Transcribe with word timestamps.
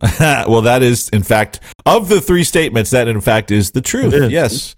well, 0.20 0.62
that 0.62 0.82
is, 0.82 1.08
in 1.08 1.22
fact, 1.22 1.60
of 1.86 2.08
the 2.08 2.20
three 2.20 2.44
statements, 2.44 2.90
that 2.90 3.08
in 3.08 3.20
fact 3.20 3.50
is 3.50 3.70
the 3.70 3.80
truth. 3.80 4.12
Is. 4.12 4.30
Yes. 4.30 4.74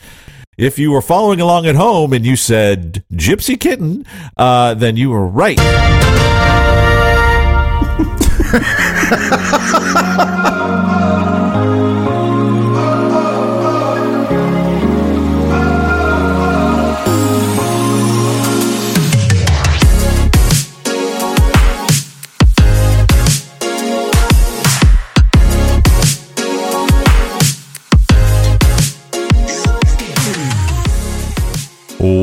If 0.56 0.78
you 0.78 0.90
were 0.90 1.02
following 1.02 1.40
along 1.40 1.66
at 1.66 1.74
home 1.74 2.12
and 2.12 2.24
you 2.24 2.36
said 2.36 3.04
gypsy 3.12 3.58
kitten, 3.58 4.04
uh, 4.36 4.74
then 4.74 4.96
you 4.96 5.10
were 5.10 5.26
right. 5.26 5.58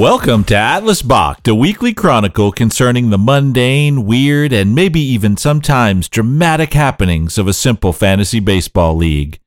Welcome 0.05 0.44
to 0.44 0.55
Atlas 0.55 1.02
Bach, 1.02 1.41
the 1.41 1.55
weekly 1.55 1.91
chronicle 1.91 2.52
concerning 2.52 3.09
the 3.09 3.18
mundane, 3.18 4.05
weird, 4.05 4.54
and 4.54 4.76
maybe 4.76 5.00
even 5.00 5.36
sometimes 5.36 6.08
dramatic 6.08 6.76
happenings 6.76 7.40
of 7.40 7.48
a 7.48 7.54
simple 7.54 7.91
fantasy 7.91 8.40
baseball 8.40 8.95
league. 8.95 9.40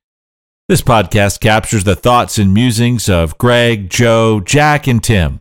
This 0.67 0.83
podcast 0.83 1.39
captures 1.39 1.85
the 1.85 1.95
thoughts 1.95 2.39
and 2.39 2.53
musings 2.53 3.09
of 3.09 3.39
Greg, 3.39 3.89
Joe, 3.89 4.41
Jack, 4.41 4.89
and 4.89 5.01
Tim, 5.01 5.41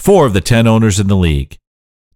four 0.00 0.26
of 0.26 0.32
the 0.32 0.40
10 0.40 0.66
owners 0.66 0.98
in 0.98 1.06
the 1.06 1.14
league. 1.14 1.58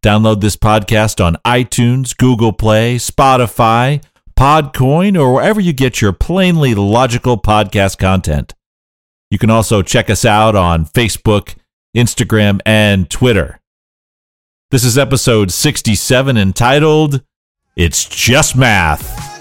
Download 0.02 0.40
this 0.40 0.56
podcast 0.56 1.24
on 1.24 1.36
iTunes, 1.46 2.16
Google 2.16 2.52
Play, 2.52 2.96
Spotify, 2.96 4.02
Podcoin, 4.36 5.16
or 5.16 5.34
wherever 5.34 5.60
you 5.60 5.72
get 5.72 6.00
your 6.00 6.12
plainly 6.12 6.74
logical 6.74 7.40
podcast 7.40 7.98
content. 7.98 8.54
You 9.30 9.38
can 9.38 9.50
also 9.50 9.82
check 9.82 10.10
us 10.10 10.24
out 10.24 10.56
on 10.56 10.84
Facebook, 10.84 11.54
Instagram, 11.96 12.60
and 12.64 13.10
Twitter. 13.10 13.60
This 14.70 14.84
is 14.84 14.96
episode 14.96 15.50
67 15.50 16.36
entitled 16.36 17.22
It's 17.76 18.04
Just 18.04 18.56
Math. 18.56 19.39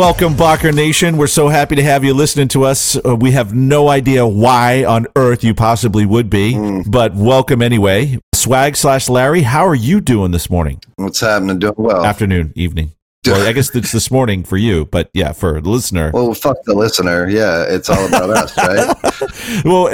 Welcome, 0.00 0.34
Barker 0.34 0.72
Nation. 0.72 1.18
We're 1.18 1.26
so 1.26 1.48
happy 1.48 1.76
to 1.76 1.82
have 1.82 2.04
you 2.04 2.14
listening 2.14 2.48
to 2.48 2.64
us. 2.64 2.96
Uh, 3.04 3.14
we 3.14 3.32
have 3.32 3.52
no 3.52 3.90
idea 3.90 4.26
why 4.26 4.82
on 4.82 5.06
earth 5.14 5.44
you 5.44 5.52
possibly 5.52 6.06
would 6.06 6.30
be, 6.30 6.82
but 6.88 7.14
welcome 7.14 7.60
anyway. 7.60 8.18
Swag 8.34 8.76
slash 8.76 9.10
Larry, 9.10 9.42
how 9.42 9.66
are 9.66 9.74
you 9.74 10.00
doing 10.00 10.30
this 10.30 10.48
morning? 10.48 10.80
What's 10.96 11.20
happening? 11.20 11.58
Doing 11.58 11.74
well. 11.76 12.02
Afternoon, 12.02 12.54
evening. 12.56 12.92
Well, 13.26 13.46
I 13.46 13.52
guess 13.52 13.74
it's 13.76 13.92
this 13.92 14.10
morning 14.10 14.42
for 14.42 14.56
you, 14.56 14.86
but 14.86 15.10
yeah, 15.12 15.32
for 15.32 15.60
the 15.60 15.68
listener. 15.68 16.12
well, 16.14 16.32
fuck 16.32 16.56
the 16.64 16.74
listener. 16.74 17.28
Yeah, 17.28 17.66
it's 17.68 17.90
all 17.90 18.06
about 18.06 18.30
us, 18.30 18.56
right? 18.56 19.64
Well, 19.66 19.90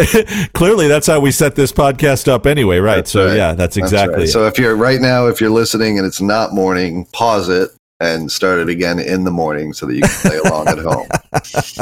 clearly 0.55 0.87
that's 0.87 1.09
how 1.09 1.19
we 1.19 1.33
set 1.33 1.57
this 1.57 1.73
podcast 1.73 2.29
up 2.29 2.47
anyway, 2.47 2.79
right? 2.79 2.95
That's 2.95 3.11
so 3.11 3.27
right. 3.27 3.37
yeah, 3.37 3.55
that's 3.55 3.75
That's 3.75 3.79
exactly 3.79 4.19
right. 4.19 4.29
it. 4.29 4.31
So 4.31 4.47
if 4.47 4.57
you're 4.57 4.77
right 4.77 5.01
now, 5.01 5.27
if 5.27 5.41
you're 5.41 5.51
listening 5.51 5.98
and 5.98 6.07
it's 6.07 6.20
not 6.20 6.55
morning, 6.55 7.07
pause 7.07 7.48
it 7.48 7.70
and 8.00 8.30
start 8.30 8.58
it 8.58 8.69
again 8.69 8.98
in 8.98 9.25
the 9.25 9.30
morning 9.30 9.72
so 9.72 9.86
that 9.86 9.94
you 9.94 10.02
can 10.02 10.30
play 10.30 10.39
along 10.39 10.69
at 10.69 10.78
home. 10.78 11.08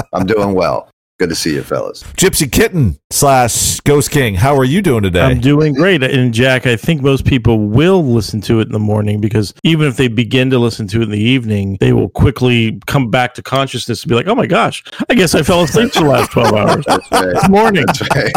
I'm 0.13 0.27
doing 0.27 0.55
well. 0.55 0.89
Good 1.21 1.29
to 1.29 1.37
see 1.37 1.55
you, 1.55 1.63
fellas. 1.63 2.03
Gypsy 2.17 2.51
Kitten 2.51 2.99
slash 3.11 3.79
Ghost 3.81 4.11
King, 4.11 4.35
how 4.35 4.57
are 4.57 4.65
you 4.65 4.83
doing 4.83 5.05
today? 5.05 5.21
I'm 5.21 5.41
doing 5.41 5.73
great. 5.73 6.03
And 6.03 6.35
Jack, 6.35 6.67
I 6.67 6.75
think 6.75 7.03
most 7.03 7.25
people 7.25 7.61
will 7.69 8.03
listen 8.03 8.41
to 8.43 8.59
it 8.59 8.67
in 8.67 8.73
the 8.73 8.81
morning 8.81 9.21
because 9.21 9.55
even 9.63 9.87
if 9.87 9.97
they 9.97 10.09
begin 10.09 10.51
to 10.51 10.59
listen 10.59 10.89
to 10.89 11.03
it 11.03 11.05
in 11.05 11.11
the 11.11 11.21
evening, 11.21 11.77
they 11.79 11.93
will 11.93 12.09
quickly 12.09 12.81
come 12.89 13.11
back 13.11 13.35
to 13.35 13.45
consciousness 13.45 14.03
and 14.03 14.09
be 14.09 14.17
like, 14.17 14.27
oh 14.27 14.35
my 14.35 14.47
gosh, 14.47 14.83
I 15.09 15.15
guess 15.15 15.37
I 15.37 15.45
fell 15.45 15.63
asleep 15.63 15.93
for 15.93 16.01
the 16.01 16.09
last 16.09 16.33
12 16.33 16.53
hours. 16.53 16.85
That's 16.85 17.11
right. 17.13 17.49
Morning. 17.49 17.85
That's 17.87 18.03
right. 18.11 18.33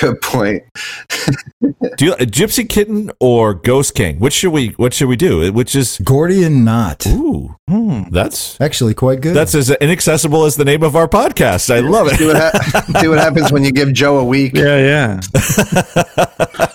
Good 0.00 0.20
point. 0.20 0.62
do 1.96 2.04
you, 2.04 2.12
a 2.14 2.26
Gypsy 2.26 2.68
Kitten 2.68 3.10
or 3.18 3.54
Ghost 3.54 3.94
King? 3.94 4.18
Which 4.20 4.34
should 4.34 4.52
we? 4.52 4.68
What 4.70 4.94
should 4.94 5.08
we 5.08 5.16
do? 5.16 5.52
Which 5.52 5.74
is 5.74 5.98
Gordian 6.04 6.64
knot. 6.64 7.06
ooh, 7.06 7.56
Hmm. 7.68 8.02
that's 8.10 8.60
Actually, 8.60 8.94
quite 8.94 9.20
good. 9.20 9.34
that's 9.34 9.54
as 9.54 9.70
inaccessible 9.70 10.44
as 10.44 10.56
the 10.56 10.64
name 10.64 10.82
of 10.82 10.96
our 10.96 11.08
podcast. 11.08 11.74
I 11.74 11.80
love 11.80 12.08
See 12.10 12.24
it. 12.24 12.26
what, 12.28 12.36
ha- 12.36 13.00
see 13.00 13.08
what 13.08 13.18
happens 13.18 13.52
when 13.52 13.64
you 13.64 13.72
give 13.72 13.92
Joe 13.92 14.18
a 14.18 14.24
week. 14.24 14.54
Yeah, 14.54 14.76
yeah. 14.78 15.20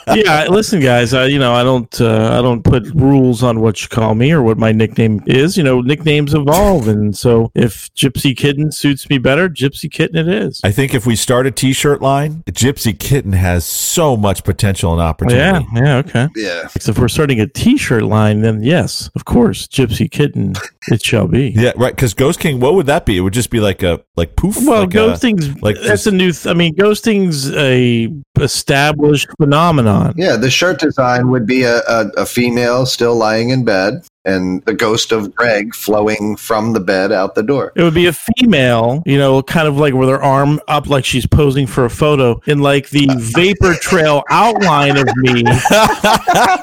yeah, 0.15 0.45
listen 0.49 0.79
guys, 0.79 1.13
I 1.13 1.25
you 1.25 1.39
know, 1.39 1.53
I 1.53 1.63
don't 1.63 1.99
uh, 2.01 2.37
I 2.37 2.41
don't 2.41 2.63
put 2.63 2.85
rules 2.93 3.43
on 3.43 3.59
what 3.59 3.81
you 3.81 3.87
call 3.89 4.15
me 4.15 4.31
or 4.31 4.41
what 4.41 4.57
my 4.57 4.71
nickname 4.71 5.21
is. 5.25 5.57
You 5.57 5.63
know, 5.63 5.81
nicknames 5.81 6.33
evolve 6.33 6.87
and 6.87 7.15
so 7.17 7.51
if 7.55 7.93
Gypsy 7.93 8.35
Kitten 8.35 8.71
suits 8.71 9.09
me 9.09 9.17
better, 9.17 9.49
Gypsy 9.49 9.91
Kitten 9.91 10.17
it 10.17 10.27
is. 10.27 10.61
I 10.63 10.71
think 10.71 10.93
if 10.93 11.05
we 11.05 11.15
start 11.15 11.45
a 11.47 11.51
T-shirt 11.51 12.01
line, 12.01 12.43
Gypsy 12.51 12.97
Kitten 13.05 13.33
has 13.33 13.63
so 13.65 14.17
much 14.17 14.43
potential 14.43 14.91
and 14.93 14.99
opportunity. 15.01 15.65
yeah, 15.75 15.83
yeah, 15.83 15.97
okay. 15.97 16.27
Yeah. 16.35 16.67
So 16.79 16.91
if 16.91 16.97
we're 16.97 17.07
starting 17.07 17.39
a 17.39 17.45
T-shirt 17.47 18.03
line, 18.03 18.41
then 18.41 18.63
yes, 18.63 19.09
of 19.15 19.25
course, 19.25 19.67
Gypsy 19.67 20.09
Kitten, 20.09 20.53
it 20.89 21.03
shall 21.03 21.27
be. 21.27 21.49
Yeah, 21.55 21.71
right. 21.77 21.95
Because 21.95 22.13
Ghost 22.13 22.39
King, 22.39 22.59
what 22.59 22.73
would 22.73 22.87
that 22.87 23.05
be? 23.05 23.17
It 23.17 23.21
would 23.21 23.33
just 23.33 23.49
be 23.51 23.59
like 23.59 23.83
a 23.83 24.01
like 24.15 24.35
poof. 24.35 24.57
Well, 24.65 24.81
like 24.81 24.93
a- 24.93 24.97
ghosting's 24.97 25.49
uh, 25.49 25.53
like 25.61 25.75
that's 25.75 25.87
just- 26.03 26.07
a 26.07 26.11
new. 26.11 26.31
Th- 26.31 26.47
I 26.47 26.53
mean, 26.53 26.75
ghosting's 26.75 27.51
a 27.55 28.11
established 28.41 29.27
phenomenon. 29.39 30.13
Yeah, 30.17 30.35
the 30.37 30.49
shirt 30.49 30.79
design 30.79 31.29
would 31.29 31.45
be 31.45 31.63
a, 31.63 31.77
a, 31.87 32.07
a 32.17 32.25
female 32.25 32.85
still 32.85 33.15
lying 33.15 33.49
in 33.49 33.63
bed 33.65 34.05
and 34.25 34.63
the 34.65 34.73
ghost 34.73 35.11
of 35.11 35.33
Greg 35.35 35.73
flowing 35.75 36.35
from 36.35 36.73
the 36.73 36.79
bed 36.79 37.11
out 37.11 37.35
the 37.35 37.43
door. 37.43 37.71
It 37.75 37.83
would 37.83 37.93
be 37.93 38.07
a 38.07 38.13
female, 38.13 39.03
you 39.05 39.17
know, 39.17 39.41
kind 39.43 39.67
of 39.67 39.77
like 39.77 39.93
with 39.93 40.09
her 40.09 40.21
arm 40.21 40.59
up, 40.67 40.87
like 40.87 41.05
she's 41.05 41.25
posing 41.25 41.67
for 41.67 41.85
a 41.85 41.89
photo, 41.89 42.41
in 42.47 42.59
like 42.59 42.89
the 42.89 43.07
vapor 43.35 43.73
trail 43.75 44.23
outline 44.29 44.97
of 44.97 45.07
me. 45.17 45.43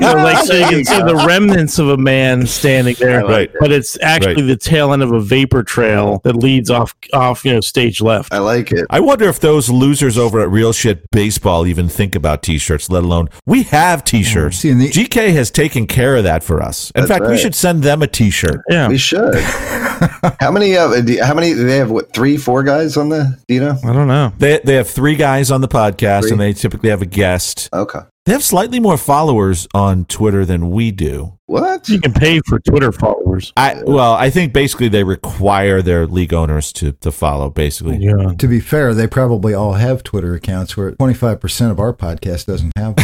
You 0.01 0.06
know, 0.09 0.15
like 0.17 0.45
so 0.45 0.55
you 0.55 0.67
can 0.67 0.84
see 0.84 0.99
the 0.99 1.25
remnants 1.27 1.78
of 1.78 1.89
a 1.89 1.97
man 1.97 2.47
standing 2.47 2.97
there, 2.99 3.25
Right. 3.25 3.51
but 3.61 3.71
it's 3.72 3.99
actually 4.03 4.34
Right. 4.43 4.47
the 4.47 4.56
tail 4.56 4.93
end 4.93 5.03
of 5.03 5.12
a 5.12 5.21
vapor 5.21 5.62
trail 5.62 6.21
that 6.25 6.34
leads 6.37 6.71
off, 6.71 6.95
off, 7.12 7.45
you 7.45 7.53
know, 7.53 7.61
stage 7.61 8.01
left. 8.01 8.33
I 8.33 8.39
like 8.39 8.72
it. 8.72 8.87
I 8.91 9.01
wonder 9.01 9.28
if 9.28 9.41
those 9.41 9.71
losers 9.71 10.19
over 10.19 10.41
at 10.41 10.51
Real 10.51 10.72
Shit 10.72 11.11
Baseball 11.11 11.67
even 11.67 11.89
think 11.89 12.15
about 12.15 12.43
T-shirts, 12.43 12.91
let 12.91 13.05
alone 13.05 13.28
we 13.47 13.62
have 13.65 14.05
T-shirts. 14.05 14.59
Mm. 14.59 14.61
See, 14.61 14.72
the- 14.72 14.89
GK 14.91 15.33
has 15.33 15.51
taken 15.51 15.87
care 15.87 16.17
of 16.17 16.25
that 16.25 16.43
for 16.43 16.62
us. 16.62 16.91
In 16.95 17.03
That's 17.03 17.11
fact, 17.12 17.25
we 17.25 17.33
right. 17.33 17.41
Should 17.53 17.59
send 17.59 17.83
them 17.83 18.03
a 18.03 18.07
T-shirt. 18.07 18.63
Yeah, 18.69 18.89
We 18.89 18.99
should. 18.99 19.35
how 20.41 20.51
many? 20.51 20.77
Uh, 20.77 21.01
do- 21.01 21.23
how 21.23 21.35
many? 21.35 21.53
They 21.53 21.77
have 21.77 21.91
what? 21.91 22.13
Three, 22.13 22.37
four 22.37 22.63
guys 22.63 22.97
on 22.97 23.09
the? 23.11 23.39
Do 23.49 23.55
you 23.55 23.61
know? 23.61 23.79
I 23.85 23.93
don't 23.93 24.09
know. 24.09 24.33
They 24.39 24.61
they 24.65 24.75
have 24.75 24.89
three 24.89 25.17
guys 25.17 25.51
on 25.51 25.61
the 25.61 25.69
podcast, 25.69 26.23
Three. 26.23 26.33
and 26.33 26.41
they 26.41 26.53
typically 26.53 26.91
have 26.91 27.03
a 27.03 27.07
guest. 27.07 27.69
Okay. 27.73 28.01
They 28.25 28.33
have 28.33 28.43
slightly 28.45 28.79
more 28.81 28.97
followers 28.97 29.67
on 29.75 30.05
Twitter 30.05 30.45
than 30.45 30.71
we 30.71 30.93
do. 30.93 31.39
What? 31.47 31.88
You 31.88 32.00
can 32.00 32.12
pay 32.14 32.41
for 32.47 32.60
Twitter 32.60 32.92
followers. 32.92 33.53
I 33.56 33.82
well, 33.84 34.12
I 34.12 34.30
think 34.30 34.53
basically 34.53 34.88
they 34.88 35.03
require 35.03 35.82
their 35.82 36.06
league 36.06 36.32
owners 36.32 36.72
to 36.75 36.92
to 36.92 37.10
follow. 37.10 37.50
Basically, 37.50 37.97
Yeah. 37.98 38.32
to 38.38 38.47
be 38.48 38.60
fair, 38.60 38.94
they 38.94 39.06
probably 39.08 39.53
all 39.53 39.72
have 39.75 40.03
Twitter 40.04 40.34
accounts 40.34 40.76
where 40.76 40.92
25% 40.92 41.70
of 41.72 41.80
our 41.80 41.92
podcast 41.92 42.47
doesn't 42.47 42.72
have 42.76 42.94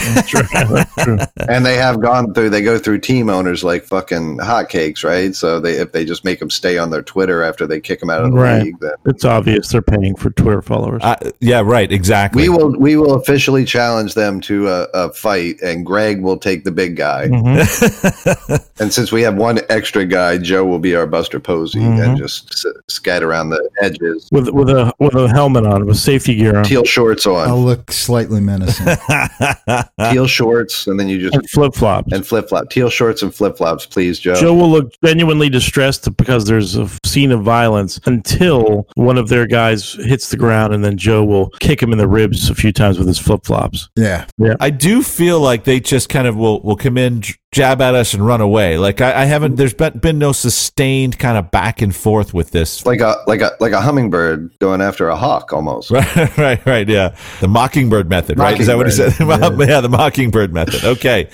one. 0.70 1.26
And 1.48 1.66
they 1.66 1.76
have 1.76 2.00
gone 2.00 2.32
through. 2.32 2.50
They 2.50 2.62
go 2.62 2.78
through 2.78 3.00
team 3.00 3.28
owners 3.28 3.64
like 3.64 3.84
fucking 3.84 4.38
hotcakes, 4.38 5.04
right? 5.04 5.34
So 5.34 5.58
they 5.60 5.72
if 5.72 5.90
they 5.92 6.04
just 6.04 6.24
make 6.24 6.38
them 6.38 6.48
stay 6.50 6.78
on 6.78 6.90
their 6.90 7.02
Twitter 7.02 7.42
after 7.42 7.66
they 7.66 7.80
kick 7.80 7.98
them 8.00 8.08
out 8.08 8.24
of 8.24 8.30
the 8.30 8.38
Right. 8.38 8.62
league, 8.62 8.78
then 8.80 8.92
It's 9.06 9.24
obvious 9.24 9.68
they're 9.70 9.82
paying 9.82 10.14
for 10.14 10.30
Twitter 10.30 10.62
followers. 10.62 11.02
uh, 11.04 11.16
yeah, 11.40 11.60
right, 11.60 11.90
exactly. 11.90 12.42
we 12.42 12.48
will 12.48 12.78
we 12.78 12.96
will 12.96 13.14
officially 13.14 13.64
challenge 13.64 14.14
them 14.14 14.40
to 14.42 14.68
a, 14.68 14.82
a 14.94 15.12
fight, 15.12 15.56
and 15.60 15.84
Greg 15.84 16.22
will 16.22 16.38
take 16.38 16.62
the 16.64 16.72
big 16.72 16.96
guy. 16.96 17.26
Mhm. 17.28 18.36
And 18.80 18.92
since 18.92 19.10
we 19.10 19.22
have 19.22 19.34
one 19.34 19.58
extra 19.70 20.04
guy, 20.06 20.38
Joe 20.38 20.64
will 20.64 20.78
be 20.78 20.94
our 20.94 21.06
Buster 21.06 21.40
Posey 21.40 21.80
Mhm. 21.80 22.00
and 22.04 22.16
just 22.16 22.52
s- 22.52 22.72
scatter 22.88 23.28
around 23.28 23.50
the 23.50 23.68
edges. 23.82 24.28
with 24.30 24.48
with 24.50 24.70
a 24.70 24.92
with 25.00 25.14
a 25.14 25.28
helmet 25.28 25.66
on, 25.66 25.84
with 25.86 25.96
safety 25.96 26.34
gear 26.36 26.58
on, 26.58 26.64
Teal 26.64 26.84
shorts 26.84 27.26
on. 27.26 27.48
I'll 27.48 27.62
look 27.62 27.90
slightly 27.90 28.40
menacing. 28.40 28.86
teal 30.10 30.26
shorts, 30.26 30.86
and 30.86 30.98
then 30.98 31.08
you 31.08 31.28
just 31.30 31.50
flip 31.50 31.74
flops. 31.74 32.12
and 32.12 32.24
flip 32.26 32.48
flop. 32.48 32.70
Teal 32.70 32.88
shorts 32.90 33.22
and 33.22 33.34
flip 33.34 33.56
flops, 33.56 33.86
please, 33.86 34.18
Joe. 34.18 34.34
Joe 34.36 34.54
will 34.54 34.70
look 34.70 34.92
genuinely 35.04 35.48
distressed 35.48 36.16
because 36.16 36.44
there's 36.44 36.76
a 36.76 36.88
scene 37.04 37.32
of 37.32 37.42
violence 37.42 38.00
until 38.06 38.86
one 38.94 39.18
of 39.18 39.28
their 39.28 39.46
guys 39.46 39.92
hits 40.04 40.30
the 40.30 40.36
ground, 40.36 40.72
and 40.72 40.84
then 40.84 40.96
Joe 40.96 41.24
will 41.24 41.50
kick 41.60 41.82
him 41.82 41.92
in 41.92 41.98
the 41.98 42.08
ribs 42.08 42.48
a 42.50 42.54
few 42.54 42.72
times 42.72 42.98
with 42.98 43.08
his 43.08 43.18
flip 43.18 43.44
flops. 43.44 43.88
Yeah. 43.96 44.26
yeah. 44.38 44.54
I 44.60 44.70
do 44.70 45.02
feel 45.02 45.40
like 45.40 45.64
they 45.64 45.80
just 45.80 46.08
kind 46.08 46.26
of 46.28 46.36
will 46.36 46.60
will 46.62 46.76
come 46.76 46.96
in, 46.98 47.22
jab 47.52 47.80
at 47.80 47.94
us 47.94 48.14
and 48.18 48.26
run 48.26 48.40
away. 48.40 48.78
Like 48.78 49.00
I, 49.00 49.22
I 49.22 49.24
haven't. 49.26 49.56
There's 49.56 49.74
been, 49.74 49.98
been 49.98 50.18
no 50.18 50.32
sustained 50.32 51.18
kind 51.18 51.38
of 51.38 51.50
back 51.50 51.80
and 51.80 51.94
forth 51.94 52.34
with 52.34 52.50
this. 52.50 52.84
like 52.84 53.00
a 53.00 53.16
like 53.26 53.40
a 53.40 53.52
like 53.60 53.72
a 53.72 53.80
hummingbird 53.80 54.58
going 54.58 54.80
after 54.80 55.08
a 55.08 55.16
hawk 55.16 55.52
almost. 55.52 55.90
Right, 55.90 56.16
right, 56.38 56.66
right. 56.66 56.88
Yeah, 56.88 57.16
the 57.40 57.48
mockingbird 57.48 58.10
method. 58.10 58.38
Right? 58.38 58.58
Is 58.58 58.66
that 58.66 58.76
what 58.76 58.86
he 58.86 58.92
said? 58.92 59.18
Mockingbird, 59.20 59.68
yeah. 59.68 59.80
the 59.80 59.88
mockingbird 59.88 60.52
method. 60.52 60.84
Okay. 60.84 61.28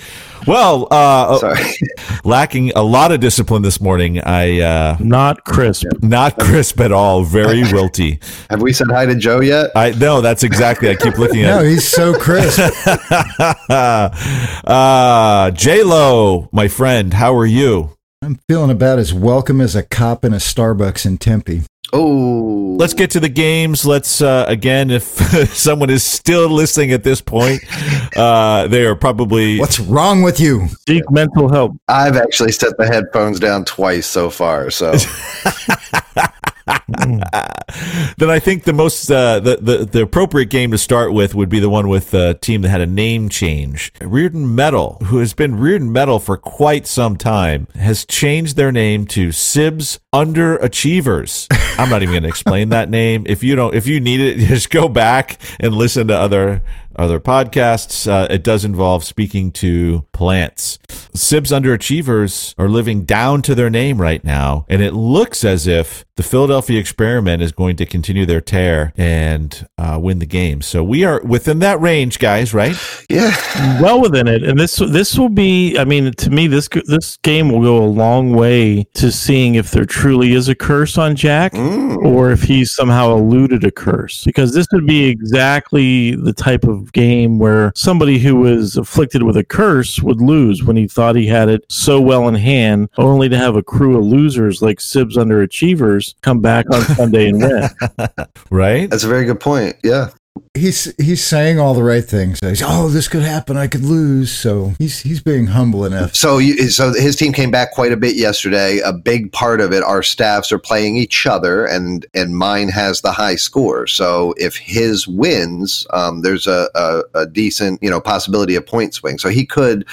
Well, 0.47 0.87
uh, 0.91 1.37
Sorry. 1.37 1.63
lacking 2.23 2.71
a 2.75 2.83
lot 2.83 3.11
of 3.11 3.19
discipline 3.19 3.61
this 3.63 3.81
morning. 3.81 4.19
I 4.21 4.59
uh, 4.61 4.97
Not 4.99 5.43
crisp. 5.43 5.85
not 6.01 6.37
crisp 6.37 6.79
at 6.81 6.91
all. 6.91 7.23
Very 7.23 7.61
wilty. 7.73 8.21
Have 8.49 8.61
we 8.61 8.71
said 8.73 8.87
hi 8.91 9.05
to 9.05 9.15
Joe 9.15 9.41
yet? 9.41 9.71
I 9.75 9.91
no. 9.91 10.21
That's 10.21 10.43
exactly. 10.43 10.89
I 10.89 10.95
keep 10.95 11.17
looking 11.17 11.43
at. 11.43 11.55
No, 11.57 11.63
he's 11.63 11.87
so 11.87 12.13
crisp. 12.17 12.59
uh, 13.69 15.51
J 15.51 15.83
Lo, 15.83 16.49
my 16.51 16.67
friend. 16.67 17.13
How 17.13 17.35
are 17.35 17.45
you? 17.45 17.94
I'm 18.25 18.39
feeling 18.49 18.71
about 18.71 18.97
as 18.97 19.13
welcome 19.13 19.61
as 19.61 19.75
a 19.75 19.83
cop 19.83 20.25
in 20.25 20.33
a 20.33 20.37
Starbucks 20.37 21.05
in 21.05 21.19
Tempe. 21.19 21.61
Oh, 21.93 22.75
Let's 22.79 22.95
get 22.95 23.11
to 23.11 23.19
the 23.19 23.29
games. 23.29 23.85
Let's 23.85 24.19
uh, 24.19 24.45
again, 24.47 24.89
if 24.89 25.03
someone 25.53 25.91
is 25.91 26.03
still 26.03 26.49
listening 26.49 26.91
at 26.91 27.03
this 27.03 27.21
point, 27.21 27.61
uh, 28.17 28.67
they 28.67 28.83
are 28.83 28.95
probably 28.95 29.59
What's 29.59 29.79
wrong 29.79 30.23
with 30.23 30.39
you? 30.39 30.69
Seek 30.87 31.03
mental 31.11 31.49
help. 31.49 31.73
I've 31.87 32.17
actually 32.17 32.51
set 32.51 32.75
the 32.79 32.87
headphones 32.87 33.39
down 33.39 33.63
twice 33.63 34.07
so 34.07 34.31
far. 34.31 34.71
So 34.71 34.93
then 36.97 38.29
I 38.29 38.39
think 38.39 38.63
the 38.63 38.73
most 38.73 39.11
uh, 39.11 39.39
the, 39.39 39.57
the 39.57 39.85
the 39.85 40.01
appropriate 40.01 40.49
game 40.49 40.71
to 40.71 40.77
start 40.77 41.13
with 41.13 41.35
would 41.35 41.49
be 41.49 41.59
the 41.59 41.69
one 41.69 41.87
with 41.87 42.13
a 42.13 42.33
team 42.33 42.63
that 42.63 42.69
had 42.69 42.81
a 42.81 42.87
name 42.87 43.29
change. 43.29 43.93
Rearden 43.99 44.49
Metal, 44.49 44.97
who 45.05 45.19
has 45.19 45.33
been 45.33 45.55
Rearden 45.55 45.89
Metal 45.89 46.17
for 46.17 46.37
quite 46.37 46.87
some 46.87 47.17
time, 47.17 47.67
has 47.75 48.03
changed 48.05 48.55
their 48.55 48.71
name 48.71 49.05
to 49.07 49.29
Sibs 49.29 49.99
Underachievers. 50.13 51.47
I'm 51.79 51.89
not 51.89 52.01
even 52.01 52.13
going 52.13 52.23
to 52.23 52.29
explain 52.29 52.69
that 52.69 52.89
name. 52.89 53.25
If 53.27 53.43
you 53.43 53.55
don't, 53.55 53.75
if 53.75 53.85
you 53.85 53.99
need 53.99 54.21
it, 54.21 54.37
just 54.47 54.69
go 54.71 54.89
back 54.89 55.39
and 55.59 55.75
listen 55.75 56.07
to 56.07 56.17
other 56.17 56.63
other 56.95 57.19
podcasts. 57.19 58.09
Uh, 58.09 58.27
it 58.29 58.43
does 58.43 58.63
involve 58.65 59.03
speaking 59.03 59.51
to 59.51 60.05
plants. 60.13 60.79
Sibs 61.13 61.51
underachievers 61.51 62.55
are 62.57 62.69
living 62.69 63.03
down 63.03 63.41
to 63.43 63.55
their 63.55 63.69
name 63.69 63.99
right 63.99 64.23
now, 64.23 64.65
and 64.69 64.81
it 64.81 64.93
looks 64.93 65.43
as 65.43 65.67
if 65.67 66.05
the 66.17 66.23
Philadelphia 66.23 66.79
experiment 66.79 67.41
is 67.41 67.51
going 67.51 67.75
to 67.75 67.85
continue 67.85 68.25
their 68.25 68.39
tear 68.41 68.93
and 68.95 69.67
uh, 69.77 69.99
win 70.01 70.19
the 70.19 70.25
game. 70.25 70.61
So 70.61 70.83
we 70.83 71.03
are 71.03 71.21
within 71.23 71.59
that 71.59 71.79
range, 71.81 72.19
guys. 72.19 72.53
Right? 72.53 72.75
yeah, 73.09 73.81
well 73.81 74.01
within 74.01 74.27
it 74.27 74.43
and 74.43 74.59
this 74.59 74.75
this 74.77 75.17
will 75.17 75.29
be 75.29 75.77
i 75.77 75.85
mean 75.85 76.11
to 76.13 76.29
me 76.29 76.47
this 76.47 76.67
this 76.87 77.17
game 77.17 77.49
will 77.49 77.61
go 77.61 77.83
a 77.83 77.85
long 77.85 78.33
way 78.33 78.83
to 78.95 79.11
seeing 79.11 79.55
if 79.55 79.71
there 79.71 79.85
truly 79.85 80.33
is 80.33 80.49
a 80.49 80.55
curse 80.55 80.97
on 80.97 81.15
jack 81.15 81.53
Mm. 81.53 81.97
or 82.05 82.31
if 82.31 82.43
he's 82.43 82.73
somehow 82.73 83.15
eluded 83.15 83.63
a 83.63 83.71
curse 83.71 84.23
because 84.25 84.53
this 84.53 84.67
would 84.73 84.85
be 84.85 85.05
exactly 85.05 86.15
the 86.15 86.33
type 86.33 86.63
of 86.65 86.91
game 86.93 87.37
where 87.39 87.71
somebody 87.75 88.17
who 88.19 88.35
was 88.35 88.75
afflicted 88.77 89.23
with 89.23 89.37
a 89.37 89.43
curse 89.43 90.01
would 90.01 90.21
lose 90.21 90.63
when 90.63 90.75
he 90.75 90.87
thought 90.87 91.15
he 91.15 91.27
had 91.27 91.47
it 91.49 91.63
so 91.69 92.01
well 92.01 92.27
in 92.27 92.35
hand 92.35 92.89
only 92.97 93.29
to 93.29 93.37
have 93.37 93.55
a 93.55 93.63
crew 93.63 93.97
of 93.97 94.03
losers 94.03 94.61
like 94.61 94.79
sibs 94.81 95.15
underachievers 95.15 96.04
come 96.21 96.41
back 96.41 96.65
on 96.71 96.81
sunday 96.81 97.29
and 97.29 97.39
win 97.41 97.67
Right? 98.51 98.89
that's 98.89 99.03
a 99.03 99.07
very 99.07 99.25
good 99.25 99.39
point. 99.39 99.75
Yeah, 99.83 100.09
He's 100.53 100.93
he's 100.95 101.23
saying 101.23 101.59
all 101.59 101.73
the 101.73 101.83
right 101.83 102.03
things. 102.03 102.39
He's, 102.39 102.63
oh, 102.63 102.87
this 102.87 103.09
could 103.09 103.23
happen. 103.23 103.57
I 103.57 103.67
could 103.67 103.83
lose. 103.83 104.31
So 104.31 104.73
he's 104.79 104.99
he's 104.99 105.21
being 105.21 105.47
humble 105.47 105.83
enough. 105.85 106.15
So, 106.15 106.37
you, 106.37 106.69
so 106.69 106.93
his 106.93 107.17
team 107.17 107.33
came 107.33 107.51
back 107.51 107.73
quite 107.73 107.91
a 107.91 107.97
bit 107.97 108.15
yesterday. 108.15 108.79
A 108.79 108.93
big 108.93 109.31
part 109.33 109.59
of 109.59 109.73
it, 109.73 109.83
our 109.83 110.01
staffs 110.01 110.53
are 110.53 110.59
playing 110.59 110.95
each 110.95 111.25
other, 111.25 111.65
and 111.65 112.05
and 112.13 112.37
mine 112.37 112.69
has 112.69 113.01
the 113.01 113.11
high 113.11 113.35
score. 113.35 113.85
So, 113.85 114.33
if 114.37 114.55
his 114.55 115.07
wins, 115.07 115.85
um, 115.91 116.21
there's 116.21 116.47
a, 116.47 116.69
a, 116.73 117.03
a 117.13 117.25
decent 117.25 117.83
you 117.83 117.89
know 117.89 117.99
possibility 117.99 118.55
of 118.55 118.65
point 118.65 118.93
swing. 118.93 119.17
So 119.19 119.29
he 119.29 119.45
could 119.45 119.85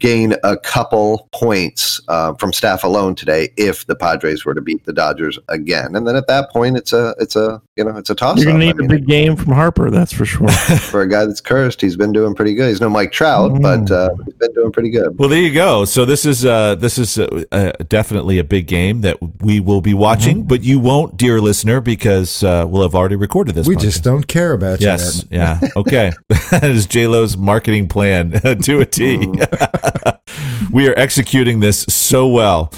gain 0.00 0.34
a 0.42 0.56
couple 0.56 1.28
points 1.32 2.00
uh, 2.08 2.34
from 2.34 2.52
staff 2.52 2.82
alone 2.82 3.14
today 3.14 3.52
if 3.56 3.86
the 3.86 3.94
Padres 3.94 4.44
were 4.44 4.54
to 4.54 4.60
beat 4.60 4.84
the 4.86 4.92
Dodgers 4.92 5.38
again. 5.48 5.94
And 5.94 6.06
then 6.06 6.16
at 6.16 6.26
that 6.26 6.50
point, 6.50 6.76
it's 6.76 6.92
a 6.92 7.14
it's 7.18 7.36
a 7.36 7.62
you 7.76 7.84
know 7.84 7.96
it's 7.96 8.10
a 8.10 8.14
toss 8.14 8.38
you're 8.38 8.52
gonna 8.52 8.58
need 8.64 8.80
a 8.80 8.88
big 8.88 9.06
game 9.06 9.36
from 9.36 9.52
harper 9.52 9.79
that's 9.88 10.12
for 10.12 10.26
sure 10.26 10.48
for 10.90 11.02
a 11.02 11.08
guy 11.08 11.24
that's 11.24 11.40
cursed, 11.40 11.80
he's 11.80 11.96
been 11.96 12.12
doing 12.12 12.34
pretty 12.34 12.54
good. 12.54 12.68
He's 12.68 12.80
no 12.80 12.90
Mike 12.90 13.12
Trout, 13.12 13.62
but 13.62 13.88
uh, 13.90 14.10
he's 14.24 14.34
been 14.34 14.52
doing 14.52 14.72
pretty 14.72 14.90
good. 14.90 15.16
Well, 15.18 15.28
there 15.28 15.38
you 15.40 15.54
go. 15.54 15.84
So 15.84 16.04
this 16.04 16.26
is 16.26 16.44
uh, 16.44 16.74
this 16.74 16.98
is 16.98 17.16
uh, 17.18 17.44
uh, 17.52 17.72
definitely 17.88 18.38
a 18.38 18.44
big 18.44 18.66
game 18.66 19.02
that 19.02 19.16
we 19.40 19.60
will 19.60 19.80
be 19.80 19.94
watching, 19.94 20.42
but 20.42 20.62
you 20.64 20.80
won't, 20.80 21.16
dear 21.16 21.40
listener, 21.40 21.80
because 21.80 22.42
uh, 22.42 22.66
we'll 22.68 22.82
have 22.82 22.94
already 22.96 23.16
recorded 23.16 23.54
this. 23.54 23.68
We 23.68 23.76
podcast. 23.76 23.80
just 23.80 24.04
don't 24.04 24.26
care 24.26 24.52
about 24.52 24.80
Yes. 24.80 25.22
you. 25.30 25.38
Yeah. 25.38 25.60
Okay. 25.76 26.10
that 26.50 26.64
is 26.64 26.86
J 26.86 27.06
Lo's 27.06 27.36
marketing 27.36 27.88
plan 27.88 28.32
to 28.32 28.80
a 28.80 28.84
T. 28.86 29.30
we 30.72 30.88
are 30.88 30.94
executing 30.98 31.60
this 31.60 31.82
so 31.88 32.26
well. 32.26 32.72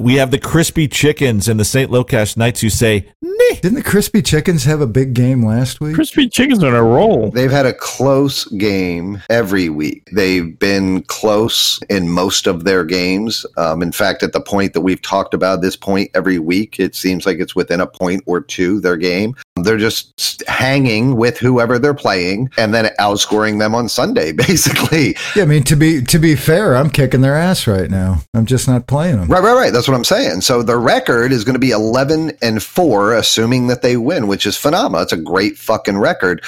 We 0.00 0.14
have 0.16 0.30
the 0.30 0.38
crispy 0.38 0.88
chickens 0.88 1.48
and 1.48 1.58
the 1.58 1.64
St. 1.64 1.90
Locash 1.90 2.36
Knights 2.36 2.60
who 2.60 2.70
say, 2.70 3.06
"Nah." 3.22 3.32
Didn't 3.62 3.74
the 3.74 3.82
crispy 3.82 4.22
chickens 4.22 4.64
have 4.64 4.80
a 4.80 4.86
big 4.86 5.14
game 5.14 5.44
last 5.44 5.80
week? 5.80 5.94
crispy 5.94 6.28
chickens 6.28 6.62
on 6.64 6.74
a 6.74 6.82
roll 6.82 7.30
They've 7.30 7.50
had 7.50 7.64
a 7.64 7.72
close 7.72 8.44
game 8.44 9.22
every 9.30 9.68
week. 9.68 10.08
They've 10.12 10.58
been 10.58 11.02
close 11.04 11.80
in 11.88 12.08
most 12.10 12.46
of 12.46 12.64
their 12.64 12.84
games. 12.84 13.46
Um, 13.56 13.82
in 13.82 13.92
fact, 13.92 14.22
at 14.22 14.32
the 14.32 14.40
point 14.40 14.72
that 14.74 14.80
we've 14.80 15.00
talked 15.00 15.32
about 15.32 15.62
this 15.62 15.76
point 15.76 16.10
every 16.14 16.38
week, 16.38 16.78
it 16.80 16.94
seems 16.94 17.24
like 17.24 17.38
it's 17.38 17.54
within 17.54 17.80
a 17.80 17.86
point 17.86 18.22
or 18.26 18.40
two 18.40 18.80
their 18.80 18.96
game. 18.96 19.34
They're 19.56 19.78
just 19.78 20.42
hanging 20.48 21.16
with 21.16 21.38
whoever 21.38 21.78
they're 21.78 21.94
playing 21.94 22.50
and 22.58 22.74
then 22.74 22.86
outscoring 22.98 23.58
them 23.58 23.74
on 23.74 23.88
Sunday, 23.88 24.32
basically. 24.46 25.16
Yeah, 25.34 25.44
I 25.44 25.46
mean 25.46 25.62
to 25.64 25.76
be 25.76 26.02
to 26.02 26.18
be 26.18 26.34
fair, 26.34 26.76
I'm 26.76 26.90
kicking 26.90 27.20
their 27.20 27.36
ass 27.36 27.66
right 27.66 27.90
now. 27.90 28.22
I'm 28.34 28.46
just 28.46 28.68
not 28.68 28.86
playing 28.86 29.16
them. 29.16 29.28
Right, 29.28 29.42
right, 29.42 29.54
right. 29.54 29.72
That's 29.76 29.88
what 29.88 29.94
I'm 29.94 30.04
saying. 30.04 30.40
So 30.40 30.62
the 30.62 30.78
record 30.78 31.32
is 31.32 31.44
going 31.44 31.54
to 31.54 31.58
be 31.58 31.70
11 31.70 32.38
and 32.40 32.62
4, 32.62 33.12
assuming 33.12 33.66
that 33.66 33.82
they 33.82 33.98
win, 33.98 34.26
which 34.26 34.46
is 34.46 34.56
phenomenal. 34.56 35.02
It's 35.02 35.12
a 35.12 35.18
great 35.18 35.58
fucking 35.58 35.98
record. 35.98 36.42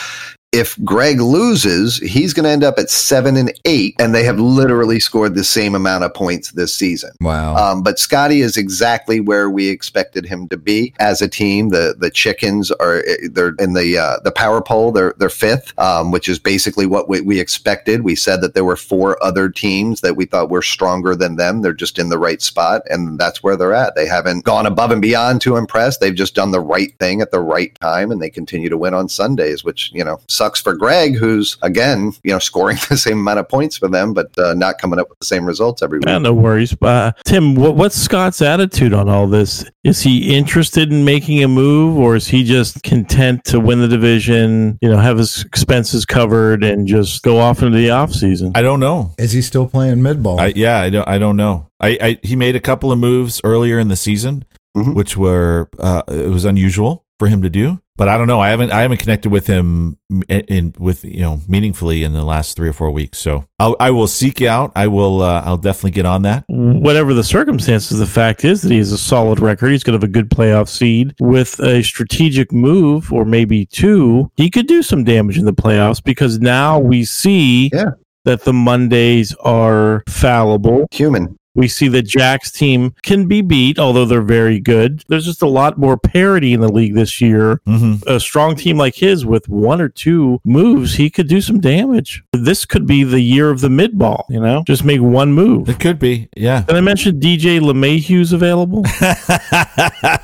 If 0.50 0.82
Greg 0.82 1.20
loses, 1.20 1.98
he's 1.98 2.32
going 2.32 2.44
to 2.44 2.50
end 2.50 2.64
up 2.64 2.78
at 2.78 2.88
7 2.88 3.36
and 3.36 3.52
8, 3.66 3.96
and 3.98 4.14
they 4.14 4.24
have 4.24 4.40
literally 4.40 4.98
scored 4.98 5.34
the 5.34 5.44
same 5.44 5.74
amount 5.74 6.04
of 6.04 6.14
points 6.14 6.52
this 6.52 6.74
season. 6.74 7.10
Wow. 7.20 7.54
Um, 7.54 7.82
but 7.82 7.98
Scotty 7.98 8.40
is 8.40 8.56
exactly 8.56 9.20
where 9.20 9.50
we 9.50 9.68
expected 9.68 10.24
him 10.24 10.48
to 10.48 10.56
be 10.56 10.94
as 11.00 11.20
a 11.20 11.28
team. 11.28 11.68
The 11.68 11.94
the 11.98 12.10
chickens 12.10 12.70
are 12.70 13.04
they're 13.30 13.54
in 13.58 13.74
the 13.74 13.98
uh, 13.98 14.20
the 14.24 14.32
power 14.32 14.62
poll. 14.62 14.90
They're 14.90 15.14
they're 15.18 15.28
fifth, 15.28 15.78
um, 15.78 16.12
which 16.12 16.30
is 16.30 16.38
basically 16.38 16.86
what 16.86 17.10
we, 17.10 17.20
we 17.20 17.40
expected. 17.40 18.02
We 18.02 18.14
said 18.14 18.40
that 18.40 18.54
there 18.54 18.64
were 18.64 18.76
four 18.76 19.22
other 19.22 19.50
teams 19.50 20.00
that 20.00 20.16
we 20.16 20.24
thought 20.24 20.48
were 20.48 20.62
stronger 20.62 21.14
than 21.14 21.36
them. 21.36 21.60
They're 21.60 21.74
just 21.74 21.98
in 21.98 22.08
the 22.08 22.18
right 22.18 22.40
spot, 22.40 22.82
and 22.88 23.18
that's 23.18 23.42
where 23.42 23.56
they're 23.56 23.74
at. 23.74 23.96
They 23.96 24.06
haven't 24.06 24.46
gone 24.46 24.64
above 24.64 24.92
and 24.92 25.02
beyond 25.02 25.42
to 25.42 25.56
impress. 25.56 25.98
They've 25.98 26.14
just 26.14 26.34
done 26.34 26.52
the 26.52 26.60
right 26.60 26.96
thing 26.98 27.20
at 27.20 27.32
the 27.32 27.40
right 27.40 27.78
time, 27.82 28.10
and 28.10 28.22
they 28.22 28.30
continue 28.30 28.70
to 28.70 28.78
win 28.78 28.94
on 28.94 29.10
Sundays, 29.10 29.62
which 29.62 29.92
you 29.92 30.02
know 30.02 30.20
sucks 30.38 30.60
for 30.60 30.74
Greg, 30.74 31.16
who's 31.16 31.58
again 31.62 32.12
you 32.22 32.32
know 32.32 32.38
scoring 32.38 32.78
the 32.88 32.96
same 32.96 33.18
amount 33.18 33.40
of 33.40 33.48
points 33.48 33.76
for 33.76 33.88
them, 33.88 34.14
but 34.14 34.36
uh, 34.38 34.54
not 34.54 34.78
coming 34.78 34.98
up 34.98 35.08
with 35.10 35.18
the 35.18 35.26
same 35.26 35.44
results 35.44 35.82
every 35.82 35.98
week. 35.98 36.06
Yeah, 36.06 36.18
no 36.18 36.32
worries. 36.32 36.74
Uh, 36.80 37.12
Tim, 37.24 37.54
what, 37.54 37.74
what's 37.76 37.96
Scott's 37.96 38.40
attitude 38.40 38.94
on 38.94 39.08
all 39.08 39.26
this? 39.26 39.64
Is 39.84 40.00
he 40.00 40.34
interested 40.36 40.92
in 40.92 41.04
making 41.04 41.42
a 41.42 41.48
move, 41.48 41.98
or 41.98 42.16
is 42.16 42.26
he 42.28 42.44
just 42.44 42.82
content 42.82 43.44
to 43.46 43.58
win 43.60 43.80
the 43.80 43.88
division? 43.88 44.78
You 44.80 44.90
know, 44.90 44.98
have 44.98 45.18
his 45.18 45.44
expenses 45.44 46.06
covered 46.06 46.62
and 46.64 46.86
just 46.86 47.22
go 47.22 47.38
off 47.38 47.62
into 47.62 47.76
the 47.76 47.90
off 47.90 48.12
season? 48.12 48.52
I 48.54 48.62
don't 48.62 48.80
know. 48.80 49.14
Is 49.18 49.32
he 49.32 49.42
still 49.42 49.66
playing 49.66 50.02
mid 50.02 50.22
ball? 50.22 50.40
I, 50.40 50.52
yeah, 50.54 50.80
I 50.80 50.90
don't. 50.90 51.08
I 51.08 51.18
don't 51.18 51.36
know. 51.36 51.68
I, 51.80 51.98
I 52.00 52.18
he 52.22 52.36
made 52.36 52.56
a 52.56 52.60
couple 52.60 52.90
of 52.92 52.98
moves 52.98 53.40
earlier 53.44 53.78
in 53.78 53.88
the 53.88 53.96
season, 53.96 54.44
Mhm. 54.76 54.94
which 54.94 55.16
were 55.16 55.68
uh, 55.78 56.02
it 56.08 56.30
was 56.30 56.44
unusual 56.44 57.04
for 57.18 57.28
him 57.28 57.42
to 57.42 57.50
do. 57.50 57.80
But 57.96 58.08
I 58.08 58.16
don't 58.16 58.28
know. 58.28 58.38
I 58.38 58.50
haven't 58.50 58.70
I 58.70 58.82
haven't 58.82 58.98
connected 58.98 59.30
with 59.30 59.48
him 59.48 59.98
in, 60.28 60.40
in 60.42 60.74
with 60.78 61.04
you 61.04 61.18
know 61.20 61.40
meaningfully 61.48 62.04
in 62.04 62.12
the 62.12 62.22
last 62.22 62.54
three 62.54 62.68
or 62.68 62.72
four 62.72 62.92
weeks. 62.92 63.18
So 63.18 63.44
I'll, 63.58 63.74
I 63.80 63.90
will 63.90 64.06
seek 64.06 64.40
you 64.40 64.48
out. 64.48 64.70
I 64.76 64.86
will. 64.86 65.22
Uh, 65.22 65.42
I'll 65.44 65.56
definitely 65.56 65.90
get 65.90 66.06
on 66.06 66.22
that. 66.22 66.44
Whatever 66.46 67.12
the 67.12 67.24
circumstances, 67.24 67.98
the 67.98 68.06
fact 68.06 68.44
is 68.44 68.62
that 68.62 68.70
he 68.70 68.78
has 68.78 68.92
a 68.92 68.98
solid 68.98 69.40
record. 69.40 69.70
He's 69.72 69.82
going 69.82 69.98
to 69.98 70.04
have 70.04 70.08
a 70.08 70.12
good 70.12 70.30
playoff 70.30 70.68
seed 70.68 71.12
with 71.18 71.58
a 71.58 71.82
strategic 71.82 72.52
move, 72.52 73.12
or 73.12 73.24
maybe 73.24 73.66
two. 73.66 74.30
He 74.36 74.48
could 74.48 74.68
do 74.68 74.84
some 74.84 75.02
damage 75.02 75.36
in 75.36 75.44
the 75.44 75.52
playoffs 75.52 76.02
because 76.02 76.38
now 76.38 76.78
we 76.78 77.04
see 77.04 77.68
Yeah. 77.74 77.90
that 78.26 78.44
the 78.44 78.52
Mondays 78.52 79.34
are 79.40 80.04
fallible. 80.08 80.86
Human. 80.92 81.36
We 81.58 81.66
see 81.66 81.88
that 81.88 82.02
Jack's 82.02 82.52
team 82.52 82.94
can 83.02 83.26
be 83.26 83.42
beat, 83.42 83.80
although 83.80 84.04
they're 84.04 84.22
very 84.22 84.60
good. 84.60 85.02
There's 85.08 85.24
just 85.24 85.42
a 85.42 85.48
lot 85.48 85.76
more 85.76 85.96
parity 85.98 86.52
in 86.52 86.60
the 86.60 86.72
league 86.72 86.94
this 86.94 87.20
year. 87.20 87.60
hmm 87.66 87.94
A 88.06 88.20
strong 88.20 88.54
team 88.54 88.78
like 88.78 88.94
his 88.94 89.26
with 89.26 89.48
one 89.48 89.80
or 89.80 89.88
two 89.88 90.40
moves, 90.44 90.94
he 90.94 91.10
could 91.10 91.26
do 91.26 91.40
some 91.40 91.58
damage. 91.58 92.22
This 92.32 92.64
could 92.64 92.86
be 92.86 93.02
the 93.02 93.20
year 93.20 93.50
of 93.50 93.60
the 93.60 93.68
mid 93.68 93.98
ball, 93.98 94.24
you 94.28 94.38
know? 94.40 94.62
Just 94.68 94.84
make 94.84 95.00
one 95.00 95.32
move. 95.32 95.68
It 95.68 95.80
could 95.80 95.98
be, 95.98 96.28
yeah. 96.36 96.64
And 96.68 96.76
I 96.76 96.80
mentioned 96.80 97.20
DJ 97.20 97.58
LeMahieu's 97.58 98.32
available? 98.32 98.84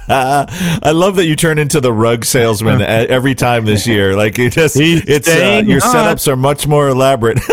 I 0.09 0.93
love 0.93 1.17
that 1.17 1.27
you 1.27 1.35
turn 1.35 1.59
into 1.59 1.81
the 1.81 1.93
rug 1.93 2.25
salesman 2.25 2.81
every 2.81 3.35
time 3.35 3.65
this 3.65 3.89
year. 3.89 4.15
Like 4.17 4.39
you 4.39 4.51
just, 4.51 4.79
He's 4.79 5.03
it's 5.09 5.27
uh, 5.29 5.63
your 5.67 5.81
hot. 5.81 6.17
setups 6.17 6.29
are 6.29 6.37
much 6.37 6.69
more 6.69 6.89
elaborate. 6.89 7.41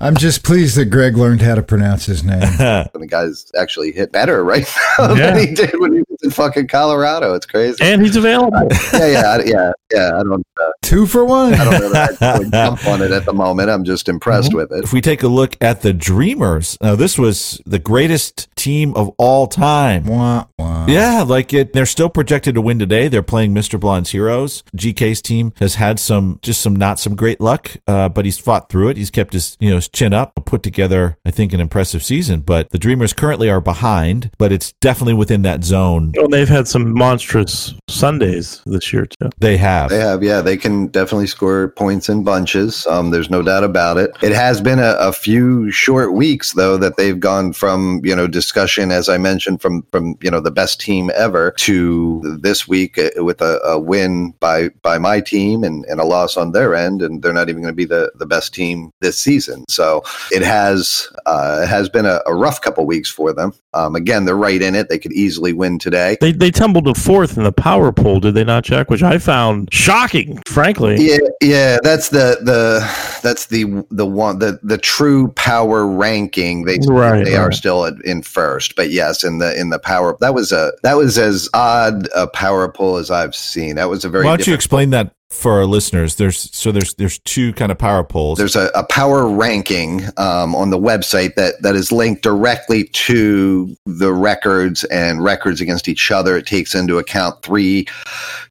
I'm 0.00 0.14
just 0.16 0.44
pleased 0.44 0.76
that 0.76 0.86
Greg 0.86 1.16
learned 1.16 1.40
how 1.42 1.54
to 1.54 1.62
pronounce 1.62 2.06
his 2.06 2.22
name. 2.22 2.42
And 2.60 3.02
the 3.02 3.06
guy's 3.08 3.50
actually 3.58 3.92
hit 3.92 4.12
better 4.12 4.44
right 4.44 4.66
now 4.98 5.14
Yeah. 5.14 5.30
than 5.34 5.48
he 5.48 5.54
did 5.54 5.72
when 5.78 5.92
he 5.96 6.02
was 6.22 6.28
in 6.28 6.30
fucking 6.30 6.68
Colorado. 6.68 7.34
It's 7.34 7.46
crazy. 7.46 7.76
and 7.82 8.02
he's 8.02 8.16
available. 8.16 8.68
yeah, 8.92 9.06
yeah, 9.06 9.22
I- 9.38 9.42
yeah, 9.44 9.72
yeah. 9.92 10.10
I 10.18 10.22
don't, 10.22 10.46
uh, 10.60 10.70
Two 10.82 11.06
for 11.06 11.24
one. 11.24 11.54
I 11.54 11.64
don't 11.64 11.80
know 11.80 11.88
that 11.92 12.22
I 12.22 12.38
would 12.38 12.52
jump 12.52 12.86
on 12.86 13.02
it 13.02 13.10
at 13.10 13.24
the 13.24 13.32
moment. 13.32 13.70
I'm 13.70 13.84
just 13.84 14.08
impressed 14.08 14.54
with 14.54 14.70
it. 14.70 14.84
if 14.84 14.92
we 14.92 15.00
take 15.00 15.22
a 15.22 15.28
look 15.28 15.56
at 15.60 15.82
the 15.82 15.92
Dreamers, 15.92 16.78
now 16.80 16.94
this 16.94 17.18
was 17.18 17.60
the 17.66 17.78
greatest 17.80 18.48
team 18.56 18.94
of 18.94 19.10
all 19.18 19.46
time. 19.48 20.04
Wah, 20.06 20.46
wah. 20.58 20.86
Yeah, 20.86 21.22
like 21.22 21.52
it. 21.52 21.72
They're 21.72 21.86
still 21.86 22.08
projected 22.08 22.54
to 22.54 22.60
win 22.60 22.78
today. 22.78 23.08
They're 23.08 23.22
playing 23.22 23.52
Mr. 23.54 23.78
Blonde's 23.80 24.10
Heroes. 24.10 24.62
GK's 24.76 25.20
team 25.20 25.52
has 25.58 25.74
had 25.74 25.98
some, 25.98 26.38
just 26.42 26.60
some 26.60 26.76
not 26.76 27.00
some 27.00 27.16
great 27.16 27.40
luck, 27.40 27.72
uh, 27.88 28.08
but 28.08 28.24
he's 28.24 28.38
fought 28.38 28.68
through 28.68 28.88
it. 28.90 28.96
He's 28.96 29.10
kept 29.10 29.32
his, 29.32 29.56
you 29.58 29.70
know, 29.70 29.76
his 29.76 29.88
chin 29.88 30.14
up, 30.14 30.34
put 30.44 30.62
together, 30.62 31.18
I 31.26 31.32
think, 31.32 31.52
an 31.52 31.60
impressive 31.60 32.04
season. 32.04 32.40
But 32.40 32.70
the 32.70 32.78
Dreamers 32.78 33.12
currently 33.12 33.50
are 33.50 33.60
behind, 33.60 34.30
but 34.38 34.52
it's 34.52 34.72
definitely 34.80 35.14
within 35.14 35.42
that 35.42 35.64
zone. 35.64 36.05
Well, 36.14 36.28
they've 36.28 36.48
had 36.48 36.68
some 36.68 36.92
monstrous 36.92 37.74
Sundays 37.88 38.62
this 38.66 38.92
year, 38.92 39.06
too. 39.06 39.30
They 39.38 39.56
have. 39.56 39.90
They 39.90 40.00
have, 40.00 40.22
yeah, 40.22 40.40
they 40.40 40.56
can 40.56 40.88
definitely 40.88 41.26
score 41.26 41.68
points 41.68 42.08
in 42.08 42.24
bunches. 42.24 42.86
Um, 42.86 43.10
there's 43.10 43.30
no 43.30 43.42
doubt 43.42 43.64
about 43.64 43.96
it. 43.96 44.10
It 44.22 44.32
has 44.32 44.60
been 44.60 44.78
a, 44.78 44.96
a 44.98 45.12
few 45.12 45.70
short 45.70 46.12
weeks 46.12 46.52
though 46.52 46.76
that 46.76 46.96
they've 46.96 47.18
gone 47.18 47.52
from 47.52 48.00
you 48.04 48.14
know 48.14 48.26
discussion, 48.26 48.90
as 48.90 49.08
I 49.08 49.18
mentioned, 49.18 49.60
from 49.60 49.82
from 49.92 50.16
you 50.20 50.30
know 50.30 50.40
the 50.40 50.50
best 50.50 50.80
team 50.80 51.10
ever 51.14 51.52
to 51.58 52.38
this 52.40 52.68
week 52.68 52.98
uh, 52.98 53.24
with 53.24 53.40
a, 53.40 53.58
a 53.64 53.78
win 53.78 54.32
by 54.40 54.68
by 54.82 54.98
my 54.98 55.20
team 55.20 55.64
and, 55.64 55.84
and 55.86 56.00
a 56.00 56.04
loss 56.04 56.36
on 56.36 56.52
their 56.52 56.74
end, 56.74 57.02
and 57.02 57.22
they're 57.22 57.32
not 57.32 57.48
even 57.48 57.62
going 57.62 57.72
to 57.72 57.76
be 57.76 57.84
the 57.84 58.12
the 58.16 58.26
best 58.26 58.54
team 58.54 58.90
this 59.00 59.18
season. 59.18 59.64
So 59.68 60.02
it 60.32 60.42
has 60.42 61.08
uh, 61.26 61.60
it 61.62 61.68
has 61.68 61.88
been 61.88 62.06
a, 62.06 62.20
a 62.26 62.34
rough 62.34 62.60
couple 62.60 62.86
weeks 62.86 63.10
for 63.10 63.32
them. 63.32 63.52
Um, 63.74 63.94
again, 63.94 64.24
they're 64.24 64.36
right 64.36 64.62
in 64.62 64.74
it. 64.74 64.88
They 64.88 64.98
could 64.98 65.12
easily 65.12 65.52
win 65.52 65.78
today. 65.78 65.95
They, 66.20 66.32
they 66.32 66.50
tumbled 66.50 66.84
to 66.86 66.94
fourth 66.94 67.36
in 67.36 67.44
the 67.44 67.52
power 67.52 67.92
poll, 67.92 68.20
did 68.20 68.34
they 68.34 68.44
not, 68.44 68.64
Jack? 68.64 68.90
Which 68.90 69.02
I 69.02 69.18
found 69.18 69.68
shocking, 69.72 70.40
frankly. 70.46 70.96
Yeah, 70.98 71.18
yeah, 71.42 71.78
that's 71.82 72.10
the 72.10 72.38
the 72.42 72.80
that's 73.22 73.46
the 73.46 73.84
the 73.90 74.06
one 74.06 74.38
the 74.38 74.58
the 74.62 74.78
true 74.78 75.28
power 75.32 75.86
ranking. 75.86 76.64
They 76.64 76.78
Right, 76.86 77.24
they 77.24 77.36
are 77.36 77.52
still 77.52 77.86
at- 77.86 78.00
in 78.04 78.22
first, 78.22 78.76
but 78.76 78.90
yes, 78.90 79.24
in 79.24 79.38
the 79.38 79.58
in 79.58 79.70
the 79.70 79.78
power 79.78 80.16
that 80.20 80.34
was 80.34 80.52
a 80.52 80.72
that 80.82 80.96
was 80.96 81.18
as 81.18 81.48
odd 81.54 82.08
a 82.14 82.26
power 82.26 82.68
pull 82.68 82.96
as 82.96 83.10
I've 83.10 83.34
seen. 83.34 83.76
That 83.76 83.88
was 83.88 84.04
a 84.04 84.08
very 84.08 84.24
Why 84.24 84.30
don't 84.32 84.38
you 84.40 84.44
different- 84.44 84.58
explain 84.58 84.90
that 84.90 85.12
for 85.30 85.52
our 85.52 85.66
listeners? 85.66 86.16
There's 86.16 86.54
so 86.56 86.70
there's 86.70 86.94
there's 86.94 87.18
two 87.20 87.52
kind 87.54 87.72
of 87.72 87.78
power 87.78 88.04
polls. 88.04 88.38
There's 88.38 88.56
a, 88.56 88.70
a 88.74 88.84
power 88.84 89.28
ranking 89.28 90.02
um, 90.16 90.54
on 90.54 90.70
the 90.70 90.78
website 90.78 91.34
that, 91.34 91.60
that 91.62 91.74
is 91.74 91.90
linked 91.90 92.22
directly 92.22 92.84
to 92.84 93.76
the 93.86 94.12
records 94.12 94.84
and 94.84 95.22
records 95.22 95.60
against 95.60 95.88
each 95.88 96.10
other. 96.10 96.36
It 96.36 96.46
takes 96.46 96.74
into 96.74 96.98
account 96.98 97.42
three 97.42 97.86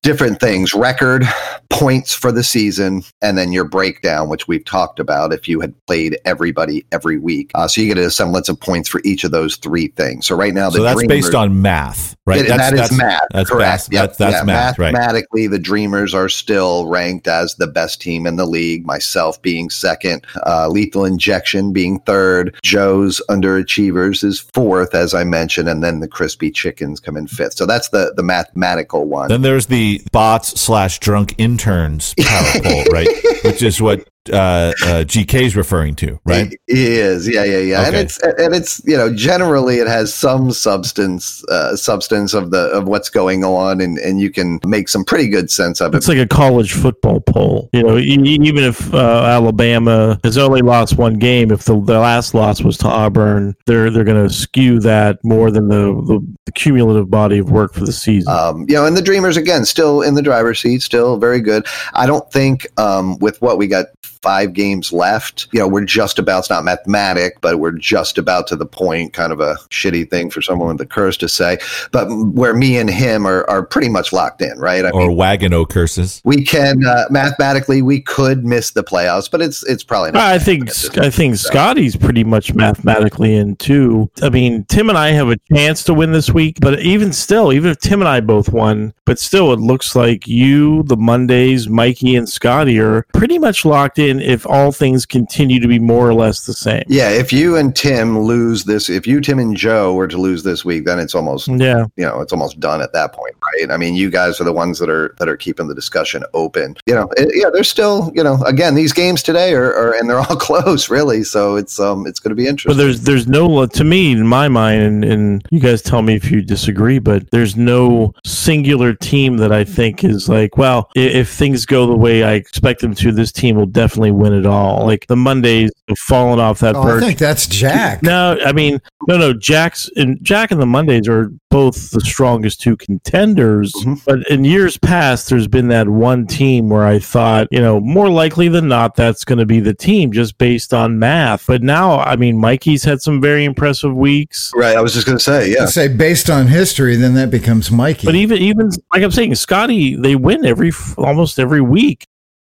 different 0.02 0.40
things 0.40 0.74
record, 0.74 1.24
points 1.70 2.14
for 2.14 2.32
the 2.32 2.44
season, 2.44 3.04
and 3.22 3.38
then 3.38 3.52
your 3.52 3.66
breakdown, 3.66 4.30
which 4.30 4.48
we've 4.48 4.66
talked 4.66 5.00
about 5.00 5.32
if 5.32 5.48
you 5.48 5.62
had 5.62 5.74
played 5.88 6.18
everybody 6.26 6.86
every 6.92 7.18
week. 7.18 7.52
Uh, 7.56 7.68
so 7.68 7.82
you 7.82 7.94
get 7.94 7.98
a 7.98 8.12
semblance 8.12 8.50
of 8.50 8.60
points 8.60 8.90
for 8.90 9.02
each 9.06 9.24
of 9.24 9.32
those 9.32 9.56
three 9.58 9.88
things. 9.88 10.26
So 10.26 10.36
right 10.36 10.54
now, 10.54 10.70
the 10.70 10.78
so 10.78 10.84
that's 10.84 11.00
Dreamers- 11.00 11.26
based 11.26 11.36
on 11.36 11.62
math, 11.62 12.16
right? 12.26 12.42
it- 12.42 12.48
that's, 12.48 12.72
that 12.72 12.74
is 12.74 12.80
that's, 12.82 12.98
math. 12.98 13.22
That's 13.32 13.50
correct. 13.50 13.62
math. 13.62 13.94
Yep. 13.94 14.04
That's, 14.08 14.18
that's 14.18 14.36
yeah, 14.36 14.44
math, 14.44 14.80
right? 14.80 14.94
Mathematically, 14.94 15.48
the 15.48 15.60
Dreamers 15.60 16.14
are 16.14 16.30
still 16.30 16.65
ranked 16.88 17.28
as 17.28 17.56
the 17.56 17.68
best 17.68 18.02
team 18.02 18.26
in 18.26 18.36
the 18.36 18.46
league. 18.46 18.86
Myself 18.86 19.42
being 19.42 19.70
second, 19.70 20.26
uh, 20.46 20.68
Lethal 20.68 21.06
Injection 21.06 21.74
being 21.74 22.00
third, 22.02 22.56
Joe's 22.64 23.22
Underachievers 23.30 24.24
is 24.24 24.40
fourth, 24.40 24.96
as 24.96 25.14
I 25.14 25.24
mentioned, 25.24 25.70
and 25.70 25.84
then 25.84 26.00
the 26.00 26.08
Crispy 26.08 26.52
Chickens 26.52 27.00
come 27.00 27.18
in 27.18 27.28
fifth. 27.28 27.54
So 27.54 27.66
that's 27.66 27.90
the 27.90 28.14
the 28.16 28.24
mathematical 28.24 29.06
one. 29.06 29.30
Then 29.30 29.42
there's 29.42 29.68
the 29.68 30.02
bots 30.12 30.60
slash 30.60 31.00
drunk 31.00 31.36
interns 31.38 32.14
power 32.20 32.52
poll, 32.64 32.84
right? 32.86 33.08
Which 33.44 33.62
is 33.62 33.82
what 33.82 34.08
uh, 34.32 34.36
uh, 34.36 35.04
GK 35.04 35.44
is 35.44 35.56
referring 35.56 35.96
to, 35.96 36.20
right? 36.26 36.54
It 36.54 36.60
is, 36.68 37.28
yeah, 37.28 37.44
yeah, 37.44 37.60
yeah, 37.60 37.88
and 37.88 37.96
it's 37.96 38.22
and 38.22 38.54
it's 38.56 38.82
you 38.86 38.98
know 38.98 39.14
generally 39.14 39.78
it 39.78 39.88
has 39.88 40.14
some 40.14 40.52
substance, 40.52 41.44
uh, 41.46 41.76
substance 41.76 42.34
of 42.34 42.52
the 42.52 42.70
of 42.70 42.88
what's 42.88 43.10
going 43.10 43.44
on, 43.44 43.82
and 43.82 43.98
and 44.00 44.20
you 44.20 44.32
can 44.32 44.60
make 44.66 44.90
some 44.90 45.04
pretty 45.04 45.28
good 45.28 45.52
sense 45.52 45.82
of 45.82 45.94
it. 45.94 45.98
It's 45.98 46.08
like 46.08 46.18
a 46.18 46.28
college 46.28 46.74
football 46.74 47.22
poll. 47.22 47.70
You 47.74 47.84
know, 47.84 47.98
even 47.98 48.64
if 48.64 48.94
uh, 48.94 49.24
Alabama 49.26 50.20
has 50.24 50.38
only 50.38 50.62
lost 50.62 50.98
one 50.98 51.16
game, 51.16 51.52
if 51.52 51.66
the, 51.66 51.80
the 51.80 52.00
last 52.00 52.34
loss 52.34 52.62
was 52.62 52.78
to 52.80 52.88
Auburn, 52.88 53.56
they're 53.66 53.90
they're 53.90 54.04
going 54.04 54.28
to 54.28 54.34
skew 54.34 54.80
that 54.80 55.24
more 55.24 55.52
than 55.52 55.68
the, 55.68 55.94
the, 56.08 56.36
the 56.46 56.52
cumulative 56.52 57.10
body 57.10 57.40
of 57.40 57.52
work 57.52 57.74
for 57.74 57.86
the 57.86 57.94
season. 57.94 58.32
Um, 58.32 58.66
you 58.68 58.76
know, 58.76 58.86
and 58.86 58.96
the 58.96 59.02
Dreamers 59.02 59.38
again, 59.38 59.66
still 59.66 60.02
in 60.02 60.16
the 60.16 60.22
driver's 60.22 60.60
seat, 60.60 60.82
still 60.82 61.18
very 61.18 61.42
good. 61.42 61.66
I 61.94 62.06
don't 62.06 62.30
think 62.32 62.68
um, 62.78 63.18
with 63.20 63.42
what 63.42 63.58
we 63.58 63.68
got 63.68 63.88
five 64.26 64.54
games 64.54 64.92
left, 64.92 65.48
you 65.52 65.60
know, 65.60 65.68
we're 65.68 65.86
just 65.86 66.18
about. 66.18 66.40
It's 66.40 66.50
not 66.50 66.64
mathematic, 66.64 67.40
but 67.42 67.60
we're 67.60 67.72
just 67.72 68.18
about 68.18 68.48
to 68.48 68.56
the 68.56 68.66
point. 68.66 69.14
Kind 69.14 69.32
of 69.32 69.40
a 69.40 69.56
shitty 69.70 70.10
thing 70.10 70.32
for 70.32 70.42
someone 70.42 70.70
with 70.70 70.80
the 70.80 70.86
curse 70.88 71.16
to 71.18 71.30
say, 71.30 71.60
but 71.92 72.08
where 72.10 72.56
me 72.56 72.78
and 72.78 72.90
him 72.90 73.28
are 73.28 73.48
are 73.48 73.64
pretty 73.64 73.88
much 73.90 74.12
locked 74.12 74.42
in, 74.42 74.58
right? 74.58 74.84
I 74.84 74.90
Or 74.90 75.12
wagon 75.12 75.54
o 75.54 75.64
curses. 75.66 76.22
we 76.26 76.44
can 76.44 76.84
uh, 76.86 77.06
mathematically 77.12 77.84
we 77.84 78.02
could 78.02 78.46
miss 78.46 78.72
the 78.72 78.84
playoffs, 78.84 79.30
but 79.30 79.42
it's 79.42 79.64
it's 79.68 79.84
probably 79.84 80.12
not. 80.12 80.24
I 80.24 80.40
think 80.40 80.70
I 80.98 81.10
think 81.12 81.36
Scotty's 81.36 81.96
pretty 81.96 82.24
much 82.24 82.54
mathematically 82.56 83.36
in 83.36 83.56
too. 83.58 84.10
I 84.24 84.30
mean, 84.30 84.66
Tim 84.66 84.90
and 84.90 84.98
I 84.98 85.10
have 85.10 85.30
a 85.30 85.38
chance 85.54 85.84
to 85.84 85.94
win 85.94 86.12
this 86.12 86.32
week, 86.32 86.58
but 86.62 86.80
even 86.80 87.14
still, 87.14 87.54
even 87.54 87.70
if 87.70 87.78
Tim 87.80 88.02
and 88.02 88.08
I 88.10 88.22
both 88.22 88.50
won, 88.50 88.94
but 89.06 89.20
still, 89.20 89.54
it 89.54 89.60
looks 89.60 89.96
like 89.96 90.28
you, 90.28 90.84
the 90.84 90.98
Mondays, 90.98 91.70
Mikey, 91.70 92.16
and 92.16 92.28
Scotty 92.28 92.80
are 92.80 93.06
pretty 93.14 93.38
much 93.38 93.66
locked 93.66 94.00
in. 94.00 94.15
If 94.22 94.46
all 94.48 94.72
things 94.72 95.06
continue 95.06 95.60
to 95.60 95.68
be 95.68 95.80
more 95.80 96.08
or 96.08 96.14
less 96.14 96.46
the 96.46 96.54
same. 96.54 96.84
Yeah, 96.88 97.10
if 97.10 97.32
you 97.32 97.56
and 97.56 97.76
Tim 97.76 98.20
lose 98.20 98.64
this, 98.66 98.90
if 98.90 99.08
you, 99.08 99.22
Tim, 99.22 99.40
and 99.40 99.56
Joe 99.56 99.94
were 99.94 100.08
to 100.08 100.18
lose 100.18 100.44
this 100.44 100.66
week, 100.66 100.86
then 100.86 101.00
it's 101.00 101.16
almost 101.16 101.48
Yeah, 101.48 101.86
you 101.96 102.06
know 102.06 102.22
it's 102.22 102.34
almost 102.34 102.60
done 102.60 102.82
at 102.82 102.94
that 102.94 103.14
point 103.14 103.36
right 103.60 103.72
i 103.72 103.78
mean 103.78 103.96
you 103.96 104.10
guys 104.10 104.40
are 104.40 104.44
the 104.44 104.54
ones 104.54 104.80
that 104.80 104.90
are 104.90 105.16
that 105.20 105.28
are 105.30 105.38
keeping 105.38 105.68
the 105.68 105.76
discussion 105.76 106.24
open 106.34 106.76
you 106.86 106.94
know 106.94 107.10
it, 107.18 107.30
yeah 107.34 107.50
there's 107.52 107.70
still 107.70 108.12
you 108.16 108.24
know 108.24 108.42
again 108.46 108.76
these 108.76 108.94
games 108.94 109.22
today 109.24 109.54
are, 109.54 109.74
are 109.76 109.94
and 109.96 110.10
they're 110.10 110.20
all 110.20 110.36
close 110.36 110.90
really 110.90 111.24
so 111.24 111.56
it's 111.56 111.80
um 111.80 112.06
it's 112.08 112.20
going 112.20 112.30
to 112.30 112.36
be 112.36 112.48
interesting. 112.48 112.76
but 112.78 112.82
interesting 112.82 113.06
there's 113.06 113.26
there's 113.26 113.28
no 113.28 113.66
to 113.66 113.84
me 113.84 114.12
in 114.12 114.28
my 114.28 114.48
mind, 114.48 114.82
and, 114.82 115.04
and 115.06 115.46
you 115.52 115.60
guys 115.60 115.82
tell 115.82 116.02
me 116.02 116.16
if 116.16 116.30
you 116.30 116.42
disagree, 116.42 117.00
but 117.00 117.30
there's 117.32 117.56
no 117.56 118.14
singular 118.26 118.94
team 118.94 119.38
that 119.38 119.52
I 119.52 119.64
think 119.64 120.04
is 120.04 120.28
like, 120.30 120.58
well, 120.58 120.90
i- 120.96 121.00
if 121.00 121.30
things 121.30 121.66
go 121.66 121.88
the 121.88 121.96
way 121.96 122.24
I 122.24 122.34
expect 122.34 122.82
them 122.82 122.94
to, 122.96 123.12
this 123.12 123.32
team 123.32 123.56
will 123.56 123.66
definitely 123.66 124.12
win 124.12 124.34
it 124.34 124.46
all. 124.46 124.86
Like 124.86 125.08
the 125.08 125.16
Mondays 125.16 125.72
have 125.88 125.98
fallen 126.00 126.40
off 126.40 126.60
that 126.60 126.76
Oh, 126.76 126.82
I 126.98 127.00
think 127.00 127.18
that's 127.20 127.48
Jack. 127.48 128.02
No, 128.04 128.38
I 128.46 128.52
mean, 128.52 128.80
no, 129.08 129.18
no. 129.18 129.34
Jack's 129.34 129.90
and 129.96 130.18
Jack 130.24 130.52
and 130.52 130.62
the 130.62 130.66
Mondays 130.66 131.08
are 131.08 131.32
both 131.50 131.92
the 131.92 132.02
strongest 132.02 132.62
two 132.62 132.76
contenders. 132.78 133.45
Mhm. 133.74 134.02
But 134.06 134.28
in 134.30 134.44
years 134.46 134.78
past, 134.78 135.30
there's 135.30 135.48
been 135.48 135.68
that 135.70 135.88
one 135.90 136.26
team 136.28 136.70
where 136.70 136.86
I 136.86 137.00
thought, 137.00 137.48
you 137.52 137.60
know, 137.60 137.80
more 137.80 138.10
likely 138.10 138.48
than 138.48 138.68
not, 138.68 138.96
that's 138.96 139.24
going 139.26 139.40
to 139.40 139.46
be 139.46 139.60
the 139.60 139.74
team 139.74 140.12
just 140.12 140.38
based 140.38 140.74
on 140.74 141.00
math. 141.00 141.46
But 141.48 141.62
now, 141.64 142.00
I 142.00 142.16
mean, 142.16 142.38
Mikey's 142.38 142.84
had 142.84 143.02
some 143.02 143.22
very 143.22 143.46
impressive 143.46 143.96
weeks. 143.96 144.52
right 144.56 144.76
i 144.78 144.82
was 144.82 144.94
just 144.94 145.06
going 145.06 145.18
to 145.18 145.24
say 145.24 145.52
yeah 145.52 145.66
say 145.66 145.88
based 145.88 146.30
on 146.30 146.48
history, 146.48 146.96
then 146.96 147.14
that 147.16 147.30
becomes 147.32 147.72
Mikey. 147.72 148.06
But 148.08 148.16
even, 148.16 148.38
even 148.40 148.70
like 148.94 149.04
I'm 149.04 149.12
saying, 149.12 149.36
Scotty, 149.36 149.96
they 149.96 150.16
win 150.16 150.46
every 150.46 150.72
almost 150.98 151.40
every 151.40 151.62
week. 151.62 152.06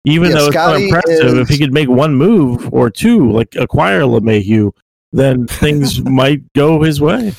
Even 0.06 0.30
Yeah, 0.32 0.36
though 0.38 0.46
it's 0.48 0.56
Scotty 0.56 0.92
not 0.92 0.98
impressive, 1.06 1.28
is- 1.28 1.40
if 1.40 1.48
he 1.50 1.58
could 1.58 1.74
make 1.74 1.90
one 1.90 2.16
move 2.16 2.74
or 2.74 2.90
two, 2.90 3.32
like 3.32 3.56
acquire 3.56 4.02
LeMahieu, 4.02 4.72
then 5.14 5.48
things 5.48 6.02
might 6.22 6.42
go 6.54 6.82
his 6.82 7.00
way. 7.00 7.34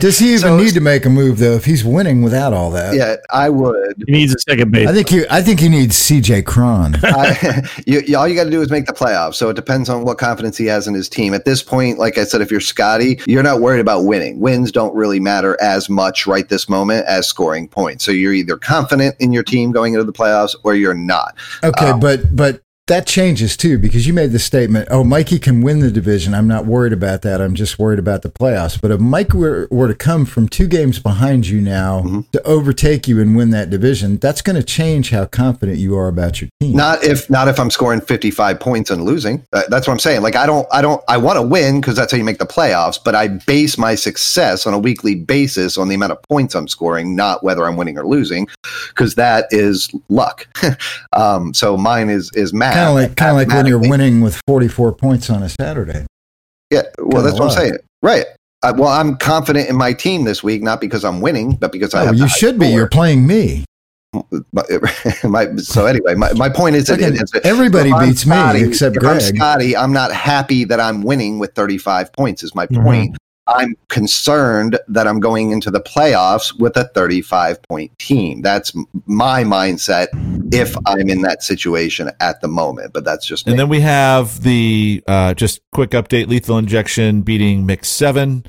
Does 0.00 0.18
he 0.18 0.28
even 0.28 0.40
So- 0.40 0.56
need 0.56 0.74
to 0.74 0.80
make 0.80 1.04
a 1.04 1.10
move 1.10 1.38
though? 1.38 1.54
If 1.54 1.64
he's 1.64 1.84
winning 1.84 2.22
without 2.22 2.52
all 2.52 2.70
that, 2.72 2.94
yeah, 2.94 3.16
I 3.30 3.48
would. 3.50 3.94
He 4.06 4.12
needs 4.12 4.34
a 4.34 4.38
second 4.38 4.70
base. 4.70 4.88
I 4.88 4.92
think 4.92 5.08
he. 5.08 5.24
I 5.30 5.42
think 5.42 5.60
he 5.60 5.68
needs 5.68 5.96
C.J. 5.96 6.42
Cron. 6.42 6.96
I, 7.02 7.68
you, 7.86 8.00
you- 8.06 8.16
all 8.16 8.26
you 8.28 8.34
got 8.34 8.44
to 8.44 8.50
do 8.50 8.60
is 8.62 8.70
make 8.70 8.86
the 8.86 8.92
playoffs. 8.92 9.34
So 9.34 9.48
it 9.50 9.54
depends 9.54 9.88
on 9.88 10.04
what 10.04 10.18
confidence 10.18 10.56
he 10.56 10.66
has 10.66 10.86
in 10.86 10.94
his 10.94 11.08
team. 11.08 11.34
At 11.34 11.44
this 11.44 11.62
point, 11.62 11.98
like 11.98 12.16
I 12.18 12.24
said, 12.24 12.40
if 12.40 12.50
you're 12.50 12.60
Scotty, 12.60 13.20
you're 13.26 13.42
not 13.42 13.60
worried 13.60 13.80
about 13.80 14.04
winning. 14.04 14.40
Wins 14.40 14.70
don't 14.72 14.94
really 14.94 15.20
matter 15.20 15.56
as 15.60 15.88
much 15.88 16.26
right 16.26 16.48
this 16.48 16.68
moment 16.68 17.04
as 17.06 17.26
scoring 17.26 17.68
points. 17.68 18.04
So 18.04 18.12
you're 18.12 18.32
either 18.32 18.56
confident 18.56 19.16
in 19.18 19.32
your 19.32 19.42
team 19.42 19.72
going 19.72 19.94
into 19.94 20.04
the 20.04 20.12
playoffs 20.12 20.54
or 20.64 20.74
you're 20.74 20.94
not. 20.94 21.34
Okay, 21.64 21.90
Um, 21.90 22.00
but 22.00 22.34
but 22.34 22.61
that 22.88 23.06
changes 23.06 23.56
too 23.56 23.78
because 23.78 24.06
you 24.06 24.12
made 24.12 24.32
the 24.32 24.38
statement, 24.40 24.88
"Oh, 24.90 25.04
Mikey 25.04 25.38
can 25.38 25.60
win 25.60 25.78
the 25.78 25.90
division. 25.90 26.34
I'm 26.34 26.48
not 26.48 26.66
worried 26.66 26.92
about 26.92 27.22
that. 27.22 27.40
I'm 27.40 27.54
just 27.54 27.78
worried 27.78 28.00
about 28.00 28.22
the 28.22 28.28
playoffs." 28.28 28.80
But 28.80 28.90
if 28.90 28.98
Mike 29.00 29.32
were, 29.32 29.68
were 29.70 29.86
to 29.86 29.94
come 29.94 30.24
from 30.24 30.48
two 30.48 30.66
games 30.66 30.98
behind 30.98 31.46
you 31.46 31.60
now 31.60 32.02
Mm-hmm. 32.02 32.20
to 32.32 32.42
overtake 32.42 33.06
you 33.06 33.20
and 33.20 33.36
win 33.36 33.50
that 33.50 33.70
division, 33.70 34.16
that's 34.18 34.42
going 34.42 34.56
to 34.56 34.62
change 34.62 35.10
how 35.10 35.26
confident 35.26 35.78
you 35.78 35.96
are 35.96 36.08
about 36.08 36.40
your 36.40 36.50
team. 36.60 36.76
Not 36.76 37.04
if 37.04 37.30
not 37.30 37.46
if 37.46 37.60
I'm 37.60 37.70
scoring 37.70 38.00
55 38.00 38.58
points 38.58 38.90
and 38.90 39.04
losing. 39.04 39.44
That's 39.52 39.86
what 39.86 39.90
I'm 39.90 39.98
saying. 40.00 40.22
Like 40.22 40.34
I 40.34 40.46
don't 40.46 40.66
I 40.72 40.82
don't 40.82 41.02
I 41.06 41.18
want 41.18 41.36
to 41.36 41.42
win 41.42 41.80
because 41.80 41.94
that's 41.94 42.10
how 42.10 42.18
you 42.18 42.24
make 42.24 42.38
the 42.38 42.46
playoffs. 42.46 42.98
But 43.02 43.14
I 43.14 43.28
base 43.28 43.78
my 43.78 43.94
success 43.94 44.66
on 44.66 44.74
a 44.74 44.78
weekly 44.78 45.14
basis 45.14 45.78
on 45.78 45.88
the 45.88 45.94
amount 45.94 46.12
of 46.12 46.22
points 46.22 46.54
I'm 46.56 46.66
scoring, 46.66 47.14
not 47.14 47.44
whether 47.44 47.64
I'm 47.64 47.76
winning 47.76 47.96
or 47.96 48.06
losing, 48.06 48.48
because 48.88 49.14
that 49.14 49.46
is 49.50 49.88
luck. 50.08 50.48
um, 51.12 51.54
so 51.54 51.76
mine 51.76 52.10
is 52.10 52.30
is 52.34 52.52
math. 52.52 52.71
Kind 52.72 52.88
of 52.88 52.94
like 52.94 53.16
kind 53.16 53.30
of 53.30 53.36
like 53.36 53.48
when 53.48 53.66
you're 53.66 53.78
winning 53.78 54.20
with 54.20 54.40
44 54.46 54.92
points 54.94 55.30
on 55.30 55.42
a 55.42 55.48
Saturday. 55.48 56.06
Yeah, 56.70 56.82
well, 56.98 57.08
Kinda 57.10 57.22
that's 57.22 57.38
what 57.38 57.50
I'm 57.52 57.56
saying. 57.58 57.76
Right. 58.02 58.24
Uh, 58.62 58.72
well, 58.76 58.88
I'm 58.88 59.16
confident 59.16 59.68
in 59.68 59.76
my 59.76 59.92
team 59.92 60.24
this 60.24 60.42
week, 60.42 60.62
not 60.62 60.80
because 60.80 61.04
I'm 61.04 61.20
winning, 61.20 61.56
but 61.56 61.72
because 61.72 61.94
I 61.94 62.02
Oh, 62.02 62.06
have. 62.06 62.14
you 62.16 62.28
should 62.28 62.58
be. 62.58 62.68
You're 62.68 62.88
playing 62.88 63.26
me. 63.26 63.64
But, 64.52 64.66
my, 65.24 65.56
so 65.56 65.86
anyway, 65.86 66.14
my, 66.14 66.32
my 66.34 66.50
point 66.50 66.76
is 66.76 66.86
that 66.88 67.00
Fucking 67.00 67.14
it's- 67.14 67.32
everybody 67.44 67.90
beats 67.98 68.26
me 68.26 68.36
except 68.62 68.96
if 68.96 69.02
I'm 69.04 69.20
Scotty, 69.20 69.74
I'm 69.74 69.92
not 69.94 70.12
happy 70.12 70.64
that 70.64 70.78
I'm 70.80 71.02
winning 71.02 71.38
with 71.38 71.54
35 71.54 72.12
points. 72.12 72.42
Is 72.42 72.54
my 72.54 72.66
Mhm. 72.66 72.82
point. 72.82 73.16
I'm 73.48 73.74
concerned 73.88 74.78
that 74.88 75.08
I'm 75.08 75.18
going 75.18 75.50
into 75.50 75.70
the 75.70 75.80
playoffs 75.80 76.56
with 76.58 76.76
a 76.76 76.84
35 76.94 77.60
point 77.62 77.96
team. 77.98 78.40
That's 78.40 78.72
my 79.06 79.42
mindset 79.42 80.06
if 80.54 80.76
I'm 80.86 81.08
in 81.08 81.22
that 81.22 81.42
situation 81.42 82.10
at 82.20 82.40
the 82.40 82.48
moment. 82.48 82.92
But 82.92 83.04
that's 83.04 83.26
just 83.26 83.46
And 83.46 83.54
me. 83.54 83.58
then 83.58 83.68
we 83.68 83.80
have 83.80 84.42
the 84.42 85.02
uh, 85.08 85.34
just 85.34 85.60
quick 85.72 85.90
update: 85.90 86.28
Lethal 86.28 86.58
Injection 86.58 87.22
beating 87.22 87.66
Mix 87.66 87.88
Seven. 87.88 88.44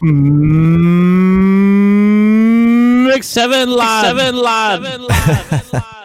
Mm, 2.13 3.07
Mix 3.07 3.27
seven 3.27 3.69
live. 3.71 4.05
Seven 4.05 4.35
live. 4.35 4.83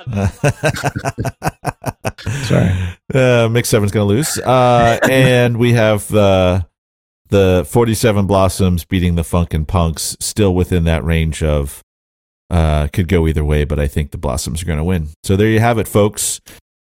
Sorry. 2.46 2.72
Uh, 3.14 3.48
Mix 3.50 3.68
Seven's 3.68 3.92
going 3.92 4.08
to 4.08 4.14
lose. 4.14 4.38
Uh, 4.38 4.98
and 5.10 5.58
we 5.58 5.72
have 5.72 6.12
uh, 6.14 6.62
the 7.28 7.66
47 7.68 8.26
Blossoms 8.26 8.84
beating 8.84 9.14
the 9.14 9.22
Funkin' 9.22 9.66
Punks, 9.66 10.16
still 10.20 10.54
within 10.54 10.84
that 10.84 11.04
range 11.04 11.42
of 11.42 11.82
uh, 12.50 12.88
could 12.88 13.08
go 13.08 13.26
either 13.26 13.44
way, 13.44 13.64
but 13.64 13.78
I 13.78 13.86
think 13.86 14.10
the 14.10 14.18
Blossoms 14.18 14.62
are 14.62 14.66
going 14.66 14.78
to 14.78 14.84
win. 14.84 15.10
So 15.22 15.36
there 15.36 15.48
you 15.48 15.60
have 15.60 15.78
it, 15.78 15.86
folks. 15.88 16.40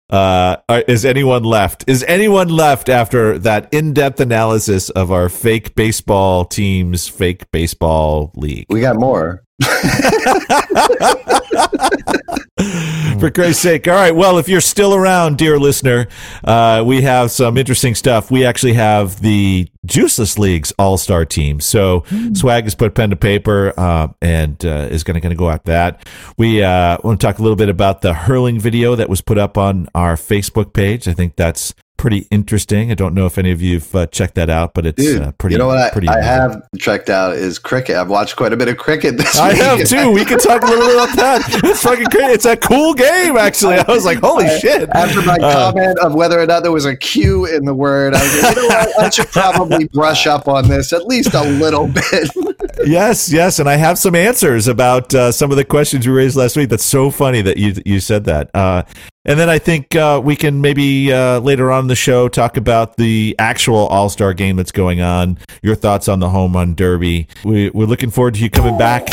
Uh, 0.09 0.55
is 0.87 1.03
anyone 1.03 1.43
left? 1.43 1.83
Is 1.87 2.03
anyone 2.03 2.47
left 2.47 2.87
after 2.87 3.37
that 3.39 3.67
in-depth 3.73 4.21
analysis 4.21 4.89
of 4.89 5.11
our 5.11 5.27
fake 5.27 5.75
baseball 5.75 6.45
teams, 6.45 7.09
fake 7.09 7.51
baseball 7.51 8.31
league? 8.35 8.65
we 8.69 8.79
got 8.79 8.95
more. 8.97 9.43
For 13.19 13.31
Christ's 13.31 13.61
sake. 13.61 13.87
All 13.87 13.95
right. 13.95 14.15
Well, 14.15 14.37
if 14.37 14.47
you're 14.47 14.61
still 14.61 14.93
around, 14.93 15.37
dear 15.37 15.59
listener, 15.59 16.07
uh, 16.43 16.83
we 16.85 17.01
have 17.01 17.31
some 17.31 17.57
interesting 17.57 17.95
stuff. 17.95 18.29
We 18.29 18.45
actually 18.45 18.73
have 18.73 19.21
the 19.21 19.67
Juiceless 19.87 20.37
League's 20.37 20.71
All 20.77 20.97
Star 20.97 21.25
team. 21.25 21.59
So 21.59 22.03
Swag 22.33 22.65
has 22.65 22.75
put 22.75 22.93
pen 22.93 23.09
to 23.09 23.15
paper 23.15 23.73
uh, 23.77 24.09
and 24.21 24.63
uh, 24.65 24.87
is 24.91 25.03
going 25.03 25.19
to 25.21 25.35
go 25.35 25.49
at 25.49 25.65
that. 25.65 26.07
We 26.37 26.63
uh, 26.63 26.97
want 27.03 27.19
to 27.19 27.27
talk 27.27 27.39
a 27.39 27.41
little 27.41 27.55
bit 27.55 27.69
about 27.69 28.01
the 28.01 28.13
hurling 28.13 28.59
video 28.59 28.95
that 28.95 29.09
was 29.09 29.21
put 29.21 29.37
up 29.37 29.57
on 29.57 29.87
our 29.95 30.15
Facebook 30.15 30.73
page. 30.73 31.07
I 31.07 31.13
think 31.13 31.35
that's 31.35 31.73
pretty 31.97 32.27
interesting. 32.31 32.91
I 32.91 32.93
don't 32.95 33.13
know 33.13 33.25
if 33.25 33.37
any 33.37 33.51
of 33.51 33.61
you've 33.61 33.93
uh, 33.95 34.07
checked 34.07 34.35
that 34.35 34.49
out, 34.49 34.73
but 34.73 34.85
it's 34.85 35.01
Dude, 35.03 35.21
uh, 35.21 35.31
pretty. 35.33 35.55
you 35.55 35.59
know 35.59 35.67
what 35.67 35.91
pretty 35.91 36.07
I, 36.07 36.19
I 36.19 36.21
have 36.23 36.61
checked 36.77 37.09
out 37.09 37.35
is 37.35 37.59
cricket. 37.59 37.95
I've 37.97 38.09
watched 38.09 38.35
quite 38.35 38.53
a 38.53 38.57
bit 38.57 38.67
of 38.67 38.77
cricket 38.77 39.17
this 39.17 39.37
I 39.37 39.49
week. 39.53 39.57
have 39.61 39.83
too. 39.87 40.11
We 40.11 40.23
can 40.25 40.37
talk 40.39 40.61
a 40.61 40.65
little 40.65 40.85
bit 40.85 40.95
about 40.95 41.15
that. 41.17 41.61
It's 41.63 41.81
fucking 41.81 42.05
great. 42.11 42.31
It's 42.31 42.45
a 42.45 42.55
cool 42.55 42.93
game, 42.93 43.35
actually. 43.37 43.75
I 43.75 43.85
was 43.91 44.05
like, 44.05 44.19
holy 44.19 44.45
I- 44.45 44.57
shit. 44.59 44.89
After 44.93 45.21
my 45.23 45.35
Uh, 45.41 45.71
comment 45.71 45.99
of 45.99 46.13
whether 46.15 46.39
or 46.39 46.45
not 46.45 46.63
there 46.63 46.71
was 46.71 46.85
a 46.85 46.95
Q 46.95 47.45
in 47.45 47.65
the 47.65 47.73
word, 47.73 48.13
I 48.13 48.21
was 48.23 48.43
like, 48.43 48.55
you 48.55 48.61
know 48.61 48.67
what? 48.67 48.99
I 48.99 49.09
should 49.09 49.27
probably 49.27 49.87
brush 49.89 50.27
up 50.27 50.47
on 50.47 50.67
this 50.67 50.93
at 50.93 51.05
least 51.07 51.33
a 51.33 51.43
little 51.43 51.87
bit. 51.87 52.29
Yes, 52.85 53.31
yes, 53.31 53.59
and 53.59 53.67
I 53.67 53.75
have 53.75 53.97
some 53.97 54.15
answers 54.15 54.67
about 54.67 55.13
uh, 55.13 55.31
some 55.31 55.51
of 55.51 55.57
the 55.57 55.65
questions 55.65 56.05
you 56.05 56.13
raised 56.13 56.35
last 56.35 56.55
week. 56.55 56.69
That's 56.69 56.85
so 56.85 57.09
funny 57.11 57.41
that 57.41 57.57
you 57.57 57.73
you 57.85 57.99
said 57.99 58.25
that. 58.25 58.49
Uh, 58.53 58.83
and 59.25 59.39
then 59.39 59.49
I 59.49 59.59
think 59.59 59.95
uh, 59.95 60.21
we 60.23 60.35
can 60.35 60.61
maybe 60.61 61.11
uh, 61.11 61.39
later 61.39 61.71
on 61.71 61.87
the 61.87 61.95
show 61.95 62.29
talk 62.29 62.55
about 62.55 62.95
the 62.97 63.35
actual 63.39 63.87
All 63.87 64.09
Star 64.09 64.33
game 64.33 64.55
that's 64.55 64.71
going 64.71 65.01
on. 65.01 65.37
Your 65.61 65.75
thoughts 65.75 66.07
on 66.07 66.19
the 66.19 66.29
home 66.29 66.53
run 66.53 66.75
derby. 66.75 67.27
We, 67.43 67.69
we're 67.71 67.87
looking 67.87 68.11
forward 68.11 68.35
to 68.35 68.39
you 68.39 68.49
coming 68.49 68.77
back, 68.77 69.07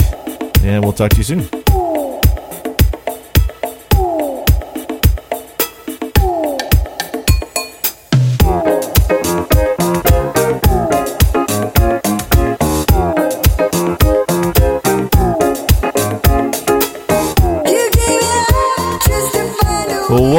and 0.62 0.84
we'll 0.84 0.92
talk 0.92 1.10
to 1.10 1.16
you 1.16 1.24
soon. 1.24 1.63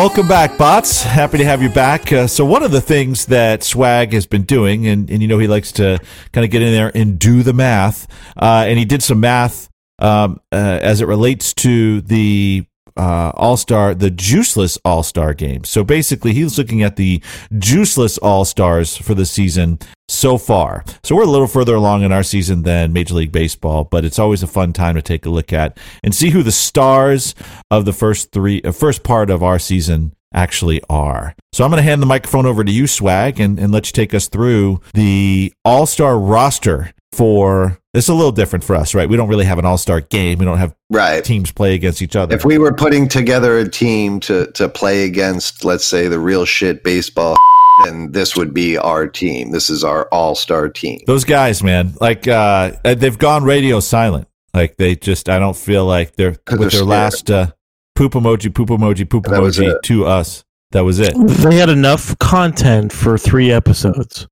Welcome 0.05 0.27
back, 0.27 0.55
bots. 0.55 1.01
Happy 1.01 1.39
to 1.39 1.43
have 1.43 1.63
you 1.63 1.69
back. 1.69 2.13
Uh, 2.13 2.27
so, 2.27 2.45
one 2.45 2.61
of 2.61 2.69
the 2.69 2.79
things 2.79 3.25
that 3.25 3.63
Swag 3.63 4.13
has 4.13 4.27
been 4.27 4.43
doing, 4.43 4.85
and, 4.85 5.09
and 5.09 5.19
you 5.19 5.27
know, 5.27 5.39
he 5.39 5.47
likes 5.47 5.71
to 5.71 5.99
kind 6.31 6.45
of 6.45 6.51
get 6.51 6.61
in 6.61 6.71
there 6.71 6.91
and 6.93 7.17
do 7.17 7.41
the 7.41 7.53
math, 7.53 8.05
uh, 8.39 8.65
and 8.67 8.77
he 8.77 8.85
did 8.85 9.01
some 9.01 9.19
math 9.19 9.67
um, 9.97 10.39
uh, 10.51 10.77
as 10.79 11.01
it 11.01 11.07
relates 11.07 11.55
to 11.55 12.01
the 12.01 12.67
uh, 12.97 13.31
All 13.35 13.57
Star, 13.57 13.93
the 13.93 14.11
Juiceless 14.11 14.77
All 14.85 15.03
Star 15.03 15.33
game. 15.33 15.63
So, 15.63 15.83
basically, 15.83 16.33
he's 16.33 16.57
looking 16.57 16.83
at 16.83 16.95
the 16.95 17.19
Juiceless 17.53 18.19
All 18.21 18.45
Stars 18.45 18.97
for 18.97 19.13
the 19.13 19.25
season 19.25 19.79
so 20.07 20.37
far. 20.37 20.83
So, 21.03 21.15
we're 21.15 21.23
a 21.23 21.27
little 21.27 21.47
further 21.47 21.75
along 21.75 22.03
in 22.03 22.11
our 22.11 22.23
season 22.23 22.63
than 22.63 22.93
Major 22.93 23.15
League 23.15 23.31
Baseball, 23.31 23.83
but 23.83 24.05
it's 24.05 24.19
always 24.19 24.43
a 24.43 24.47
fun 24.47 24.73
time 24.73 24.95
to 24.95 25.01
take 25.01 25.25
a 25.25 25.29
look 25.29 25.51
at 25.53 25.77
and 26.03 26.13
see 26.13 26.29
who 26.29 26.43
the 26.43 26.51
stars 26.51 27.35
of 27.71 27.85
the 27.85 27.93
first 27.93 28.31
three, 28.31 28.61
uh, 28.63 28.71
first 28.71 29.03
part 29.03 29.29
of 29.29 29.43
our 29.43 29.59
season 29.59 30.13
actually 30.33 30.81
are. 30.89 31.35
So 31.53 31.63
I'm 31.63 31.71
going 31.71 31.81
to 31.81 31.89
hand 31.89 32.01
the 32.01 32.07
microphone 32.07 32.45
over 32.45 32.63
to 32.63 32.71
you, 32.71 32.87
Swag, 32.87 33.39
and, 33.39 33.57
and 33.57 33.71
let 33.71 33.87
you 33.87 33.93
take 33.93 34.13
us 34.13 34.27
through 34.27 34.81
the 34.93 35.53
All 35.63 35.85
Star 35.85 36.19
roster 36.19 36.93
for. 37.11 37.79
It's 37.95 38.09
a 38.09 38.13
little 38.13 38.31
different 38.31 38.63
for 38.63 38.75
us, 38.75 38.93
right? 38.93 39.07
We 39.07 39.15
don't 39.17 39.29
really 39.29 39.45
have 39.45 39.57
an 39.59 39.65
All 39.65 39.77
Star 39.77 40.01
game. 40.01 40.39
We 40.39 40.45
don't 40.45 40.57
have 40.57 40.75
Right. 40.89 41.23
teams 41.23 41.51
play 41.51 41.73
against 41.75 42.01
each 42.01 42.15
other. 42.15 42.35
If 42.35 42.45
we 42.45 42.57
were 42.57 42.73
putting 42.73 43.07
together 43.07 43.57
a 43.57 43.67
team 43.67 44.19
to, 44.21 44.51
to 44.51 44.69
play 44.69 45.05
against, 45.05 45.63
let's 45.65 45.85
say, 45.85 46.07
the 46.07 46.19
real 46.19 46.45
shit 46.45 46.83
baseball, 46.83 47.35
then 47.85 48.11
this 48.11 48.35
would 48.35 48.53
be 48.53 48.77
our 48.77 49.07
team. 49.07 49.51
This 49.51 49.69
is 49.69 49.83
our 49.83 50.07
all 50.11 50.35
star 50.35 50.69
team. 50.69 50.99
Those 51.07 51.23
guys, 51.23 51.63
man, 51.63 51.93
like 52.01 52.27
uh, 52.27 52.71
they've 52.83 53.17
gone 53.17 53.43
radio 53.43 53.79
silent. 53.79 54.27
Like 54.53 54.77
they 54.77 54.95
just, 54.95 55.27
I 55.29 55.39
don't 55.39 55.57
feel 55.57 55.85
like 55.85 56.15
they're 56.15 56.31
with 56.31 56.45
they're 56.47 56.57
their 56.59 56.69
scared. 56.69 56.85
last 56.87 57.31
uh, 57.31 57.47
poop 57.95 58.13
emoji, 58.13 58.53
poop 58.53 58.69
emoji, 58.69 59.09
poop 59.09 59.25
emoji 59.25 59.81
to 59.83 60.05
us. 60.05 60.43
That 60.71 60.81
was 60.81 60.99
it. 60.99 61.13
They 61.15 61.55
had 61.55 61.69
enough 61.69 62.17
content 62.19 62.91
for 62.91 63.17
three 63.17 63.51
episodes. 63.51 64.27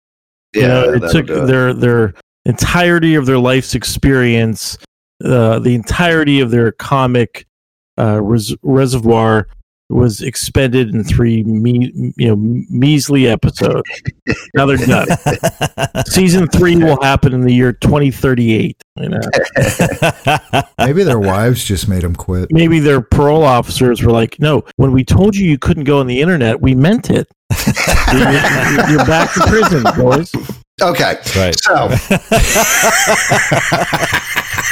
Yeah, 0.53 0.61
you 0.61 0.67
know, 0.67 0.93
it 1.07 1.11
took 1.11 1.29
it. 1.29 1.47
their 1.47 1.73
their 1.73 2.13
entirety 2.45 3.15
of 3.15 3.25
their 3.25 3.37
life's 3.39 3.75
experience, 3.75 4.77
uh, 5.23 5.59
the 5.59 5.73
entirety 5.75 6.39
of 6.39 6.51
their 6.51 6.71
comic 6.73 7.45
uh, 7.97 8.21
res- 8.21 8.55
reservoir 8.63 9.47
was 9.89 10.21
expended 10.21 10.89
in 10.95 11.03
three 11.03 11.43
me- 11.43 12.13
you 12.17 12.27
know 12.27 12.35
measly 12.35 13.27
episodes. 13.27 13.83
now 14.55 14.65
they're 14.65 14.77
done. 14.77 15.07
Season 16.07 16.47
three 16.47 16.75
will 16.77 16.99
happen 17.01 17.33
in 17.33 17.41
the 17.41 17.53
year 17.53 17.73
2038. 17.73 18.75
You 18.97 19.09
know, 19.09 19.19
Maybe 20.79 21.03
their 21.03 21.19
wives 21.19 21.63
just 21.63 21.87
made 21.87 22.01
them 22.01 22.15
quit. 22.15 22.51
maybe 22.51 22.79
their 22.79 23.01
parole 23.01 23.43
officers 23.43 24.01
were 24.03 24.11
like, 24.11 24.39
"No, 24.39 24.63
when 24.77 24.91
we 24.91 25.03
told 25.03 25.35
you 25.35 25.47
you 25.47 25.57
couldn't 25.59 25.83
go 25.83 25.99
on 25.99 26.07
the 26.07 26.21
internet, 26.21 26.59
we 26.61 26.73
meant 26.75 27.09
it. 27.11 27.27
You're, 28.11 28.89
you're 28.89 29.05
back 29.05 29.33
to 29.33 29.41
prison, 29.47 29.83
boys." 29.95 30.31
Okay. 30.81 31.15
right. 31.35 31.55
So 31.59 31.87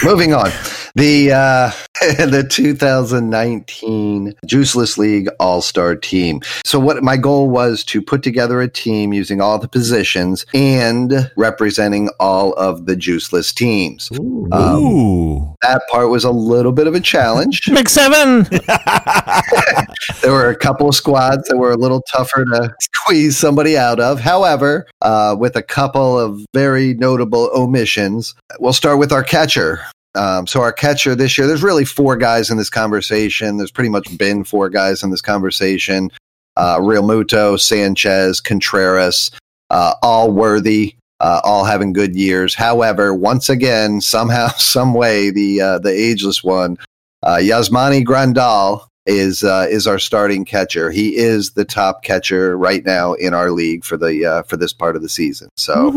moving 0.07 0.33
on. 0.33 0.51
The 0.95 1.32
uh, 1.32 1.71
the 2.01 2.45
2019 2.49 4.34
Juiceless 4.45 4.97
League 4.97 5.30
All 5.39 5.62
Star 5.62 5.95
Team. 5.95 6.41
So, 6.65 6.80
what 6.80 7.04
my 7.04 7.17
goal 7.17 7.49
was 7.49 7.84
to 7.86 8.01
put 8.01 8.23
together 8.23 8.60
a 8.62 8.67
team 8.67 9.13
using 9.13 9.39
all 9.39 9.60
the 9.60 9.67
positions 9.67 10.45
and 10.54 11.32
representing 11.38 12.10
all 12.19 12.54
of 12.54 12.86
the 12.88 12.95
Juiceless 12.95 13.54
teams. 13.54 14.10
Um, 14.51 14.84
Ooh. 14.84 15.56
that 15.62 15.82
part 15.89 16.10
was 16.10 16.23
a 16.23 16.32
little 16.32 16.71
bit 16.71 16.88
of 16.88 16.95
a 16.95 16.99
challenge. 16.99 17.62
Mix 17.71 17.93
seven. 17.93 18.43
there 20.21 20.32
were 20.32 20.49
a 20.49 20.56
couple 20.56 20.89
of 20.89 20.95
squads 20.95 21.47
that 21.47 21.58
were 21.58 21.71
a 21.71 21.77
little 21.77 22.01
tougher 22.12 22.45
to 22.45 22.73
squeeze 22.82 23.38
somebody 23.38 23.77
out 23.77 23.99
of. 23.99 24.19
However, 24.19 24.88
uh, 25.01 25.36
with 25.39 25.56
a 25.56 25.63
couple 25.63 26.19
of 26.19 26.41
very 26.54 26.95
notable 26.95 27.49
omissions, 27.54 28.36
we'll 28.60 28.73
start 28.73 28.97
with 28.97 29.12
our 29.12 29.23
catcher. 29.23 29.82
Um, 30.15 30.45
so 30.45 30.62
our 30.62 30.74
catcher 30.74 31.15
this 31.15 31.38
year, 31.38 31.47
there's 31.47 31.63
really 31.63 31.86
four 31.86 32.17
guys 32.17 32.50
in 32.50 32.58
this 32.58 32.69
conversation. 32.69 33.58
There's 33.58 33.71
pretty 33.71 33.89
much 33.89 34.17
been 34.17 34.43
four 34.43 34.69
guys 34.69 35.04
in 35.04 35.12
this 35.12 35.21
conversation. 35.21 36.12
Uh, 36.58 36.78
Realmuto, 36.80 37.60
Sanchez, 37.60 38.41
Contreras, 38.41 39.32
uh, 39.69 39.93
all 40.02 40.32
worthy, 40.32 40.95
uh, 41.21 41.39
all 41.43 41.63
having 41.63 41.93
good 41.93 42.15
years. 42.15 42.54
However, 42.54 43.13
once 43.13 43.47
again, 43.47 44.02
somehow, 44.02 44.47
some 44.58 44.93
way, 44.93 45.30
the 45.30 45.62
uh, 45.62 45.80
the 45.80 45.91
ageless 45.91 46.43
one, 46.43 46.78
uh, 47.24 47.38
Yasmani 47.38 48.04
Grandal, 48.04 48.86
is 49.06 49.43
uh, 49.43 49.67
is 49.69 49.88
our 49.88 50.00
starting 50.00 50.43
catcher. 50.43 50.91
He 50.91 51.15
is 51.15 51.52
the 51.52 51.65
top 51.65 52.04
catcher 52.04 52.58
right 52.58 52.84
now 52.86 53.13
in 53.13 53.34
our 53.34 53.52
league 53.52 53.86
for 53.86 53.95
the 53.95 54.26
uh, 54.26 54.43
for 54.43 54.58
this 54.58 54.74
part 54.74 54.95
of 54.95 55.02
the 55.02 55.10
season. 55.10 55.50
So. 55.56 55.91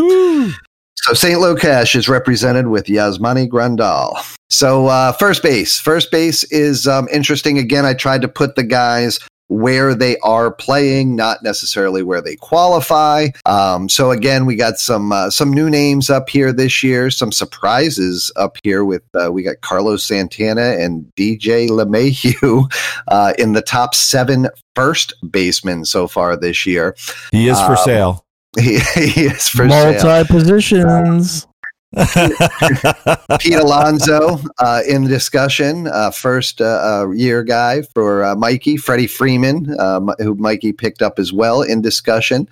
So 1.05 1.13
St. 1.13 1.39
Locash 1.39 1.95
is 1.95 2.09
represented 2.09 2.69
with 2.69 2.87
Yasmani 2.87 3.47
Grandal. 3.47 4.15
So 4.49 4.87
uh, 4.87 5.13
first 5.13 5.43
base, 5.43 5.79
first 5.79 6.11
base 6.11 6.45
is 6.45 6.87
um, 6.87 7.09
interesting. 7.13 7.59
Again, 7.59 7.85
I 7.85 7.93
tried 7.93 8.23
to 8.23 8.29
put 8.29 8.55
the 8.55 8.63
guys 8.63 9.21
where 9.49 9.95
they 9.95 10.17
are 10.21 10.51
playing, 10.51 11.15
not 11.15 11.43
necessarily 11.43 12.03
where 12.03 12.23
they 12.23 12.37
qualify. 12.37 13.29
Um, 13.45 13.91
so 13.91 14.13
again, 14.13 14.47
we 14.47 14.57
got 14.57 14.79
some 14.79 15.13
uh, 15.13 15.29
some 15.29 15.53
new 15.53 15.69
names 15.69 16.09
up 16.09 16.31
here 16.31 16.55
this 16.55 16.83
year, 16.83 17.11
some 17.11 17.33
surprises 17.33 18.33
up 18.37 18.57
here 18.63 18.83
with 18.83 19.03
uh, 19.15 19.31
we 19.31 19.43
got 19.43 19.61
Carlos 19.61 20.03
Santana 20.03 20.79
and 20.79 21.05
DJ 21.19 21.69
LeMahieu 21.69 22.65
uh, 23.09 23.35
in 23.39 23.53
the 23.53 23.61
top 23.61 23.95
seven 23.95 24.49
first 24.75 25.13
basemen 25.31 25.85
so 25.85 26.09
far 26.09 26.35
this 26.35 26.65
year. 26.65 26.97
He 27.31 27.51
is 27.51 27.61
for 27.61 27.73
Um, 27.73 27.85
sale. 27.85 28.25
He, 28.59 28.79
he 28.95 29.27
is 29.27 29.49
for. 29.49 29.65
Multi 29.65 30.25
positions. 30.29 31.47
Pete 33.39 33.55
Alonso 33.55 34.41
uh, 34.59 34.81
in 34.89 35.05
the 35.05 35.09
discussion, 35.09 35.87
uh, 35.87 36.11
first 36.11 36.61
uh, 36.61 36.65
uh, 37.05 37.11
year 37.13 37.45
guy 37.45 37.83
for 37.95 38.25
uh, 38.25 38.35
Mikey, 38.35 38.77
Freddie 38.77 39.07
Freeman, 39.07 39.79
um, 39.79 40.13
who 40.19 40.35
Mikey 40.35 40.73
picked 40.73 41.03
up 41.03 41.21
as 41.21 41.33
well 41.33 41.63
in 41.63 41.81
discussion. 41.83 42.49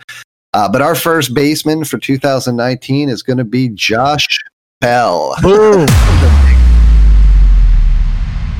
Uh, 0.54 0.68
but 0.70 0.80
our 0.80 0.94
first 0.94 1.34
baseman 1.34 1.82
for 1.82 1.98
2019 1.98 3.08
is 3.08 3.22
going 3.22 3.38
to 3.38 3.44
be 3.44 3.68
Josh 3.70 4.26
Bell. 4.80 5.34
Boom. 5.42 5.88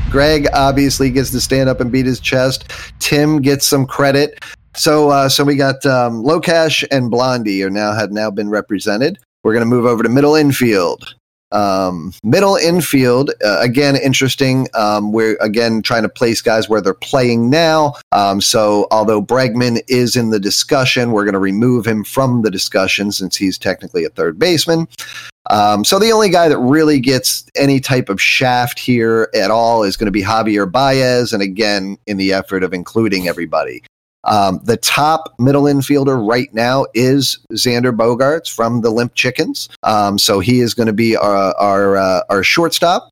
Greg 0.09 0.47
obviously 0.53 1.09
gets 1.09 1.31
to 1.31 1.39
stand 1.39 1.69
up 1.69 1.79
and 1.79 1.91
beat 1.91 2.05
his 2.05 2.19
chest. 2.19 2.71
Tim 2.99 3.41
gets 3.41 3.65
some 3.65 3.85
credit. 3.85 4.43
So, 4.75 5.09
uh, 5.09 5.29
so 5.29 5.43
we 5.43 5.55
got 5.55 5.85
um, 5.85 6.23
Locash 6.23 6.83
and 6.91 7.11
Blondie 7.11 7.63
are 7.63 7.69
now 7.69 7.93
had 7.93 8.11
now 8.11 8.31
been 8.31 8.49
represented. 8.49 9.19
We're 9.43 9.53
going 9.53 9.65
to 9.65 9.69
move 9.69 9.85
over 9.85 10.03
to 10.03 10.09
middle 10.09 10.35
infield. 10.35 11.15
Um, 11.51 12.13
middle 12.23 12.55
infield 12.55 13.29
uh, 13.45 13.59
again 13.59 13.95
interesting. 13.95 14.67
Um, 14.73 15.11
we're 15.11 15.37
again 15.39 15.83
trying 15.83 16.01
to 16.01 16.09
place 16.09 16.41
guys 16.41 16.67
where 16.67 16.81
they're 16.81 16.95
playing 16.95 17.51
now. 17.51 17.93
Um, 18.11 18.41
so 18.41 18.87
although 18.89 19.21
Bregman 19.21 19.79
is 19.87 20.15
in 20.15 20.31
the 20.31 20.39
discussion, 20.39 21.11
we're 21.11 21.25
going 21.25 21.33
to 21.33 21.39
remove 21.39 21.85
him 21.85 22.03
from 22.03 22.41
the 22.41 22.49
discussion 22.49 23.11
since 23.11 23.35
he's 23.35 23.59
technically 23.59 24.03
a 24.03 24.09
third 24.09 24.39
baseman. 24.39 24.87
Um, 25.51 25.85
so 25.85 25.99
the 25.99 26.11
only 26.11 26.29
guy 26.29 26.47
that 26.47 26.57
really 26.57 26.99
gets 26.99 27.45
any 27.55 27.79
type 27.79 28.09
of 28.09 28.19
shaft 28.19 28.79
here 28.79 29.29
at 29.35 29.51
all 29.51 29.83
is 29.83 29.95
going 29.95 30.05
to 30.07 30.11
be 30.11 30.23
Javier 30.23 30.71
Baez, 30.71 31.33
and 31.33 31.43
again 31.43 31.99
in 32.07 32.17
the 32.17 32.33
effort 32.33 32.63
of 32.63 32.73
including 32.73 33.27
everybody. 33.27 33.83
Um, 34.25 34.59
the 34.63 34.77
top 34.77 35.33
middle 35.39 35.63
infielder 35.63 36.25
right 36.27 36.53
now 36.53 36.85
is 36.93 37.39
Xander 37.51 37.95
Bogaerts 37.95 38.49
from 38.49 38.81
the 38.81 38.89
Limp 38.89 39.15
Chickens. 39.15 39.69
Um, 39.83 40.17
so 40.17 40.39
he 40.39 40.59
is 40.59 40.73
going 40.73 40.87
to 40.87 40.93
be 40.93 41.15
our 41.15 41.55
our, 41.55 41.97
uh, 41.97 42.21
our 42.29 42.43
shortstop, 42.43 43.09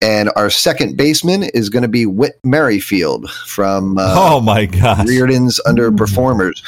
and 0.00 0.30
our 0.36 0.50
second 0.50 0.96
baseman 0.96 1.44
is 1.44 1.68
going 1.68 1.82
to 1.82 1.88
be 1.88 2.06
Whit 2.06 2.38
Merrifield 2.44 3.30
from 3.30 3.98
uh, 3.98 4.14
oh 4.16 4.40
my 4.40 4.66
God 4.66 5.08
Rearden's 5.08 5.60
underperformers. 5.66 6.62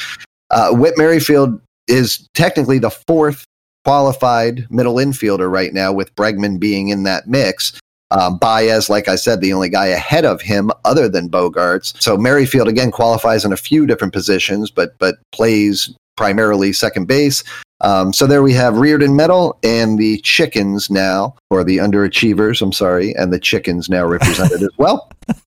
Uh, 0.49 0.71
Whit 0.71 0.95
Merrifield 0.97 1.59
is 1.87 2.27
technically 2.33 2.79
the 2.79 2.91
fourth 2.91 3.45
qualified 3.85 4.65
middle 4.69 4.95
infielder 4.95 5.51
right 5.51 5.73
now, 5.73 5.91
with 5.91 6.15
Bregman 6.15 6.59
being 6.59 6.89
in 6.89 7.03
that 7.03 7.27
mix. 7.27 7.79
Um, 8.13 8.37
Baez, 8.37 8.89
like 8.89 9.07
I 9.07 9.15
said, 9.15 9.41
the 9.41 9.53
only 9.53 9.69
guy 9.69 9.87
ahead 9.87 10.23
of 10.23 10.41
him 10.41 10.71
other 10.85 11.09
than 11.09 11.29
Bogaerts. 11.29 11.99
So 12.01 12.15
Merrifield 12.15 12.67
again 12.67 12.91
qualifies 12.91 13.43
in 13.43 13.51
a 13.51 13.57
few 13.57 13.85
different 13.85 14.13
positions, 14.13 14.69
but 14.69 14.97
but 14.99 15.15
plays 15.31 15.93
primarily 16.15 16.73
second 16.73 17.07
base. 17.07 17.43
Um, 17.83 18.13
so 18.13 18.25
there 18.25 18.41
we 18.41 18.53
have 18.53 18.75
Rearden 18.75 19.13
Metal 19.13 19.59
and 19.61 19.99
the 19.99 20.19
Chickens 20.21 20.89
now, 20.89 21.35
or 21.49 21.65
the 21.65 21.77
underachievers, 21.77 22.61
I'm 22.61 22.71
sorry, 22.71 23.13
and 23.13 23.33
the 23.33 23.39
Chickens 23.39 23.89
now 23.89 24.05
represented 24.05 24.63
as 24.63 24.71
well. 24.77 25.11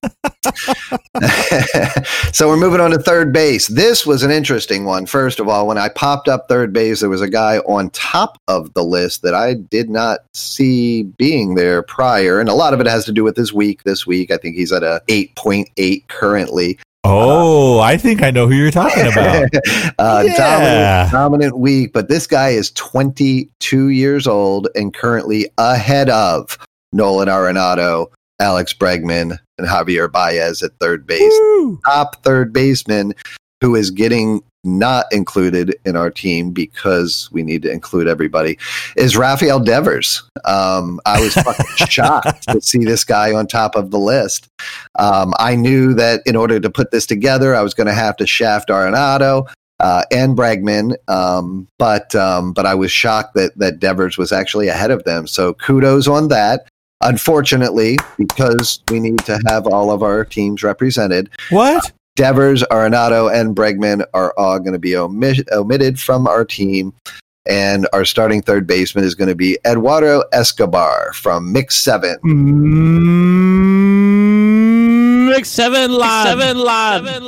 so 2.31 2.47
we're 2.47 2.57
moving 2.57 2.79
on 2.79 2.91
to 2.91 2.99
third 2.99 3.33
base. 3.33 3.67
This 3.67 4.05
was 4.05 4.21
an 4.21 4.29
interesting 4.29 4.85
one. 4.85 5.07
First 5.07 5.39
of 5.39 5.47
all, 5.47 5.67
when 5.67 5.79
I 5.79 5.89
popped 5.89 6.27
up 6.27 6.47
third 6.47 6.73
base, 6.73 6.99
there 6.99 7.09
was 7.09 7.21
a 7.21 7.29
guy 7.29 7.57
on 7.59 7.89
top 7.89 8.39
of 8.47 8.73
the 8.75 8.83
list 8.83 9.23
that 9.23 9.33
I 9.33 9.55
did 9.55 9.89
not 9.89 10.19
see 10.33 11.03
being 11.03 11.55
there 11.55 11.81
prior, 11.81 12.39
and 12.39 12.49
a 12.49 12.53
lot 12.53 12.73
of 12.73 12.79
it 12.79 12.87
has 12.87 13.05
to 13.05 13.11
do 13.11 13.23
with 13.23 13.35
his 13.35 13.51
week. 13.51 13.83
This 13.83 14.05
week, 14.05 14.31
I 14.31 14.37
think 14.37 14.55
he's 14.55 14.71
at 14.71 14.83
a 14.83 15.01
8.8 15.07 16.07
currently. 16.07 16.77
Oh, 17.09 17.79
I 17.79 17.97
think 17.97 18.21
I 18.21 18.31
know 18.31 18.47
who 18.47 18.55
you're 18.55 18.71
talking 18.71 19.07
about. 19.07 19.45
uh, 19.99 20.23
Yeah. 20.25 20.37
dominant, 20.37 21.11
dominant 21.11 21.57
week, 21.57 21.93
but 21.93 22.09
this 22.09 22.27
guy 22.27 22.49
is 22.49 22.71
22 22.71 23.89
years 23.89 24.27
old 24.27 24.67
and 24.75 24.93
currently 24.93 25.49
ahead 25.57 26.09
of 26.09 26.57
Nolan 26.93 27.27
Arenado, 27.27 28.07
Alex 28.39 28.73
Bregman, 28.73 29.37
and 29.57 29.67
Javier 29.67 30.11
Baez 30.11 30.61
at 30.61 30.71
third 30.79 31.07
base. 31.07 31.21
Woo. 31.21 31.79
Top 31.85 32.23
third 32.23 32.53
baseman 32.53 33.13
who 33.61 33.75
is 33.75 33.89
getting 33.91 34.41
not 34.63 35.05
included 35.11 35.75
in 35.85 35.95
our 35.95 36.09
team 36.09 36.51
because 36.51 37.29
we 37.31 37.43
need 37.43 37.61
to 37.61 37.71
include 37.71 38.07
everybody 38.07 38.57
is 38.95 39.15
Rafael 39.15 39.59
Devers. 39.59 40.23
Um, 40.45 40.99
I 41.05 41.21
was 41.21 41.33
fucking 41.33 41.65
shocked 41.87 42.47
to 42.49 42.61
see 42.61 42.83
this 42.83 43.03
guy 43.03 43.33
on 43.33 43.47
top 43.47 43.75
of 43.75 43.91
the 43.91 43.99
list. 43.99 44.49
Um, 44.99 45.33
I 45.39 45.55
knew 45.55 45.93
that 45.93 46.21
in 46.25 46.35
order 46.35 46.59
to 46.59 46.69
put 46.69 46.91
this 46.91 47.05
together, 47.05 47.55
I 47.55 47.61
was 47.61 47.73
going 47.73 47.87
to 47.87 47.93
have 47.93 48.17
to 48.17 48.27
shaft 48.27 48.69
Arenado 48.69 49.47
uh, 49.79 50.03
and 50.11 50.37
Bregman, 50.37 50.95
um, 51.07 51.67
but 51.77 52.13
um, 52.15 52.51
but 52.53 52.65
I 52.65 52.75
was 52.75 52.91
shocked 52.91 53.35
that 53.35 53.57
that 53.57 53.79
Devers 53.79 54.17
was 54.17 54.31
actually 54.31 54.67
ahead 54.67 54.91
of 54.91 55.03
them. 55.03 55.27
So 55.27 55.53
kudos 55.53 56.07
on 56.07 56.29
that. 56.29 56.67
Unfortunately, 57.01 57.95
because 58.17 58.81
we 58.89 58.99
need 58.99 59.19
to 59.19 59.39
have 59.47 59.67
all 59.67 59.91
of 59.91 60.01
our 60.01 60.25
teams 60.25 60.63
represented, 60.63 61.29
What? 61.51 61.91
Devers, 62.17 62.63
Arenado, 62.63 63.31
and 63.31 63.55
Bregman 63.55 64.03
are 64.15 64.33
all 64.37 64.57
going 64.57 64.73
to 64.73 64.79
be 64.79 64.95
omi- 64.95 65.45
omitted 65.51 65.99
from 65.99 66.27
our 66.27 66.43
team. 66.43 66.91
And 67.45 67.87
our 67.93 68.05
starting 68.05 68.41
third 68.41 68.65
baseman 68.65 69.05
is 69.05 69.13
going 69.13 69.29
to 69.29 69.35
be 69.35 69.57
Eduardo 69.65 70.23
Escobar 70.33 71.13
from 71.13 71.53
Mix 71.53 71.77
7. 71.77 72.17
Mix 75.29 75.47
seven 75.49 75.91
live. 75.91 76.27
Seven 76.27 76.57
live. 76.63 77.23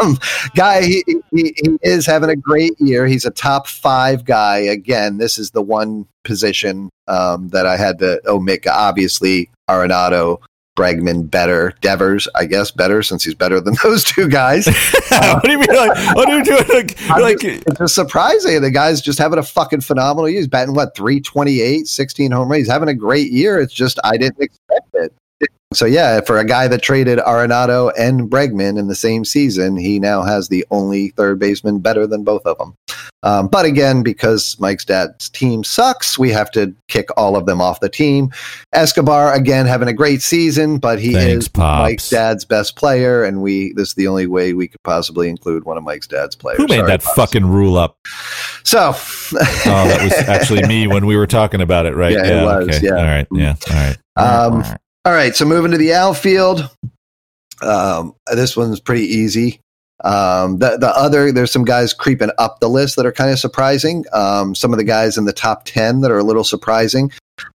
Um, 0.00 0.18
guy, 0.56 0.82
he, 0.82 1.04
he, 1.32 1.54
he 1.56 1.78
is 1.82 2.04
having 2.04 2.28
a 2.28 2.36
great 2.36 2.72
year. 2.80 3.06
He's 3.06 3.24
a 3.24 3.30
top 3.30 3.68
five 3.68 4.24
guy. 4.24 4.58
Again, 4.58 5.18
this 5.18 5.38
is 5.38 5.52
the 5.52 5.62
one 5.62 6.08
position 6.24 6.90
um, 7.06 7.50
that 7.50 7.66
I 7.66 7.76
had 7.76 8.00
to 8.00 8.20
omit. 8.28 8.66
Obviously, 8.66 9.48
Arenado, 9.70 10.40
Bregman 10.76 11.28
better. 11.30 11.72
Devers, 11.80 12.28
I 12.34 12.44
guess, 12.44 12.70
better 12.70 13.02
since 13.02 13.24
he's 13.24 13.34
better 13.34 13.60
than 13.60 13.74
those 13.82 14.04
two 14.04 14.28
guys. 14.28 14.66
what 15.08 15.42
do 15.42 15.50
you 15.50 15.58
mean? 15.58 15.68
Like, 15.68 16.14
what 16.14 16.28
are 16.28 16.38
you 16.38 16.44
doing? 16.44 16.64
Like, 16.68 17.08
like 17.10 17.40
just- 17.40 17.66
it's 17.66 17.78
just 17.78 17.94
surprising. 17.94 18.60
The 18.60 18.70
guy's 18.70 19.00
just 19.00 19.18
having 19.18 19.38
a 19.38 19.42
fucking 19.42 19.80
phenomenal 19.80 20.28
year. 20.28 20.38
He's 20.38 20.48
batting, 20.48 20.74
what, 20.74 20.94
328, 20.94 21.86
16 21.88 22.30
home 22.30 22.48
runs. 22.48 22.60
He's 22.60 22.70
having 22.70 22.88
a 22.88 22.94
great 22.94 23.32
year. 23.32 23.58
It's 23.58 23.72
just, 23.74 23.98
I 24.04 24.16
didn't 24.16 24.40
expect 24.40 24.88
it. 24.94 25.12
So 25.76 25.84
yeah, 25.84 26.20
for 26.22 26.38
a 26.38 26.44
guy 26.44 26.68
that 26.68 26.82
traded 26.82 27.18
Arenado 27.18 27.92
and 27.98 28.30
Bregman 28.30 28.78
in 28.78 28.88
the 28.88 28.94
same 28.94 29.24
season, 29.24 29.76
he 29.76 29.98
now 29.98 30.22
has 30.22 30.48
the 30.48 30.64
only 30.70 31.10
third 31.10 31.38
baseman 31.38 31.80
better 31.80 32.06
than 32.06 32.24
both 32.24 32.46
of 32.46 32.56
them. 32.56 32.74
Um, 33.22 33.48
but 33.48 33.66
again, 33.66 34.02
because 34.02 34.56
Mike's 34.60 34.84
dad's 34.84 35.28
team 35.28 35.64
sucks, 35.64 36.18
we 36.18 36.30
have 36.30 36.50
to 36.52 36.74
kick 36.88 37.08
all 37.16 37.36
of 37.36 37.44
them 37.44 37.60
off 37.60 37.80
the 37.80 37.88
team. 37.88 38.30
Escobar 38.72 39.34
again 39.34 39.66
having 39.66 39.88
a 39.88 39.92
great 39.92 40.22
season, 40.22 40.78
but 40.78 40.98
he 41.00 41.12
Thanks, 41.12 41.44
is 41.44 41.48
Pops. 41.48 41.82
Mike's 41.82 42.08
dad's 42.08 42.44
best 42.44 42.76
player, 42.76 43.24
and 43.24 43.42
we 43.42 43.72
this 43.72 43.88
is 43.88 43.94
the 43.94 44.08
only 44.08 44.26
way 44.26 44.54
we 44.54 44.68
could 44.68 44.82
possibly 44.82 45.28
include 45.28 45.64
one 45.64 45.76
of 45.76 45.84
Mike's 45.84 46.06
dad's 46.06 46.36
players. 46.36 46.58
Who 46.58 46.68
made 46.68 46.76
Sorry, 46.76 46.88
that 46.88 47.02
Pops. 47.02 47.16
fucking 47.16 47.46
rule 47.46 47.76
up? 47.76 47.98
So, 48.64 48.94
Oh, 48.94 49.88
that 49.88 50.00
was 50.02 50.12
actually 50.28 50.66
me 50.66 50.86
when 50.86 51.04
we 51.04 51.16
were 51.16 51.26
talking 51.26 51.60
about 51.60 51.84
it, 51.84 51.94
right? 51.94 52.12
Yeah, 52.12 52.42
it 52.42 52.44
was, 52.44 52.82
yeah. 52.82 52.90
All 52.90 53.04
right. 53.04 53.26
Yeah. 53.32 53.56
All 53.70 53.76
right. 53.76 53.98
Um, 54.16 54.78
all 55.06 55.12
right, 55.12 55.36
so 55.36 55.44
moving 55.44 55.70
to 55.70 55.78
the 55.78 55.94
outfield. 55.94 56.68
Um, 57.62 58.12
this 58.34 58.56
one's 58.56 58.80
pretty 58.80 59.04
easy. 59.04 59.60
Um, 60.02 60.58
the 60.58 60.78
the 60.78 60.88
other 60.88 61.30
there's 61.30 61.52
some 61.52 61.64
guys 61.64 61.94
creeping 61.94 62.32
up 62.38 62.58
the 62.58 62.68
list 62.68 62.96
that 62.96 63.06
are 63.06 63.12
kind 63.12 63.30
of 63.30 63.38
surprising. 63.38 64.04
Um, 64.12 64.56
some 64.56 64.72
of 64.72 64.78
the 64.78 64.84
guys 64.84 65.16
in 65.16 65.24
the 65.24 65.32
top 65.32 65.64
ten 65.64 66.00
that 66.00 66.10
are 66.10 66.18
a 66.18 66.24
little 66.24 66.42
surprising. 66.42 67.12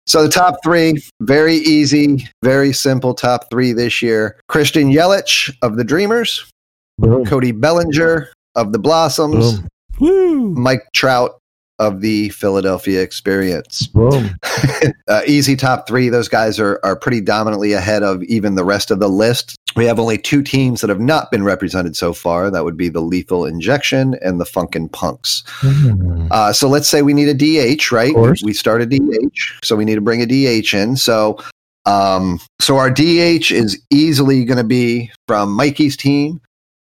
So 0.08 0.24
the 0.24 0.28
top 0.28 0.56
three, 0.64 1.00
very 1.20 1.54
easy, 1.54 2.28
very 2.42 2.72
simple 2.72 3.14
top 3.14 3.48
three 3.48 3.72
this 3.72 4.02
year. 4.02 4.40
Christian 4.48 4.90
Yelich 4.90 5.54
of 5.62 5.76
the 5.76 5.84
Dreamers, 5.84 6.50
Boom. 6.98 7.24
Cody 7.26 7.52
Bellinger 7.52 8.28
of 8.56 8.72
the 8.72 8.80
Blossoms, 8.80 9.60
Woo. 10.00 10.50
Mike 10.50 10.82
Trout 10.96 11.38
of 11.78 12.00
the 12.00 12.30
Philadelphia 12.30 13.02
Experience. 13.02 13.86
Boom. 13.88 14.30
uh, 15.08 15.22
easy 15.26 15.56
top 15.56 15.86
three. 15.86 16.08
Those 16.08 16.28
guys 16.28 16.58
are, 16.58 16.80
are 16.82 16.96
pretty 16.96 17.20
dominantly 17.20 17.72
ahead 17.72 18.02
of 18.02 18.22
even 18.24 18.54
the 18.54 18.64
rest 18.64 18.90
of 18.90 18.98
the 18.98 19.08
list. 19.08 19.56
We 19.76 19.84
have 19.84 19.98
only 19.98 20.16
two 20.16 20.42
teams 20.42 20.80
that 20.80 20.88
have 20.88 21.00
not 21.00 21.30
been 21.30 21.44
represented 21.44 21.96
so 21.96 22.14
far. 22.14 22.50
That 22.50 22.64
would 22.64 22.76
be 22.76 22.88
the 22.88 23.02
Lethal 23.02 23.44
Injection 23.44 24.14
and 24.22 24.40
the 24.40 24.46
Funkin' 24.46 24.90
Punks. 24.90 25.42
Mm. 25.60 26.28
Uh, 26.30 26.52
so 26.52 26.68
let's 26.68 26.88
say 26.88 27.02
we 27.02 27.12
need 27.12 27.28
a 27.28 27.34
DH, 27.34 27.92
right? 27.92 28.14
We 28.42 28.54
start 28.54 28.80
a 28.80 28.86
DH, 28.86 29.38
so 29.62 29.76
we 29.76 29.84
need 29.84 29.96
to 29.96 30.00
bring 30.00 30.22
a 30.22 30.26
DH 30.26 30.72
in. 30.72 30.96
So, 30.96 31.38
um, 31.84 32.40
so 32.58 32.78
our 32.78 32.90
DH 32.90 33.50
is 33.52 33.80
easily 33.90 34.44
going 34.44 34.58
to 34.58 34.64
be 34.64 35.10
from 35.28 35.52
Mikey's 35.52 35.96
team. 35.96 36.40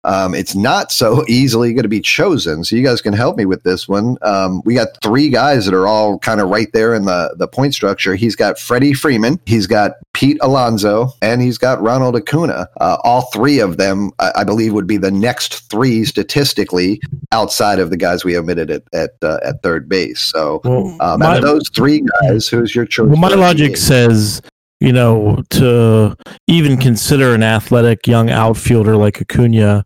Um, 0.03 0.33
it's 0.33 0.55
not 0.55 0.91
so 0.91 1.23
easily 1.29 1.73
going 1.73 1.83
to 1.83 1.89
be 1.89 2.01
chosen. 2.01 2.63
So 2.63 2.75
you 2.75 2.83
guys 2.83 3.01
can 3.01 3.13
help 3.13 3.37
me 3.37 3.45
with 3.45 3.63
this 3.63 3.87
one. 3.87 4.17
Um, 4.21 4.61
we 4.65 4.73
got 4.73 4.87
three 5.03 5.29
guys 5.29 5.65
that 5.65 5.73
are 5.73 5.87
all 5.87 6.17
kind 6.19 6.39
of 6.41 6.49
right 6.49 6.67
there 6.73 6.93
in 6.95 7.05
the, 7.05 7.35
the 7.37 7.47
point 7.47 7.73
structure. 7.73 8.15
He's 8.15 8.35
got 8.35 8.57
Freddie 8.59 8.93
Freeman, 8.93 9.39
he's 9.45 9.67
got 9.67 9.93
Pete 10.13 10.37
Alonso, 10.41 11.09
and 11.21 11.41
he's 11.41 11.57
got 11.57 11.81
Ronald 11.81 12.15
Acuna. 12.15 12.67
Uh, 12.79 12.97
all 13.03 13.29
three 13.33 13.59
of 13.59 13.77
them, 13.77 14.11
I, 14.19 14.31
I 14.37 14.43
believe, 14.43 14.73
would 14.73 14.87
be 14.87 14.97
the 14.97 15.11
next 15.11 15.69
three 15.69 16.05
statistically 16.05 16.99
outside 17.31 17.79
of 17.79 17.89
the 17.89 17.97
guys 17.97 18.23
we 18.25 18.37
omitted 18.37 18.71
at 18.71 18.83
at, 18.93 19.11
uh, 19.21 19.39
at 19.43 19.61
third 19.63 19.87
base. 19.89 20.19
So 20.21 20.61
Well, 20.63 20.95
um, 21.01 21.19
my- 21.19 21.25
out 21.27 21.37
of 21.37 21.43
those 21.43 21.69
three 21.75 22.03
guys, 22.21 22.47
who's 22.47 22.73
your 22.73 22.85
choice? 22.85 23.07
Well, 23.07 23.17
my 23.17 23.29
logic 23.29 23.77
says, 23.77 24.41
you 24.79 24.93
know, 24.93 25.43
to 25.49 26.15
even 26.47 26.77
consider 26.77 27.33
an 27.33 27.43
athletic 27.43 28.07
young 28.07 28.29
outfielder 28.29 28.95
like 28.95 29.21
Acuna 29.21 29.83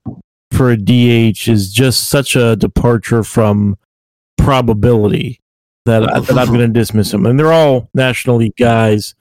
for 0.51 0.71
a 0.71 0.77
DH 0.77 1.47
is 1.47 1.71
just 1.71 2.09
such 2.09 2.35
a 2.35 2.55
departure 2.55 3.23
from 3.23 3.75
probability 4.37 5.39
that, 5.85 6.03
I, 6.03 6.19
that 6.21 6.37
I'm 6.37 6.47
going 6.47 6.59
to 6.59 6.67
dismiss 6.67 7.13
him. 7.13 7.25
And 7.25 7.39
they're 7.39 7.53
all 7.53 7.89
National 7.93 8.37
League 8.37 8.55
guys. 8.57 9.15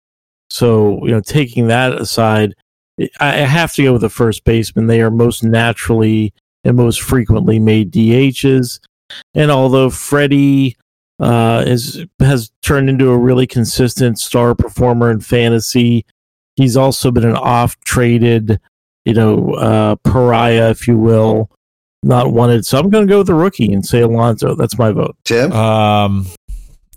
So, 0.51 1.05
you 1.07 1.13
know, 1.13 1.21
taking 1.21 1.69
that 1.69 1.95
aside, 1.95 2.55
I 3.21 3.43
I 3.43 3.47
have 3.47 3.73
to 3.75 3.83
go 3.83 3.93
with 3.93 4.03
the 4.03 4.11
first 4.11 4.45
baseman. 4.45 4.87
They 4.87 5.01
are 5.01 5.11
most 5.11 5.43
naturally 5.43 6.35
and 6.65 6.77
most 6.77 7.01
frequently 7.01 7.59
made 7.59 7.91
DHs. 7.91 8.79
And 9.35 9.51
although 9.51 9.89
Freddie 9.89 10.77
uh, 11.21 11.65
is 11.67 12.05
has 12.21 12.51
turned 12.63 12.89
into 12.89 13.11
a 13.11 13.19
really 13.19 13.47
consistent 13.47 14.19
star 14.19 14.55
performer 14.55 15.11
in 15.11 15.21
fantasy. 15.21 16.05
He's 16.57 16.77
also 16.77 17.11
been 17.11 17.25
an 17.25 17.37
off 17.37 17.79
traded, 17.81 18.61
you 19.05 19.15
know, 19.15 19.55
uh, 19.55 19.97
pariah, 20.05 20.71
if 20.71 20.87
you 20.87 20.99
will, 20.99 21.51
not 22.03 22.33
wanted. 22.33 22.67
So 22.67 22.79
I'm 22.79 22.91
going 22.91 23.07
to 23.07 23.11
go 23.11 23.19
with 23.19 23.29
the 23.29 23.35
rookie 23.35 23.73
and 23.73 23.85
say 23.85 24.01
Alonso. 24.01 24.55
That's 24.55 24.79
my 24.79 24.91
vote. 24.91 25.17
Tim. 25.25 25.53
Um, 25.53 26.27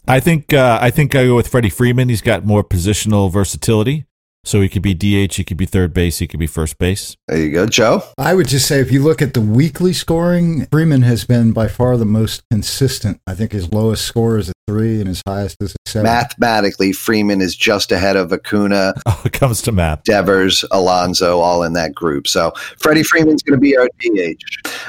I 0.08 0.19
think 0.19 0.54
uh, 0.54 0.80
I 0.82 0.91
think 0.91 1.15
I 1.15 1.25
go 1.25 1.36
with 1.36 1.47
Freddie 1.47 1.69
Freeman. 1.69 2.10
He's 2.10 2.21
got 2.21 2.45
more 2.45 2.63
positional 2.63 3.32
versatility, 3.32 4.06
so 4.46 4.62
he 4.62 4.70
could 4.70 4.82
be 4.82 4.94
DH, 4.94 5.36
he 5.36 5.44
could 5.44 5.58
be 5.58 5.66
third 5.66 5.94
base, 5.94 6.20
he 6.20 6.28
could 6.28 6.40
be 6.40 6.48
first 6.48 6.78
base. 6.78 7.18
There 7.28 7.38
you 7.38 7.52
go, 7.52 7.66
Joe. 7.66 8.04
I 8.18 8.34
would 8.36 8.48
just 8.48 8.68
say 8.68 8.80
if 8.80 8.92
you 8.92 9.04
look 9.04 9.22
at 9.22 9.34
the 9.34 9.42
weekly 9.42 9.92
scoring, 9.92 10.68
Freeman 10.72 11.02
has 11.02 11.26
been 11.26 11.52
by 11.52 11.68
far 11.68 11.98
the 11.98 12.06
most 12.06 12.44
consistent. 12.52 13.20
I 13.28 13.34
think 13.34 13.52
his 13.52 13.74
lowest 13.74 14.06
score 14.06 14.38
is 14.38 14.50
a 14.50 14.54
three 14.68 15.00
and 15.00 15.08
his 15.08 15.22
highest 15.28 15.58
is 15.62 15.74
a 15.74 15.90
seven. 15.90 16.06
Mathematically, 16.06 16.92
Freeman 16.92 17.42
is 17.42 17.56
just 17.56 17.92
ahead 17.92 18.16
of 18.16 18.32
Acuna, 18.32 18.94
Oh, 19.06 19.22
it 19.26 19.34
comes 19.34 19.62
to 19.64 19.72
math. 19.72 20.04
Devers, 20.04 20.64
Alonso, 20.72 21.40
all 21.40 21.64
in 21.64 21.74
that 21.74 21.94
group. 21.96 22.28
So 22.28 22.52
Freddie 22.80 23.04
Freeman's 23.04 23.44
going 23.44 23.58
to 23.58 23.62
be 23.62 23.78
our 23.78 23.88
DH. 24.00 24.42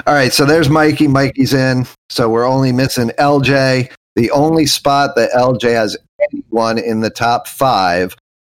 All 0.07 0.15
right, 0.15 0.33
so 0.33 0.45
there's 0.45 0.69
Mikey. 0.69 1.09
Mikey's 1.09 1.55
in. 1.55 1.87
So 2.11 2.29
we're 2.29 2.47
only 2.47 2.73
missing 2.73 3.11
LJ. 3.19 3.91
The 4.17 4.31
only 4.31 4.67
spot 4.67 5.17
that 5.17 5.31
LJ 5.33 5.75
has 5.75 5.97
anyone 6.33 6.79
in 6.79 7.01
the 7.01 7.11
top 7.11 7.47
five 7.49 8.17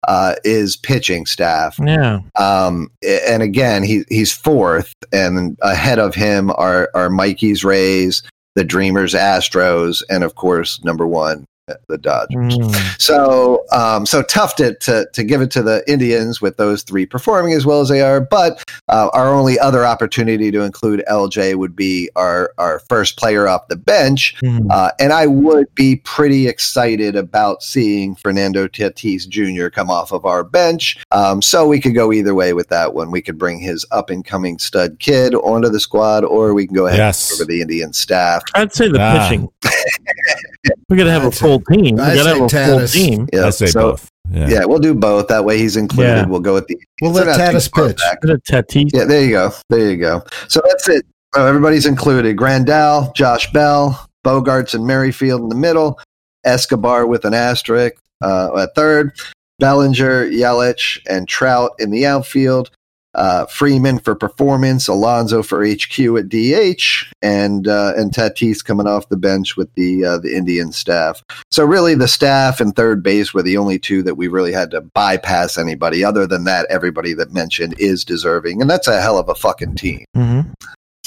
uh, 0.09 0.35
is 0.42 0.75
pitching 0.75 1.27
staff. 1.27 1.79
Yeah. 1.79 2.21
Um, 2.37 2.90
and 3.07 3.42
again, 3.42 3.85
he 3.85 4.05
he's 4.09 4.33
fourth, 4.33 4.94
and 5.12 5.57
ahead 5.62 5.99
of 5.99 6.14
him 6.14 6.51
are 6.53 6.90
are 6.94 7.11
Mikey's 7.11 7.62
Rays, 7.62 8.23
the 8.55 8.64
Dreamers 8.64 9.14
Astros, 9.14 10.03
and 10.11 10.25
of 10.25 10.35
course 10.35 10.83
number 10.83 11.07
one 11.07 11.44
the 11.88 11.98
Dodgers. 11.98 12.57
Mm. 12.57 13.00
So, 13.00 13.64
um, 13.72 14.07
so 14.07 14.22
tough 14.22 14.57
to, 14.57 14.74
to 14.74 15.07
to 15.12 15.24
give 15.24 15.40
it 15.40 15.50
to 15.52 15.62
the 15.62 15.83
Indians 15.90 16.40
with 16.40 16.57
those 16.57 16.83
three 16.83 17.07
performing 17.07 17.52
as 17.52 17.64
well 17.66 17.81
as 17.81 17.88
they 17.88 18.00
are. 18.00 18.20
But 18.20 18.62
uh, 18.88 19.11
our 19.12 19.28
only 19.35 19.59
other 19.59 19.85
opportunity 19.85 20.50
to 20.50 20.62
include 20.62 21.02
LJ 21.11 21.54
would 21.57 21.74
be 21.76 22.11
our 22.16 22.52
our 22.59 22.81
first 22.88 23.16
player 23.18 23.48
off 23.48 23.68
the 23.68 23.76
bench, 23.76 24.35
Mm. 24.42 24.66
uh, 24.70 24.90
and 25.00 25.12
I 25.12 25.26
would 25.26 25.72
be 25.74 25.96
pretty 25.96 26.48
excited 26.48 27.16
about 27.16 27.62
seeing 27.62 28.14
Fernando 28.14 28.68
Tatis 28.68 29.28
Jr. 29.28 29.68
come 29.68 29.90
off 29.90 30.12
of 30.12 30.24
our 30.24 30.44
bench. 30.44 30.98
Um, 31.11 31.42
so 31.42 31.66
we 31.66 31.81
could 31.81 31.94
go 31.94 32.12
either 32.12 32.35
way 32.35 32.52
with 32.52 32.68
that 32.68 32.94
one. 32.94 33.11
We 33.11 33.22
could 33.22 33.38
bring 33.38 33.59
his 33.59 33.85
up 33.90 34.11
and 34.11 34.24
coming 34.24 34.59
stud 34.59 34.98
kid 34.98 35.35
onto 35.35 35.68
the 35.68 35.81
squad, 35.81 36.24
or 36.24 36.54
we 36.54 36.66
can 36.66 36.74
go 36.74 36.87
ahead 36.87 36.98
Yes. 36.98 37.33
over 37.33 37.44
the 37.44 37.61
Indian 37.61 37.92
staff. 37.92 38.42
I'd 38.54 38.72
say 38.74 38.88
the 38.88 38.98
Ah. 39.00 39.28
pitching. 39.28 39.48
We're 40.88 40.96
gonna 40.96 41.11
have 41.11 41.24
a 41.24 41.26
I'd 41.26 41.35
say- 41.35 41.46
full 41.66 41.77
team. 41.77 41.97
We 41.97 42.03
I'd 42.03 42.16
got 42.16 42.23
to 42.25 42.29
have 42.29 42.42
a 42.42 42.49
say 42.49 42.66
full 42.66 42.79
Tatis. 42.79 42.92
team. 42.92 43.29
Yeah, 43.33 43.47
I 43.47 43.51
say 43.51 43.66
so, 43.66 43.81
both. 43.92 44.11
Yeah. 44.31 44.49
Yeah, 44.49 44.64
we'll 44.66 44.79
do 44.79 44.94
both. 44.94 45.29
That 45.29 45.44
way 45.44 45.59
he's 45.59 45.77
included. 45.77 46.11
Yeah. 46.11 46.27
We'll 46.27 46.40
go 46.40 46.55
with 46.55 46.66
the. 46.66 46.79
We'll 47.01 47.12
let 47.12 47.27
Tatis 47.38 47.71
far 47.75 47.88
pitch. 47.88 47.97
back. 47.99 48.21
Got 48.21 48.33
a 48.33 48.38
Tatis. 48.38 48.90
Yeah, 48.92 49.05
there 49.05 49.23
you 49.25 49.31
go. 49.31 49.53
There 49.71 49.90
you 49.90 49.97
go. 49.97 50.23
So 50.49 50.61
that's 50.66 50.88
it. 50.88 51.07
So 51.35 51.47
everybody's 51.47 51.87
included. 51.87 52.37
Grandal, 52.37 53.14
Josh 53.14 53.51
Bell, 53.53 54.09
Bogaerts 54.25 54.75
and 54.75 54.87
Merrifield 54.87 55.42
in 55.42 55.49
the 55.49 55.55
middle, 55.55 55.99
Escobar 56.44 57.07
with 57.07 57.25
an 57.25 57.35
asterisk 57.35 57.97
uh, 58.23 58.57
at 58.62 58.75
third, 58.75 59.12
Bellinger, 59.59 60.31
Yelich, 60.31 60.99
and 61.09 61.29
Trout 61.29 61.73
in 61.79 61.90
the 61.90 62.07
outfield. 62.07 62.71
Uh, 63.18 63.46
Freeman 63.46 63.98
for 63.98 64.14
performance, 64.14 64.87
Alonso 64.87 65.42
for 65.42 65.66
HQ 65.66 65.98
at 65.98 66.28
DH, 66.28 67.12
and 67.20 67.66
uh, 67.66 67.92
and 67.96 68.12
Tatis 68.12 68.64
coming 68.64 68.87
off 68.87 69.09
the 69.09 69.16
bench 69.16 69.57
with 69.57 69.74
the 69.74 70.04
uh, 70.04 70.18
the 70.18 70.37
Indian 70.37 70.70
staff. 70.70 71.20
So 71.50 71.64
really, 71.64 71.96
the 71.96 72.07
staff 72.07 72.61
and 72.61 72.76
third 72.76 73.02
base 73.02 73.35
were 73.35 73.42
the 73.42 73.57
only 73.57 73.81
two 73.81 74.04
that 74.04 74.14
we 74.14 74.28
really 74.28 74.52
had 74.52 74.70
to 74.70 74.83
bypass 74.83 75.59
anybody. 75.59 76.04
Other 76.04 76.28
than 76.28 76.44
that, 76.44 76.66
everybody 76.70 77.12
that 77.14 77.33
mentioned 77.33 77.74
is 77.78 78.04
deserving, 78.04 78.61
and 78.61 78.70
that's 78.70 78.87
a 78.87 79.00
hell 79.00 79.18
of 79.18 79.28
a 79.28 79.35
fucking 79.35 79.74
team. 79.74 80.04
hmm 80.14 80.42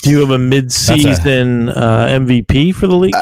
Do 0.04 0.10
you 0.10 0.20
have 0.20 0.32
a 0.32 0.38
mid-season 0.38 1.70
uh, 1.70 2.08
MVP 2.08 2.76
for 2.76 2.88
the 2.88 2.98
league? 2.98 3.16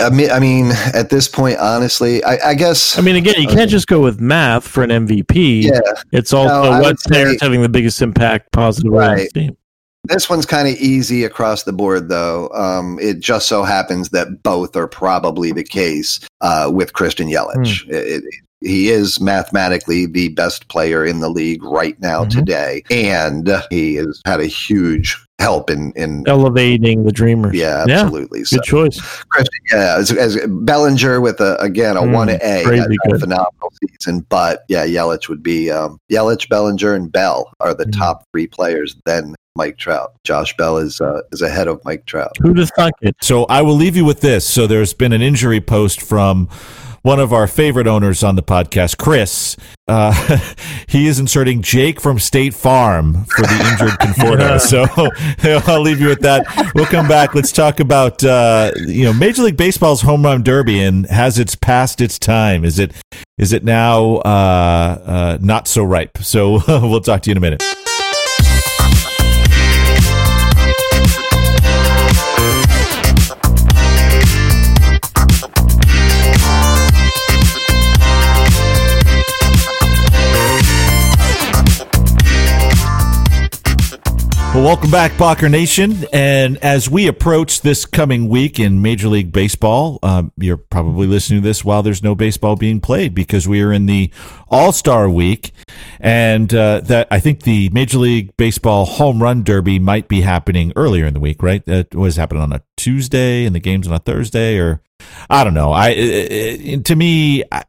I 0.00 0.10
mean, 0.10 0.30
I 0.30 0.40
mean, 0.40 0.70
at 0.94 1.10
this 1.10 1.28
point, 1.28 1.58
honestly, 1.58 2.22
I, 2.24 2.50
I 2.50 2.54
guess. 2.54 2.96
I 2.98 3.02
mean, 3.02 3.16
again, 3.16 3.34
you 3.38 3.48
can't 3.48 3.70
just 3.70 3.86
go 3.86 4.00
with 4.00 4.20
math 4.20 4.66
for 4.66 4.82
an 4.82 4.90
MVP. 4.90 5.64
yeah, 5.64 5.80
It's 6.12 6.32
also 6.32 6.70
No, 6.70 6.80
what 6.80 6.96
players 7.00 7.40
having 7.40 7.60
the 7.62 7.68
biggest 7.68 8.00
impact 8.02 8.52
the 8.52 8.82
Right. 8.86 9.28
team. 9.34 9.56
this 10.06 10.28
one's 10.28 10.44
kind 10.46 10.68
of 10.68 10.74
easy 10.76 11.24
across 11.24 11.62
the 11.64 11.72
board, 11.72 12.08
though. 12.10 12.48
Um, 12.54 12.98
it 13.00 13.20
just 13.20 13.48
so 13.48 13.62
happens 13.64 14.10
that 14.10 14.42
both 14.42 14.76
are 14.76 14.86
probably 14.86 15.50
the 15.52 15.64
case 15.64 16.20
uh, 16.42 16.70
with 16.72 16.92
Christian 16.92 17.28
Yelich. 17.28 17.88
It- 17.88 18.22
it- 18.22 18.24
he 18.60 18.88
is 18.88 19.20
mathematically 19.20 20.06
the 20.06 20.28
best 20.28 20.68
player 20.68 21.04
in 21.04 21.20
the 21.20 21.28
league 21.28 21.62
right 21.62 22.00
now 22.00 22.24
Mhm. 22.24 22.30
today, 22.30 22.82
and 22.90 23.62
he 23.70 23.96
has 23.96 24.22
had 24.24 24.40
a 24.40 24.46
huge 24.46 25.18
help 25.44 25.70
in 25.70 25.92
in 25.94 26.24
Elevating 26.26 27.04
the 27.04 27.12
dreamers. 27.12 27.54
yeah, 27.54 27.84
absolutely. 27.88 28.44
So, 28.44 28.56
Good 28.56 28.64
choice. 28.64 28.98
Christian, 29.30 29.60
yeah, 29.72 29.96
as, 29.98 30.10
as 30.12 30.38
Bellinger 30.48 31.20
with 31.20 31.40
a 31.40 31.56
again 31.60 31.96
a 31.96 32.02
Mm, 32.02 32.12
one 32.12 32.28
A, 32.28 32.38
had 32.38 32.64
crazy 32.64 32.96
a 33.12 33.18
phenomenal 33.18 33.70
season. 33.82 34.26
But 34.28 34.64
yeah, 34.68 34.86
Yelich 34.86 35.28
would 35.28 35.42
be 35.42 35.70
um, 35.70 35.98
Yelich, 36.10 36.48
Bellinger, 36.48 36.94
and 36.94 37.10
Bell 37.12 37.50
are 37.60 37.74
the 37.74 37.84
Mm. 37.86 37.98
top 37.98 38.24
three 38.32 38.46
players. 38.46 38.96
Then 39.04 39.34
Mike 39.56 39.76
Trout. 39.78 40.12
Josh 40.24 40.56
Bell 40.56 40.78
is 40.78 41.00
uh, 41.00 41.20
is 41.32 41.40
ahead 41.42 41.68
of 41.68 41.80
Mike 41.84 42.06
Trout. 42.06 42.32
Who'd 42.42 42.58
thunk 42.76 42.94
it? 43.02 43.14
So 43.22 43.44
I 43.44 43.62
will 43.62 43.76
leave 43.76 43.96
you 43.96 44.04
with 44.04 44.20
this. 44.20 44.44
So 44.46 44.66
there's 44.66 44.94
been 44.94 45.12
an 45.12 45.22
injury 45.22 45.60
post 45.60 46.00
from 46.02 46.48
one 47.04 47.20
of 47.20 47.34
our 47.34 47.46
favorite 47.46 47.86
owners 47.86 48.24
on 48.24 48.34
the 48.34 48.42
podcast, 48.42 48.96
Chris. 48.96 49.58
Uh, 49.86 50.38
he 50.88 51.06
is 51.06 51.18
inserting 51.18 51.60
Jake 51.60 52.00
from 52.00 52.18
State 52.18 52.54
Farm 52.54 53.26
for 53.26 53.42
the 53.42 53.70
injured 53.70 53.98
Conforto. 54.00 54.58
so 54.58 54.86
I'll 55.72 55.82
leave 55.82 56.00
you 56.00 56.08
with 56.08 56.20
that. 56.20 56.46
We'll 56.74 56.86
come 56.86 57.06
back. 57.06 57.34
Let's 57.34 57.52
talk 57.52 57.78
about 57.78 58.24
uh, 58.24 58.72
you 58.86 59.04
know 59.04 59.12
Major 59.12 59.42
League 59.42 59.58
Baseball's 59.58 60.00
home 60.00 60.24
run 60.24 60.42
derby 60.42 60.80
and 60.80 61.04
has 61.06 61.38
it's 61.38 61.54
past 61.54 62.00
its 62.00 62.18
time? 62.18 62.64
Is 62.64 62.78
it 62.78 62.92
is 63.36 63.52
it 63.52 63.64
now 63.64 64.16
uh, 64.16 65.02
uh, 65.04 65.38
not 65.42 65.68
so 65.68 65.84
ripe? 65.84 66.18
So 66.18 66.62
we'll 66.68 67.02
talk 67.02 67.20
to 67.22 67.30
you 67.30 67.32
in 67.32 67.36
a 67.36 67.40
minute. 67.40 67.62
Well, 84.54 84.62
welcome 84.62 84.92
back, 84.92 85.18
Balker 85.18 85.48
Nation. 85.48 86.06
And 86.12 86.58
as 86.58 86.88
we 86.88 87.08
approach 87.08 87.62
this 87.62 87.84
coming 87.84 88.28
week 88.28 88.60
in 88.60 88.80
Major 88.80 89.08
League 89.08 89.32
Baseball, 89.32 89.98
um, 90.04 90.30
you're 90.36 90.56
probably 90.56 91.08
listening 91.08 91.42
to 91.42 91.44
this 91.44 91.64
while 91.64 91.82
there's 91.82 92.04
no 92.04 92.14
baseball 92.14 92.54
being 92.54 92.80
played 92.80 93.16
because 93.16 93.48
we 93.48 93.62
are 93.62 93.72
in 93.72 93.86
the 93.86 94.12
All 94.46 94.70
Star 94.70 95.10
Week, 95.10 95.50
and 95.98 96.54
uh, 96.54 96.82
that 96.84 97.08
I 97.10 97.18
think 97.18 97.42
the 97.42 97.68
Major 97.70 97.98
League 97.98 98.36
Baseball 98.36 98.84
Home 98.84 99.20
Run 99.20 99.42
Derby 99.42 99.80
might 99.80 100.06
be 100.06 100.20
happening 100.20 100.72
earlier 100.76 101.04
in 101.04 101.14
the 101.14 101.20
week, 101.20 101.42
right? 101.42 101.66
That 101.66 101.92
was 101.92 102.14
happening 102.14 102.44
on 102.44 102.52
a 102.52 102.62
Tuesday, 102.76 103.46
and 103.46 103.56
the 103.56 103.60
game's 103.60 103.88
on 103.88 103.94
a 103.94 103.98
Thursday, 103.98 104.58
or 104.58 104.82
I 105.28 105.42
don't 105.42 105.54
know. 105.54 105.72
I 105.72 105.88
it, 105.88 106.32
it, 106.62 106.84
to 106.84 106.94
me, 106.94 107.42
I, 107.50 107.64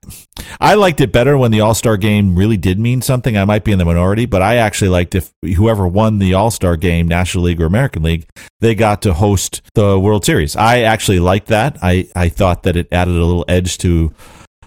I 0.60 0.76
liked 0.76 1.02
it 1.02 1.12
better 1.12 1.38
when 1.38 1.52
the 1.52 1.62
All 1.62 1.74
Star 1.74 1.98
game 1.98 2.36
really 2.36 2.58
did 2.58 2.80
mean 2.80 3.02
something. 3.02 3.38
I 3.38 3.46
might 3.46 3.64
be 3.64 3.72
in 3.72 3.80
the 3.80 3.86
minority, 3.86 4.26
but 4.26 4.42
I 4.42 4.58
actually 4.58 4.90
liked 4.90 5.16
if 5.16 5.32
whoever 5.42 5.88
won 5.88 6.20
the 6.20 6.34
All 6.34 6.52
Star 6.52 6.76
game, 6.78 7.08
National 7.08 7.46
League 7.46 7.62
or 7.62 7.66
American 7.66 8.04
League, 8.04 8.28
they 8.60 8.76
got 8.76 9.02
to 9.04 9.14
host 9.14 9.62
the 9.74 10.00
World 10.00 10.26
Series. 10.26 10.56
I 10.56 10.82
actually 10.82 11.20
liked 11.20 11.48
that. 11.48 11.78
I 11.82 12.08
I 12.16 12.30
thought 12.30 12.64
that 12.64 12.76
it 12.76 12.88
added 12.92 13.16
a 13.16 13.24
little 13.24 13.46
edge 13.48 13.78
to 13.80 14.14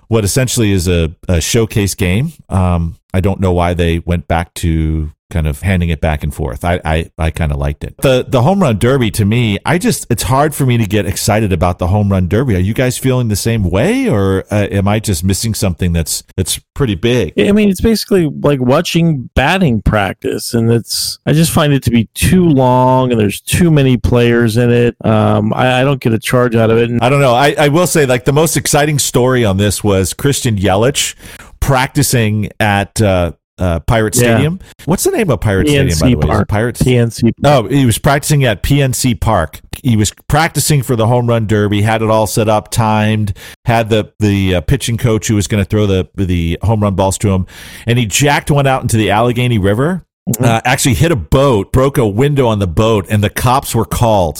what 0.09 0.24
essentially 0.24 0.72
is 0.72 0.88
a, 0.88 1.14
a 1.29 1.40
showcase 1.40 1.94
game. 1.94 2.33
Um, 2.48 2.96
I 3.12 3.20
don't 3.20 3.40
know 3.40 3.53
why 3.53 3.74
they 3.74 3.98
went 4.01 4.27
back 4.27 4.55
to 4.55 5.11
kind 5.31 5.47
of 5.47 5.61
handing 5.61 5.91
it 5.91 6.01
back 6.01 6.23
and 6.23 6.35
forth. 6.35 6.64
I 6.64 6.81
I, 6.85 7.11
I 7.19 7.31
kind 7.31 7.53
of 7.53 7.59
liked 7.59 7.85
it. 7.85 7.97
The 7.99 8.25
the 8.27 8.43
home 8.43 8.61
run 8.61 8.79
derby 8.79 9.11
to 9.12 9.25
me, 9.25 9.59
I 9.64 9.79
just 9.79 10.07
it's 10.11 10.23
hard 10.23 10.55
for 10.55 10.64
me 10.64 10.79
to 10.79 10.87
get 10.87 11.07
excited 11.07 11.53
about 11.53 11.79
the 11.79 11.88
home 11.88 12.11
run 12.11 12.29
derby. 12.29 12.57
Are 12.57 12.61
you 12.61 12.75
guys 12.75 12.99
feeling 12.99 13.29
the 13.29 13.37
same 13.37 13.64
way, 13.64 14.09
or 14.09 14.45
uh, 14.51 14.67
am 14.71 14.88
I 14.88 15.01
just 15.01 15.25
missing 15.25 15.55
something 15.55 15.93
that's 15.93 16.23
that's 16.37 16.59
pretty 16.75 16.95
big? 16.95 17.38
I 17.38 17.53
mean, 17.53 17.69
it's 17.69 17.81
basically 17.81 18.27
like 18.27 18.61
watching 18.61 19.31
batting 19.35 19.83
practice, 19.83 20.55
and 20.55 20.71
it's. 20.71 21.19
I 21.27 21.33
just 21.33 21.53
find 21.53 21.73
it 21.73 21.83
to 21.85 21.91
be 21.91 22.07
too 22.14 22.49
long, 22.49 23.11
and 23.11 23.21
there's 23.21 23.41
too 23.41 23.71
many 23.71 23.97
players 23.97 24.57
in 24.57 24.71
it. 24.71 24.97
Um, 25.05 25.53
I, 25.53 25.81
I 25.81 25.85
don't 25.85 26.01
get 26.01 26.12
a 26.12 26.19
charge 26.19 26.57
out 26.57 26.71
of 26.71 26.79
it. 26.79 26.91
And 26.91 27.01
I 27.03 27.09
don't 27.09 27.21
know. 27.21 27.35
I, 27.35 27.55
I 27.59 27.69
will 27.69 27.87
say, 27.87 28.07
like, 28.07 28.25
the 28.25 28.33
most 28.33 28.57
exciting 28.57 28.99
story 28.99 29.45
on 29.45 29.57
this 29.59 29.85
was 29.85 30.14
Christian 30.14 30.57
Yelich 30.57 31.14
practicing 31.61 32.51
at 32.61 33.01
uh, 33.03 33.33
uh, 33.59 33.81
Pirate 33.81 34.14
Yeah. 34.16 34.21
Stadium. 34.35 34.61
What's 34.85 35.05
the 35.05 35.11
name 35.11 35.31
of 35.31 35.40
Pirate 35.40 35.68
Stadium, 35.68 35.87
by 35.87 35.92
PNC 35.92 35.99
the 35.99 36.05
way? 36.07 36.11
Is 36.12 36.25
it 36.25 36.29
Park. 36.29 36.49
Pirates? 36.49 36.83
PNC. 36.83 37.33
Oh, 37.44 37.68
he 37.68 37.85
was 37.87 37.99
practicing 37.99 38.44
at 38.44 38.62
PNC 38.62 39.21
Park. 39.21 39.61
He 39.83 39.97
was 39.97 40.12
practicing 40.29 40.83
for 40.83 40.97
the 40.97 41.07
home 41.07 41.27
run 41.29 41.47
derby. 41.47 41.83
Had 41.83 42.03
it 42.03 42.11
all 42.11 42.27
set 42.27 42.49
up, 42.49 42.71
timed. 42.71 43.37
Had 43.64 43.90
the 43.90 44.12
the 44.18 44.57
uh, 44.57 44.61
pitching 44.62 44.97
coach 44.97 45.29
who 45.29 45.37
was 45.37 45.47
going 45.47 45.62
to 45.62 45.68
throw 45.68 45.87
the 45.87 46.09
the 46.16 46.59
home 46.62 46.81
run 46.83 46.94
balls 46.97 47.16
to 47.18 47.29
him, 47.31 47.47
and 47.87 47.99
he 47.99 48.07
jacked 48.07 48.51
one 48.51 48.66
out 48.66 48.83
into 48.83 48.97
the 48.97 49.11
Allegheny 49.11 49.59
River. 49.59 50.05
Uh, 50.41 50.61
actually 50.64 50.95
hit 50.95 51.11
a 51.11 51.17
boat, 51.17 51.73
broke 51.73 51.97
a 51.97 52.07
window 52.07 52.47
on 52.47 52.59
the 52.59 52.67
boat, 52.67 53.07
and 53.09 53.25
the 53.25 53.31
cops 53.31 53.75
were 53.75 53.85
called. 53.85 54.38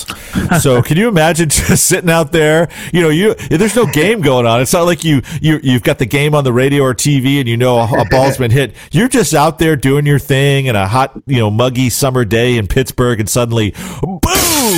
so, 0.61 0.83
can 0.83 0.97
you 0.97 1.09
imagine 1.09 1.49
just 1.49 1.87
sitting 1.87 2.11
out 2.11 2.31
there? 2.33 2.69
You 2.93 3.01
know, 3.01 3.09
you 3.09 3.35
there's 3.35 3.75
no 3.75 3.87
game 3.87 4.21
going 4.21 4.45
on. 4.47 4.61
It's 4.61 4.73
not 4.73 4.83
like 4.83 5.03
you 5.03 5.23
you 5.41 5.61
you've 5.63 5.83
got 5.83 5.99
the 5.99 6.07
game 6.07 6.35
on 6.35 6.45
the 6.45 6.53
radio 6.53 6.83
or 6.83 6.95
TV, 6.95 7.41
and 7.41 7.49
you 7.49 7.57
know 7.57 7.79
a, 7.79 8.03
a 8.03 8.05
ball's 8.11 8.37
been 8.37 8.51
hit. 8.51 8.75
You're 8.91 9.09
just 9.09 9.33
out 9.35 9.59
there 9.59 9.77
doing 9.77 10.05
your 10.05 10.19
thing 10.19 10.67
in 10.67 10.77
a 10.77 10.87
hot, 10.87 11.21
you 11.27 11.39
know, 11.39 11.51
muggy 11.51 11.91
summer 11.91 12.25
day 12.25 12.57
in 12.57 12.67
Pittsburgh, 12.67 13.21
and 13.21 13.29
suddenly! 13.29 13.75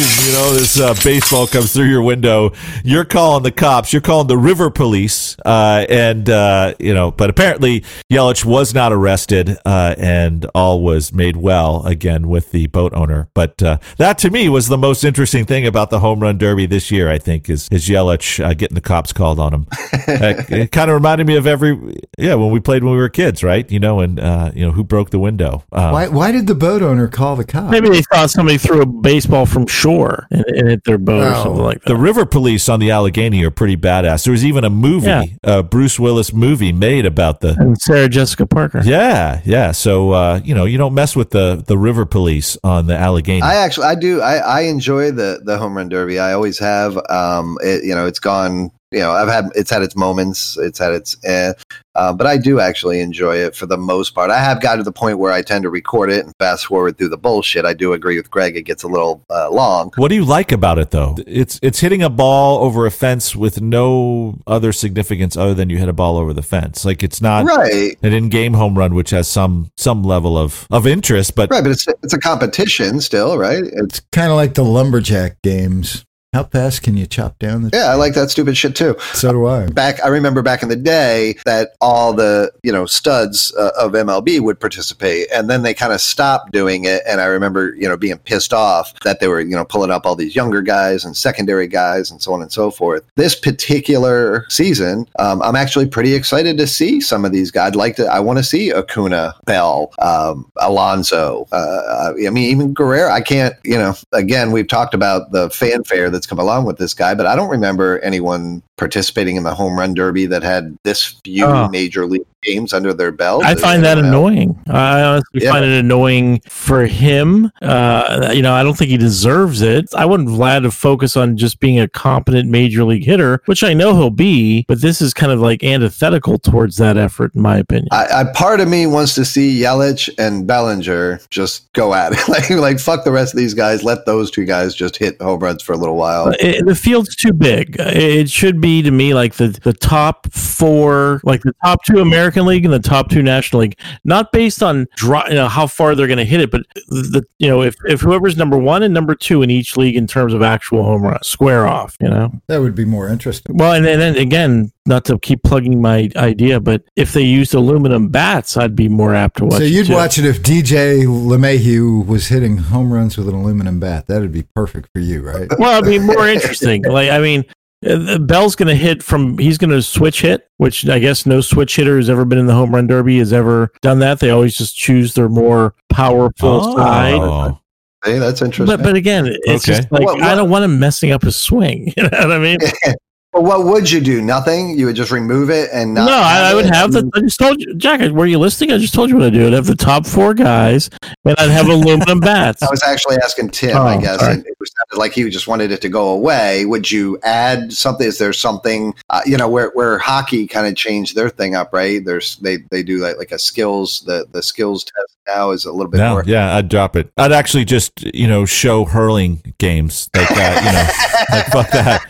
You 0.00 0.32
know, 0.32 0.54
this 0.54 0.80
uh, 0.80 0.94
baseball 1.04 1.46
comes 1.46 1.74
through 1.74 1.90
your 1.90 2.00
window. 2.00 2.52
You're 2.82 3.04
calling 3.04 3.42
the 3.42 3.52
cops. 3.52 3.92
You're 3.92 4.00
calling 4.00 4.28
the 4.28 4.38
river 4.38 4.70
police, 4.70 5.36
uh, 5.44 5.84
and 5.90 6.30
uh, 6.30 6.72
you 6.78 6.94
know, 6.94 7.10
but 7.10 7.28
apparently 7.28 7.84
Yelich 8.10 8.42
was 8.42 8.72
not 8.72 8.94
arrested, 8.94 9.58
uh, 9.66 9.94
and 9.98 10.46
all 10.54 10.80
was 10.80 11.12
made 11.12 11.36
well 11.36 11.84
again 11.84 12.28
with 12.28 12.50
the 12.50 12.66
boat 12.68 12.94
owner. 12.94 13.28
But 13.34 13.62
uh, 13.62 13.76
that 13.98 14.16
to 14.18 14.30
me 14.30 14.48
was 14.48 14.68
the 14.68 14.78
most 14.78 15.04
interesting 15.04 15.44
thing 15.44 15.66
about 15.66 15.90
the 15.90 15.98
home 15.98 16.20
run 16.20 16.38
derby 16.38 16.64
this 16.64 16.90
year. 16.90 17.10
I 17.10 17.18
think 17.18 17.50
is 17.50 17.68
is 17.70 17.86
Yelich 17.86 18.42
uh, 18.42 18.54
getting 18.54 18.76
the 18.76 18.80
cops 18.80 19.12
called 19.12 19.38
on 19.38 19.52
him. 19.52 19.66
Uh, 20.10 20.34
it 20.48 20.72
kind 20.72 20.90
of 20.90 20.94
reminded 20.94 21.24
me 21.26 21.36
of 21.36 21.46
every 21.46 21.94
yeah 22.18 22.34
when 22.34 22.50
we 22.50 22.58
played 22.58 22.82
when 22.82 22.92
we 22.92 22.98
were 22.98 23.08
kids, 23.08 23.44
right? 23.44 23.70
You 23.70 23.78
know, 23.78 24.00
and 24.00 24.18
uh, 24.18 24.50
you 24.54 24.66
know 24.66 24.72
who 24.72 24.82
broke 24.82 25.10
the 25.10 25.20
window. 25.20 25.62
Um, 25.70 25.92
Why, 25.92 26.08
why 26.08 26.32
did 26.32 26.48
the 26.48 26.54
boat 26.54 26.82
owner 26.82 27.06
call 27.06 27.36
the 27.36 27.44
cops? 27.44 27.70
Maybe 27.70 27.88
they 27.90 28.02
thought 28.02 28.28
somebody 28.30 28.58
threw 28.58 28.82
a 28.82 28.86
baseball 28.86 29.46
from 29.46 29.68
shore 29.68 29.89
and, 30.31 30.44
and 30.46 30.68
hit 30.68 30.85
their 30.85 30.98
boat 30.98 31.22
or 31.22 31.26
Oh. 31.35 31.42
something 31.42 31.62
like 31.62 31.81
that. 31.83 31.87
The 31.88 31.96
river 31.96 32.24
police 32.26 32.68
on 32.68 32.81
the 32.81 32.90
Allegheny 32.90 33.44
are 33.44 33.50
pretty 33.50 33.76
badass. 33.76 34.24
There 34.24 34.33
was 34.33 34.44
even 34.44 34.64
a 34.64 34.70
movie, 34.70 35.07
Yeah. 35.07 35.24
a 35.44 35.62
Bruce 35.62 35.98
Willis 35.98 36.33
movie 36.33 36.72
made 36.72 37.07
about 37.07 37.40
the. 37.40 37.57
and 37.59 37.81
Sarah 37.81 38.09
Jessica 38.09 38.46
Parker. 38.46 38.81
Yeah, 38.85 39.40
yeah. 39.44 39.72
So 39.72 40.12
uh, 40.12 40.40
you 40.44 40.55
know, 40.55 40.64
you 40.64 40.79
don't 40.79 40.94
mess 40.94 41.14
with 41.16 41.31
the 41.31 41.62
the 41.66 41.76
river 41.79 42.05
police 42.07 42.57
on 42.64 42.87
the 42.87 42.96
Allegheny. 42.96 43.42
I 43.42 43.57
actually, 43.57 43.87
I 43.87 43.94
do, 43.94 44.20
I, 44.20 44.37
I 44.37 44.61
enjoy 44.62 45.11
the 45.12 45.40
the 45.44 45.59
home 45.59 45.76
run 45.76 45.88
derby. 45.88 46.18
I 46.18 46.33
always 46.33 46.59
have. 46.59 46.98
Um, 47.09 47.59
it, 47.62 47.85
you 47.85 47.94
know, 47.94 48.07
it's 48.07 48.20
gone. 48.20 48.70
You 48.92 48.98
know, 49.00 49.12
I've 49.12 49.29
had 49.29 49.46
it's 49.55 49.70
had 49.70 49.83
its 49.83 49.94
moments. 49.94 50.57
It's 50.59 50.79
had 50.81 50.92
its, 50.92 51.16
eh, 51.24 51.53
uh, 51.94 52.12
but 52.12 52.26
I 52.26 52.37
do 52.37 52.61
actually 52.61 53.00
enjoy 53.00 53.37
it 53.37 53.55
for 53.57 53.66
the 53.66 53.76
most 53.76 54.14
part. 54.14 54.31
I 54.31 54.38
have 54.38 54.61
got 54.61 54.76
to 54.76 54.83
the 54.83 54.92
point 54.92 55.18
where 55.18 55.33
I 55.33 55.42
tend 55.42 55.62
to 55.64 55.70
record 55.70 56.11
it 56.11 56.24
and 56.24 56.33
fast 56.38 56.66
forward 56.66 56.96
through 56.98 57.09
the 57.09 57.18
bullshit. 57.18 57.64
I 57.64 57.74
do 57.74 57.92
agree 57.92 58.16
with 58.16 58.31
Greg; 58.31 58.57
it 58.57 58.62
gets 58.62 58.83
a 58.83 58.88
little 58.88 59.24
uh, 59.31 59.50
long. 59.50 59.90
what 59.96 60.09
do 60.09 60.14
you 60.14 60.24
like 60.24 60.53
about 60.53 60.79
it 60.79 60.90
though? 60.90 61.16
It's 61.26 61.59
it's 61.62 61.81
hitting 61.81 62.03
a 62.03 62.11
ball 62.11 62.62
over 62.64 62.87
a 62.87 62.90
fence 62.90 63.35
with 63.35 63.61
no 63.61 64.38
other 64.46 64.72
significance 64.72 65.37
other 65.37 65.55
than 65.55 65.70
you 65.70 65.79
hit 65.79 65.88
a 65.88 65.92
ball 65.92 66.16
over 66.16 66.33
the 66.33 66.42
fence. 66.42 66.85
Like 66.85 67.03
it's 67.03 67.20
not 67.20 67.44
Right, 67.44 67.96
an 68.03 68.12
in-game 68.12 68.55
home 68.55 68.79
run, 68.79 68.94
which 68.94 69.11
has 69.11 69.29
some 69.29 69.70
some 69.76 70.03
level 70.03 70.38
of 70.38 70.66
of 70.70 70.87
interest, 70.87 71.35
but 71.35 71.50
right, 71.50 71.62
but 71.62 71.72
it's 71.72 71.87
it's 72.03 72.14
a 72.14 72.18
competition 72.18 73.00
still, 73.00 73.37
right? 73.38 73.62
It's 73.64 74.00
Kind 74.12 74.31
of 74.31 74.37
like 74.37 74.55
the 74.55 74.64
lumberjack 74.64 75.42
games. 75.42 76.05
How 76.33 76.45
fast 76.45 76.83
can 76.83 76.97
you 76.97 77.09
chop 77.09 77.40
down 77.40 77.62
the? 77.62 77.71
yeah, 77.73 77.87
I 77.90 77.95
like 77.95 78.14
that 78.14 78.31
stupid 78.31 78.57
shit 78.57 78.77
too. 78.77 78.95
So 79.14 79.33
do 79.33 79.47
I. 79.47 79.66
back 79.66 80.01
i 80.05 80.09
remember 80.09 80.43
back 80.43 80.62
in 80.62 80.69
the 80.69 80.77
day 80.77 81.35
that 81.45 81.75
all 81.81 82.12
the 82.12 82.53
you 82.62 82.71
know 82.71 82.87
studs 82.87 83.53
uh, 83.59 83.71
of 83.79 83.93
mlb 83.93 84.40
would 84.40 84.61
participate 84.61 85.27
and 85.35 85.51
then 85.51 85.62
they 85.62 85.75
kind 85.75 85.93
of 85.93 86.01
stopped 86.01 86.53
doing 86.53 86.85
it 86.85 87.03
and 87.07 87.21
i 87.21 87.25
remember 87.25 87.75
you 87.75 87.88
know 87.88 87.97
being 87.97 88.19
pissed 88.19 88.53
off 88.53 88.95
that 89.01 89.19
they 89.21 89.27
were 89.27 89.40
you 89.40 89.57
know 89.57 89.64
pulling 89.64 89.90
up 89.90 90.07
all 90.07 90.14
these 90.14 90.37
younger 90.37 90.62
guys 90.62 91.05
and 91.05 91.16
secondary 91.16 91.66
guys 91.66 92.11
and 92.11 92.23
so 92.23 92.33
on 92.33 92.40
and 92.43 92.53
so 92.53 92.71
forth 92.71 93.03
this 93.16 93.35
particular 93.35 94.47
season 94.49 95.07
um, 95.19 95.43
i'm 95.43 95.57
actually 95.57 95.87
pretty 95.87 96.14
excited 96.14 96.57
to 96.57 96.66
see 96.66 97.01
some 97.01 97.25
of 97.25 97.33
these 97.33 97.51
guys 97.51 97.69
i'd 97.69 97.77
like 97.77 97.97
to 97.97 98.07
i 98.07 98.21
want 98.21 98.38
to 98.38 98.45
see 98.45 98.73
acuna 98.73 99.35
bell 99.47 99.93
um, 100.01 100.51
alonso 100.59 101.47
uh, 101.53 102.12
i 102.27 102.31
mean 102.31 102.51
even 102.51 102.73
guerrero 102.73 103.11
i 103.11 103.21
can't 103.21 103.55
you 103.64 103.77
know 103.77 103.95
again 104.12 104.53
we've 104.53 104.69
talked 104.69 104.95
about 104.95 105.33
the 105.33 105.51
fanfare 105.51 106.09
that's 106.20 106.26
come 106.26 106.38
along 106.38 106.66
with 106.66 106.76
this 106.76 106.92
guy 106.92 107.14
but 107.14 107.24
i 107.24 107.35
don't 107.35 107.48
remember 107.48 107.98
anyone 108.00 108.62
participating 108.76 109.37
in 109.37 109.42
the 109.42 109.54
home 109.54 109.78
run 109.78 109.94
derby 109.94 110.26
that 110.26 110.42
had 110.42 110.76
this 110.83 111.18
few 111.24 111.46
Oh. 111.46 111.66
major 111.70 112.04
league 112.04 112.26
games 112.42 112.72
under 112.72 112.92
their 112.94 113.12
belt. 113.12 113.44
I 113.44 113.55
find 113.55 113.85
that 113.85 113.98
annoying. 113.98 114.59
I 114.68 115.03
honestly 115.03 115.42
Yeah. 115.42 115.53
find 115.53 115.64
it 115.64 115.79
annoying 115.79 116.40
for 116.48 116.87
him. 116.87 117.50
Uh, 117.61 118.31
you 118.35 118.42
know, 118.42 118.55
I 118.55 118.62
don't 118.62 118.76
think 118.76 118.90
he 118.90 118.96
deserves 118.96 119.61
it. 119.62 119.87
I 119.94 120.07
want 120.07 120.29
Vlad 120.29 120.62
to 120.62 120.70
focus 120.70 121.16
on 121.16 121.37
just 121.37 121.61
being 121.61 121.79
a 121.79 121.88
competent 121.88 122.48
major 122.48 122.85
league 122.85 123.05
hitter, 123.05 123.42
which 123.46 123.62
I 123.62 123.74
know 123.74 123.94
he'll 123.94 124.11
be, 124.11 124.64
but 124.68 124.81
this 124.81 125.00
is 125.03 125.12
kind 125.12 125.33
of 125.33 125.40
like 125.40 125.62
antithetical 125.62 126.38
towards 126.38 126.76
that 126.79 126.96
effort, 126.96 127.35
in 127.35 127.42
my 127.42 127.59
opinion. 127.59 127.88
I, 127.92 128.07
I 128.20 128.24
part 128.33 128.61
of 128.61 128.68
me 128.68 128.87
wants 128.87 129.14
to 129.16 129.24
see 129.24 129.61
Yelich 129.61 130.09
and 130.18 130.46
Bellinger 130.46 131.20
just 131.31 131.70
go 131.74 131.92
at 131.94 132.12
it, 132.12 132.18
like 132.29 132.48
like 132.50 132.79
fuck 132.81 133.05
the 133.05 133.12
rest 133.12 133.35
of 133.35 133.38
these 133.38 133.55
guys. 133.55 133.82
Let 133.84 134.07
those 134.07 134.30
two 134.30 134.45
guys 134.45 134.74
just 134.74 134.97
hit 134.97 135.20
home 135.20 135.41
runs 135.41 135.62
for 135.62 135.72
a 135.72 135.76
little 135.76 135.97
while. 135.97 136.28
Uh, 136.28 136.34
it- 136.41 136.64
the 136.66 136.74
field's 136.74 137.14
too 137.16 137.32
big. 137.32 137.78
Uh, 137.80 137.91
It 137.93 138.30
should 138.30 138.61
be 138.61 138.82
to 138.82 138.91
me 138.91 139.12
like 139.14 139.34
the, 139.34 139.49
the 139.49 139.72
top 139.72 140.30
four, 140.32 141.20
like 141.24 141.43
the 141.43 141.53
top 141.64 141.80
two 141.84 141.99
American 142.01 142.30
League 142.37 142.64
and 142.64 142.72
the 142.72 142.78
top 142.78 143.11
two 143.11 143.22
National 143.22 143.62
League, 143.62 143.78
not 144.05 144.33
based 144.33 144.62
on 144.62 144.87
draw, 144.97 145.26
you 145.28 145.35
know, 145.35 145.49
how 145.49 145.66
far 145.66 145.95
they're 145.95 146.07
going 146.07 146.18
to 146.18 146.24
hit 146.24 146.41
it, 146.41 146.51
but 146.51 146.62
the 146.89 147.24
you 147.39 147.49
know 147.49 147.62
if 147.62 147.74
if 147.85 148.01
whoever's 148.01 148.37
number 148.37 148.59
one 148.59 148.83
and 148.83 148.95
number 148.95 149.14
two 149.14 149.43
in 149.43 149.51
each 149.51 149.76
league 149.76 149.97
in 149.97 150.07
terms 150.07 150.35
of 150.35 150.43
actual 150.43 150.83
home 150.83 151.03
run, 151.03 151.22
square 151.22 151.66
off. 151.66 151.97
You 152.01 152.09
know. 152.09 152.33
That 152.49 152.61
would 152.61 152.74
be 152.74 152.85
more 152.85 153.09
interesting. 153.09 153.57
Well, 153.57 153.74
and 153.74 153.85
then, 153.85 153.99
then 153.99 154.16
again, 154.16 154.72
not 154.87 155.05
to 155.07 155.18
keep 155.18 155.43
plugging 155.43 155.81
my 155.81 156.11
idea, 156.16 156.61
but 156.61 156.83
if 156.97 157.12
they 157.12 157.22
used 157.22 157.55
aluminum 157.55 158.09
bats, 158.09 158.57
I'd 158.57 158.76
be 158.76 158.89
more 158.89 159.14
apt 159.14 159.39
to 159.39 159.45
watch. 159.45 159.55
It. 159.55 159.59
So 159.59 159.64
you'd 159.64 159.87
too. 159.87 159.95
watch 159.95 160.18
it 160.18 160.24
if 160.24 160.43
DJ 160.43 161.05
LeMahieu 161.07 162.07
was 162.07 162.28
hitting 162.28 162.57
home 162.57 162.93
runs 162.93 163.16
with 163.16 163.28
an 163.28 163.35
aluminum 163.35 163.81
bat. 163.81 164.07
That'd 164.07 164.33
be 164.33 164.43
perfect 164.55 164.89
for 164.95 165.01
you, 165.01 165.22
right? 165.22 165.49
Well, 165.59 165.78
it'd 165.78 165.89
be 165.89 165.99
more 165.99 166.28
interesting. 166.28 166.85
Like, 166.91 167.11
I 167.11 167.20
mean, 167.20 167.45
Uh, 167.87 168.18
Bell's 168.18 168.55
going 168.57 168.68
to 168.68 168.74
hit 168.74 169.03
from. 169.03 169.39
He's 169.39 169.57
going 169.57 169.70
to 169.70 169.83
switch 169.83 170.22
hit, 170.22 170.49
which 170.59 170.87
I 170.89 170.99
guess 170.99 171.24
no 171.24 171.41
switch 171.41 171.76
hitter 171.76 171.97
has 171.97 172.11
ever 172.11 172.24
been 172.24 172.39
in 172.39 172.47
the 172.47 172.55
home 172.55 172.74
run 172.74 172.87
derby 172.87 173.18
has 173.18 173.33
ever 173.33 173.70
done 173.81 174.01
that. 174.01 174.20
They 174.20 174.31
always 174.31 174.57
just 174.57 174.76
choose 174.76 175.14
their 175.14 175.28
more 175.28 175.74
powerful 175.89 176.61
oh. 176.62 176.76
side. 176.76 177.14
Oh. 177.14 177.61
Hey, 178.05 178.18
that's 178.18 178.41
interesting. 178.43 178.76
But 178.76 178.83
but 178.83 178.97
again, 178.97 179.26
it's 179.26 179.68
Okay. 179.68 179.78
just 179.78 179.93
like 179.93 180.05
What- 180.05 180.22
I 180.22 180.35
don't 180.35 180.51
want 180.51 180.64
him 180.64 180.78
messing 180.78 181.11
up 181.11 181.22
his 181.22 181.37
swing. 181.37 181.93
You 181.97 182.05
know 182.05 182.11
what 182.12 182.33
I 182.33 182.39
mean? 182.39 182.59
Well, 183.33 183.45
what 183.45 183.64
would 183.64 183.89
you 183.91 184.01
do? 184.01 184.20
Nothing. 184.20 184.76
You 184.76 184.87
would 184.87 184.97
just 184.97 185.12
remove 185.12 185.51
it 185.51 185.70
and 185.72 185.95
not. 185.95 186.07
no, 186.07 186.12
I, 186.16 186.51
I 186.51 186.55
would 186.55 186.66
have 186.66 186.91
the. 186.91 187.09
I 187.14 187.20
just 187.20 187.39
told 187.39 187.61
you, 187.61 187.74
Jack. 187.76 188.01
Were 188.11 188.26
you 188.26 188.39
listening? 188.41 188.72
I 188.72 188.78
just 188.78 188.93
told 188.93 189.09
you 189.09 189.16
what 189.16 189.24
I 189.26 189.31
do. 189.31 189.47
I'd 189.47 189.53
have 189.53 189.66
the 189.66 189.76
top 189.76 190.05
four 190.05 190.35
guys, 190.35 190.91
and 191.24 191.37
I'd 191.39 191.49
have 191.51 191.68
aluminum 191.68 192.18
bats. 192.20 192.61
I 192.61 192.68
was 192.70 192.83
actually 192.83 193.16
asking 193.22 193.51
Tim. 193.51 193.76
Oh, 193.76 193.83
I 193.87 194.01
guess 194.01 194.18
sorry. 194.18 194.33
and 194.35 194.47
it 194.47 194.57
was 194.59 194.72
sounded 194.76 195.01
like 195.01 195.12
he 195.12 195.28
just 195.31 195.47
wanted 195.47 195.70
it 195.70 195.81
to 195.83 195.89
go 195.89 196.09
away. 196.09 196.66
Would 196.66 196.91
you 196.91 197.18
add 197.22 197.72
something? 197.72 198.05
Is 198.07 198.18
there 198.18 198.33
something 198.33 198.95
uh, 199.11 199.20
you 199.24 199.37
know 199.37 199.49
where 199.49 199.70
where 199.74 199.99
hockey 199.99 200.49
kind 200.49 200.66
of 200.66 200.74
changed 200.74 201.14
their 201.14 201.31
thing 201.31 201.55
up? 201.55 201.72
Right? 201.72 202.05
There's 202.05 202.37
they 202.39 202.59
they 202.72 202.83
do 202.83 202.99
like 202.99 203.16
like 203.16 203.31
a 203.31 203.39
skills 203.39 204.01
the 204.07 204.26
the 204.33 204.43
skills 204.43 204.83
test 204.83 205.16
now 205.28 205.51
is 205.53 205.64
a 205.66 205.70
little 205.70 205.91
bit 205.91 205.99
No, 205.99 206.14
more. 206.14 206.24
yeah, 206.26 206.57
I'd 206.57 206.68
drop 206.68 206.97
it. 206.97 207.12
I'd 207.16 207.31
actually 207.31 207.64
just, 207.64 207.93
you 208.12 208.26
know, 208.26 208.45
show 208.47 208.85
hurling 208.85 209.41
games 209.59 210.11
like 210.16 210.28
that, 210.31 210.64
you 210.64 210.72
know, 210.72 211.37
like 211.37 211.47
fuck 211.53 211.70
that. 211.70 212.01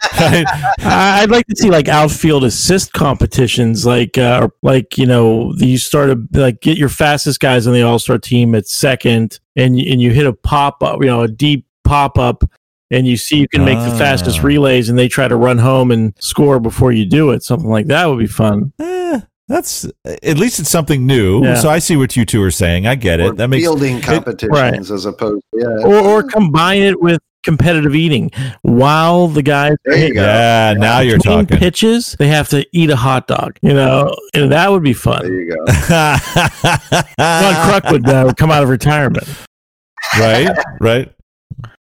I- 0.78 1.09
I'd 1.16 1.30
like 1.30 1.46
to 1.46 1.56
see 1.56 1.70
like 1.70 1.88
outfield 1.88 2.44
assist 2.44 2.92
competitions, 2.92 3.84
like 3.86 4.16
uh, 4.18 4.48
like 4.62 4.96
you 4.98 5.06
know 5.06 5.52
you 5.56 5.78
start 5.78 6.10
a 6.10 6.20
like 6.32 6.60
get 6.60 6.78
your 6.78 6.88
fastest 6.88 7.40
guys 7.40 7.66
on 7.66 7.72
the 7.74 7.82
All 7.82 7.98
Star 7.98 8.18
team 8.18 8.54
at 8.54 8.66
second, 8.66 9.38
and 9.56 9.78
and 9.78 10.00
you 10.00 10.10
hit 10.12 10.26
a 10.26 10.32
pop 10.32 10.82
up, 10.82 11.00
you 11.00 11.06
know, 11.06 11.22
a 11.22 11.28
deep 11.28 11.66
pop 11.84 12.18
up, 12.18 12.44
and 12.90 13.06
you 13.06 13.16
see 13.16 13.36
you 13.36 13.48
can 13.48 13.64
make 13.64 13.78
the 13.78 13.96
fastest 13.98 14.40
Ah. 14.40 14.46
relays, 14.46 14.88
and 14.88 14.98
they 14.98 15.08
try 15.08 15.28
to 15.28 15.36
run 15.36 15.58
home 15.58 15.90
and 15.90 16.14
score 16.18 16.60
before 16.60 16.92
you 16.92 17.04
do 17.06 17.30
it. 17.30 17.42
Something 17.42 17.68
like 17.70 17.86
that 17.86 18.06
would 18.06 18.18
be 18.18 18.26
fun. 18.26 18.72
Eh, 18.78 19.20
that's 19.48 19.84
at 20.04 20.38
least 20.38 20.60
it's 20.60 20.70
something 20.70 21.06
new. 21.06 21.42
Yeah. 21.44 21.54
So 21.56 21.68
I 21.68 21.80
see 21.80 21.96
what 21.96 22.16
you 22.16 22.24
two 22.24 22.42
are 22.42 22.50
saying. 22.52 22.86
I 22.86 22.94
get 22.94 23.20
Or 23.20 23.30
it. 23.32 23.36
That 23.36 23.48
makes 23.48 23.64
fielding 23.64 24.00
competitions 24.00 24.90
as 24.90 25.06
opposed. 25.06 25.42
Yeah. 25.52 25.66
Or 25.84 25.96
or 25.96 26.22
combine 26.22 26.82
it 26.82 27.00
with 27.00 27.20
competitive 27.42 27.94
eating 27.94 28.30
while 28.62 29.28
the 29.28 29.42
guys 29.42 29.76
There 29.84 30.08
you 30.08 30.14
go. 30.14 30.22
Yeah, 30.22 30.74
now 30.78 31.00
you're 31.00 31.18
talking. 31.18 31.58
pitches, 31.58 32.16
they 32.18 32.28
have 32.28 32.48
to 32.50 32.66
eat 32.72 32.90
a 32.90 32.96
hot 32.96 33.26
dog. 33.26 33.58
You 33.62 33.74
know, 33.74 34.14
and 34.34 34.52
that 34.52 34.70
would 34.70 34.82
be 34.82 34.92
fun. 34.92 35.22
there 35.22 35.40
you 35.40 35.48
go. 35.48 35.64
John 35.88 36.18
Kruk 37.18 37.92
would 37.92 38.08
uh, 38.08 38.32
come 38.34 38.50
out 38.50 38.62
of 38.62 38.68
retirement. 38.68 39.28
right, 40.18 40.56
right. 40.80 41.14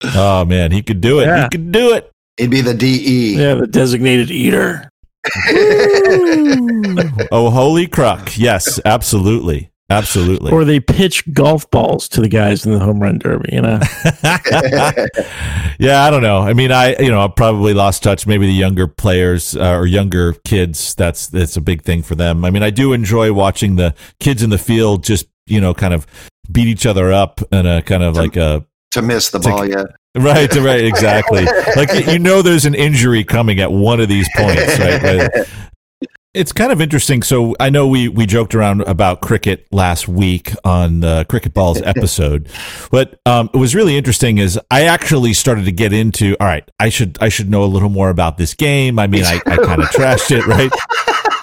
Oh 0.03 0.45
man, 0.45 0.71
he 0.71 0.81
could 0.81 1.01
do 1.01 1.19
it. 1.19 1.25
Yeah. 1.25 1.43
He 1.43 1.49
could 1.49 1.71
do 1.71 1.93
it. 1.93 2.11
It'd 2.37 2.51
be 2.51 2.61
the 2.61 2.73
E. 2.73 2.77
DE. 2.77 3.35
Yeah, 3.37 3.55
the 3.55 3.67
designated 3.67 4.31
eater. 4.31 4.89
oh, 7.31 7.49
holy 7.49 7.85
cruck! 7.85 8.37
Yes, 8.37 8.79
absolutely, 8.85 9.68
absolutely. 9.89 10.51
Or 10.51 10.65
they 10.65 10.79
pitch 10.79 11.23
golf 11.33 11.69
balls 11.71 12.07
to 12.09 12.21
the 12.21 12.27
guys 12.27 12.65
in 12.65 12.71
the 12.71 12.79
home 12.79 12.99
run 12.99 13.19
derby, 13.19 13.49
you 13.53 13.61
know? 13.61 13.79
yeah, 15.79 16.03
I 16.03 16.09
don't 16.09 16.21
know. 16.21 16.39
I 16.39 16.53
mean, 16.53 16.71
I 16.71 16.95
you 16.99 17.09
know 17.09 17.21
I 17.21 17.27
probably 17.27 17.73
lost 17.73 18.03
touch. 18.03 18.27
Maybe 18.27 18.45
the 18.47 18.53
younger 18.53 18.87
players 18.87 19.55
uh, 19.55 19.75
or 19.75 19.85
younger 19.85 20.33
kids. 20.33 20.95
That's 20.95 21.27
that's 21.27 21.57
a 21.57 21.61
big 21.61 21.83
thing 21.83 22.03
for 22.03 22.15
them. 22.15 22.45
I 22.45 22.51
mean, 22.51 22.63
I 22.63 22.69
do 22.69 22.93
enjoy 22.93 23.33
watching 23.33 23.75
the 23.75 23.95
kids 24.19 24.43
in 24.43 24.49
the 24.49 24.57
field 24.57 25.03
just 25.03 25.27
you 25.45 25.61
know 25.61 25.73
kind 25.73 25.93
of 25.93 26.05
beat 26.51 26.67
each 26.67 26.85
other 26.85 27.11
up 27.11 27.41
in 27.51 27.65
a 27.65 27.81
kind 27.81 28.03
of 28.03 28.15
like 28.15 28.35
a 28.35 28.65
to 28.91 29.01
miss 29.01 29.29
the 29.29 29.39
ball, 29.39 29.65
yeah. 29.67 29.83
right, 30.15 30.53
right, 30.55 30.83
exactly. 30.85 31.45
like 31.75 32.07
you 32.07 32.19
know, 32.19 32.41
there's 32.41 32.65
an 32.65 32.75
injury 32.75 33.23
coming 33.23 33.59
at 33.59 33.71
one 33.71 33.99
of 33.99 34.09
these 34.09 34.27
points, 34.35 34.79
right? 34.79 35.01
right? 35.01 35.29
It's 36.35 36.51
kind 36.51 36.71
of 36.71 36.79
interesting. 36.79 37.23
So 37.23 37.55
I 37.59 37.71
know 37.71 37.87
we 37.87 38.07
we 38.07 38.27
joked 38.27 38.53
around 38.53 38.81
about 38.81 39.19
cricket 39.19 39.65
last 39.71 40.07
week 40.07 40.53
on 40.63 40.99
the 40.99 41.25
Cricket 41.27 41.55
Balls 41.55 41.81
episode, 41.83 42.49
but 42.91 43.19
um, 43.25 43.49
it 43.51 43.57
was 43.57 43.73
really 43.73 43.97
interesting. 43.97 44.37
Is 44.37 44.59
I 44.69 44.83
actually 44.83 45.33
started 45.33 45.65
to 45.65 45.71
get 45.71 45.91
into. 45.91 46.37
All 46.39 46.45
right, 46.45 46.69
I 46.79 46.89
should 46.89 47.17
I 47.19 47.29
should 47.29 47.49
know 47.49 47.63
a 47.63 47.65
little 47.65 47.89
more 47.89 48.11
about 48.11 48.37
this 48.37 48.53
game. 48.53 48.99
I 48.99 49.07
mean, 49.07 49.23
I, 49.23 49.41
I 49.47 49.57
kind 49.57 49.81
of 49.81 49.89
trashed 49.89 50.29
it, 50.29 50.45
right? 50.45 50.71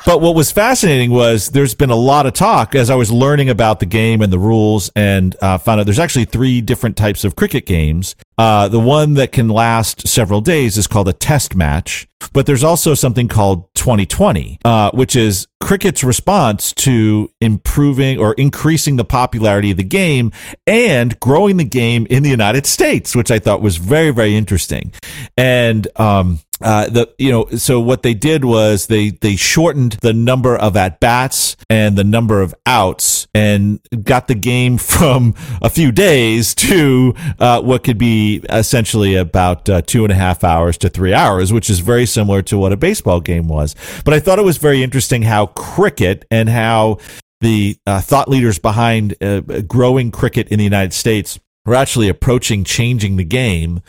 But 0.07 0.21
what 0.21 0.37
was 0.37 0.53
fascinating 0.53 1.11
was 1.11 1.49
there's 1.49 1.75
been 1.75 1.91
a 1.91 1.97
lot 1.97 2.27
of 2.27 2.33
talk 2.33 2.77
as 2.77 2.91
I 2.91 2.95
was 2.95 3.11
learning 3.11 3.51
about 3.51 3.81
the 3.81 3.87
game 3.87 4.23
and 4.23 4.33
the 4.33 4.39
rules, 4.39 4.89
and 4.95 5.35
uh, 5.43 5.59
found 5.59 5.81
out 5.81 5.87
there's 5.87 5.99
actually 5.99 6.27
three 6.27 6.61
different 6.61 6.97
types 6.97 7.25
of 7.25 7.35
cricket 7.35 7.67
games. 7.67 8.15
Uh, 8.39 8.69
the 8.69 8.79
one 8.79 9.15
that 9.15 9.33
can 9.33 9.49
last 9.49 10.07
several 10.07 10.41
days 10.41 10.79
is 10.79 10.87
called 10.87 11.09
a 11.09 11.13
test 11.13 11.57
match, 11.57 12.07
but 12.33 12.47
there's 12.47 12.63
also 12.63 12.95
something 12.95 13.27
called 13.27 13.73
Twenty20, 13.75 14.59
uh, 14.65 14.93
which 14.93 15.17
is 15.17 15.49
cricket's 15.61 16.05
response 16.05 16.73
to 16.75 17.29
improving 17.41 18.19
or 18.19 18.35
increasing 18.35 18.95
the 18.95 19.05
popularity 19.05 19.73
of 19.73 19.77
the 19.77 19.83
game 19.83 20.31
and 20.69 21.19
growing 21.19 21.57
the 21.57 21.65
game 21.65 22.07
in 22.09 22.23
the 22.23 22.31
United 22.31 22.67
States, 22.67 23.17
which 23.17 23.33
I 23.33 23.41
thought 23.41 23.61
was 23.61 23.79
very, 23.79 24.11
very 24.11 24.37
interesting. 24.37 24.93
And, 25.37 25.89
um, 25.97 26.39
uh, 26.63 26.89
the 26.89 27.13
you 27.19 27.31
know 27.31 27.47
so 27.57 27.79
what 27.79 28.03
they 28.03 28.15
did 28.15 28.45
was 28.45 28.87
they 28.87 29.11
they 29.11 29.37
shortened 29.37 29.93
the 30.01 30.15
number 30.15 30.57
of 30.57 30.75
at 30.77 31.01
bats 31.01 31.57
and 31.69 31.97
the 31.97 32.05
number 32.05 32.41
of 32.41 32.55
outs 32.65 33.27
and 33.35 33.79
got 34.03 34.27
the 34.29 34.35
game 34.35 34.79
from 34.97 35.35
a 35.61 35.69
few 35.69 35.93
days 35.93 36.55
to 36.55 37.15
uh, 37.39 37.61
what 37.61 37.85
could 37.85 37.99
be 37.99 38.43
essentially 38.49 39.15
about 39.17 39.69
uh, 39.69 39.83
two 39.83 40.05
and 40.05 40.13
a 40.13 40.17
half 40.17 40.45
hours 40.45 40.79
to 40.79 40.89
three 40.89 41.13
hours, 41.13 41.53
which 41.53 41.69
is 41.69 41.81
very 41.81 42.07
similar 42.07 42.41
to 42.41 42.57
what 42.57 42.73
a 42.73 42.77
baseball 42.77 43.21
game 43.21 43.49
was. 43.49 43.75
But 44.05 44.15
I 44.15 44.21
thought 44.21 44.39
it 44.39 44.45
was 44.45 44.57
very 44.57 44.83
interesting 44.83 45.23
how 45.23 45.47
cricket 45.47 46.25
and 46.31 46.49
how 46.49 46.99
the 47.41 47.77
uh, 47.87 48.01
thought 48.01 48.29
leaders 48.29 48.59
behind 48.59 49.15
uh, 49.23 49.41
growing 49.67 50.11
cricket 50.11 50.49
in 50.49 50.59
the 50.59 50.65
United 50.65 50.95
States 50.95 51.39
were 51.67 51.75
actually 51.75 52.09
approaching 52.09 52.65
changing 52.65 53.17
the 53.17 53.25
game 53.25 53.83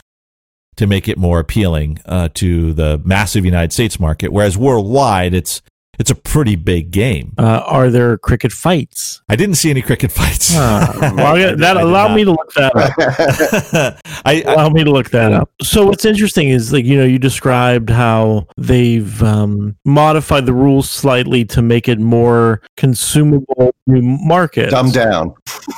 to 0.78 0.88
make 0.88 1.08
it 1.08 1.18
more 1.18 1.40
appealing 1.40 2.00
uh, 2.06 2.30
to 2.36 2.74
the 2.74 3.02
massive 3.04 3.46
United 3.46 3.74
States 3.74 4.00
market, 4.00 4.32
whereas 4.32 4.58
worldwide 4.58 5.34
it's 5.34 5.62
it's 6.00 6.12
a 6.12 6.16
pretty 6.16 6.56
big 6.56 6.92
game. 6.92 7.34
Uh, 7.40 7.64
are 7.66 7.90
there 7.90 8.20
cricket 8.20 8.52
fights? 8.52 9.22
I 9.30 9.36
didn't 9.36 9.56
see 9.56 9.72
any 9.72 9.82
cricket 9.82 10.12
fights. 10.12 10.56
Uh, 10.56 10.94
well, 11.16 11.38
yeah, 11.38 11.56
that 11.56 11.78
I 11.78 11.82
did 11.82 11.90
allow 11.90 12.08
not. 12.08 12.16
me 12.16 12.24
to 12.24 12.32
look 12.32 12.54
that 12.54 12.76
up. 12.76 14.00
I, 14.26 14.44
I 14.44 14.70
me 14.70 14.84
to 14.84 14.92
look 14.92 15.10
that 15.10 15.34
up. 15.34 15.50
So 15.62 15.88
what's 15.88 16.06
interesting 16.06 16.50
is 16.50 16.72
like 16.72 16.86
you 16.86 16.98
know 16.98 17.04
you 17.04 17.18
described 17.18 17.90
how 17.90 18.48
they've 18.58 19.24
um, 19.24 19.76
modified 19.86 20.46
the 20.46 20.54
rules 20.54 20.90
slightly 20.90 21.44
to 21.46 21.62
make 21.62 21.88
it 21.88 22.00
more 22.00 22.62
consumable 22.76 23.74
to 23.90 24.02
market. 24.02 24.70
Dumb 24.70 24.92
down. 24.92 25.34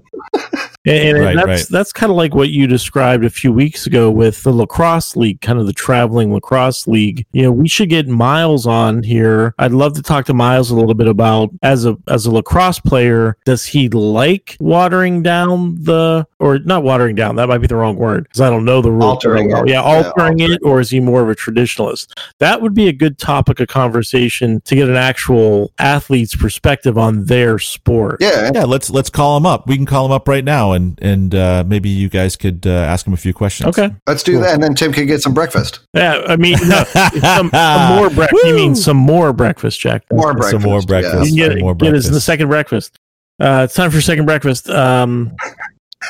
And, 0.84 1.16
and 1.16 1.24
Right, 1.24 1.36
that's 1.36 1.46
right. 1.46 1.66
that's 1.70 1.92
kind 1.92 2.10
of 2.10 2.16
like 2.16 2.34
what 2.34 2.48
you 2.48 2.66
described 2.66 3.24
a 3.24 3.30
few 3.30 3.52
weeks 3.52 3.86
ago 3.86 4.10
with 4.10 4.42
the 4.42 4.52
lacrosse 4.52 5.16
league, 5.16 5.40
kind 5.40 5.58
of 5.58 5.66
the 5.66 5.72
traveling 5.72 6.32
lacrosse 6.32 6.86
league. 6.88 7.24
You 7.32 7.42
know, 7.42 7.52
we 7.52 7.68
should 7.68 7.88
get 7.88 8.08
Miles 8.08 8.66
on 8.66 9.02
here. 9.02 9.54
I'd 9.58 9.72
love 9.72 9.94
to 9.94 10.02
talk 10.02 10.26
to 10.26 10.34
Miles 10.34 10.70
a 10.70 10.74
little 10.74 10.94
bit 10.94 11.06
about 11.06 11.50
as 11.62 11.86
a 11.86 11.96
as 12.08 12.26
a 12.26 12.30
lacrosse 12.30 12.80
player, 12.80 13.36
does 13.44 13.64
he 13.64 13.88
like 13.88 14.56
watering 14.60 15.22
down 15.22 15.76
the 15.82 16.26
or 16.42 16.58
not 16.58 16.82
watering 16.82 17.14
down? 17.14 17.36
That 17.36 17.48
might 17.48 17.58
be 17.58 17.66
the 17.66 17.76
wrong 17.76 17.96
word 17.96 18.24
because 18.24 18.40
I 18.40 18.50
don't 18.50 18.64
know 18.64 18.82
the 18.82 18.90
rule. 18.90 19.04
Altering 19.04 19.50
well. 19.50 19.62
it. 19.62 19.68
Yeah, 19.68 19.74
Yeah, 19.74 19.82
altering 19.82 20.40
it, 20.40 20.60
or 20.62 20.80
is 20.80 20.90
he 20.90 21.00
more 21.00 21.22
of 21.22 21.30
a 21.30 21.34
traditionalist? 21.34 22.12
That 22.38 22.60
would 22.60 22.74
be 22.74 22.88
a 22.88 22.92
good 22.92 23.18
topic 23.18 23.60
of 23.60 23.68
conversation 23.68 24.60
to 24.62 24.74
get 24.74 24.88
an 24.88 24.96
actual 24.96 25.72
athlete's 25.78 26.34
perspective 26.34 26.98
on 26.98 27.24
their 27.26 27.58
sport. 27.58 28.16
Yeah, 28.20 28.50
Yeah, 28.52 28.64
let's 28.64 28.90
let's 28.90 29.10
call 29.10 29.36
him 29.36 29.46
up. 29.46 29.66
We 29.66 29.76
can 29.76 29.86
call 29.86 30.04
him 30.06 30.12
up 30.12 30.28
right 30.28 30.44
now, 30.44 30.72
and 30.72 30.98
and 31.00 31.34
uh, 31.34 31.64
maybe 31.66 31.88
you 31.88 32.08
guys 32.08 32.36
could 32.36 32.66
uh, 32.66 32.70
ask 32.70 33.06
him 33.06 33.12
a 33.12 33.16
few 33.16 33.32
questions. 33.32 33.68
Okay. 33.68 33.94
let's 34.06 34.22
do 34.22 34.38
that, 34.40 34.54
and 34.54 34.62
then 34.62 34.74
Tim 34.74 34.92
can 34.92 35.06
get 35.06 35.22
some 35.22 35.34
breakfast. 35.34 35.80
Yeah, 35.94 36.22
I 36.26 36.36
mean, 36.36 36.56
no, 36.66 36.84
some, 36.84 37.50
some 37.50 37.96
more 37.96 38.10
breakfast. 38.10 38.44
You 38.44 38.54
mean 38.54 38.74
some 38.74 38.96
more 38.96 39.32
breakfast, 39.32 39.80
Jack? 39.80 40.04
More 40.12 40.32
breakfast. 40.32 40.50
Some 40.50 40.62
more 40.62 40.78
yes. 40.78 40.84
breakfast. 40.86 41.32
You 41.32 41.42
can 41.42 41.50
get, 41.50 41.52
Some 41.52 41.60
more 41.60 41.74
get 41.74 41.94
us 41.94 42.06
in 42.06 42.12
the 42.12 42.20
second 42.20 42.48
breakfast. 42.48 42.98
Uh, 43.40 43.62
it's 43.64 43.74
time 43.74 43.90
for 43.90 44.00
second 44.00 44.26
breakfast. 44.26 44.68
Um, 44.68 45.34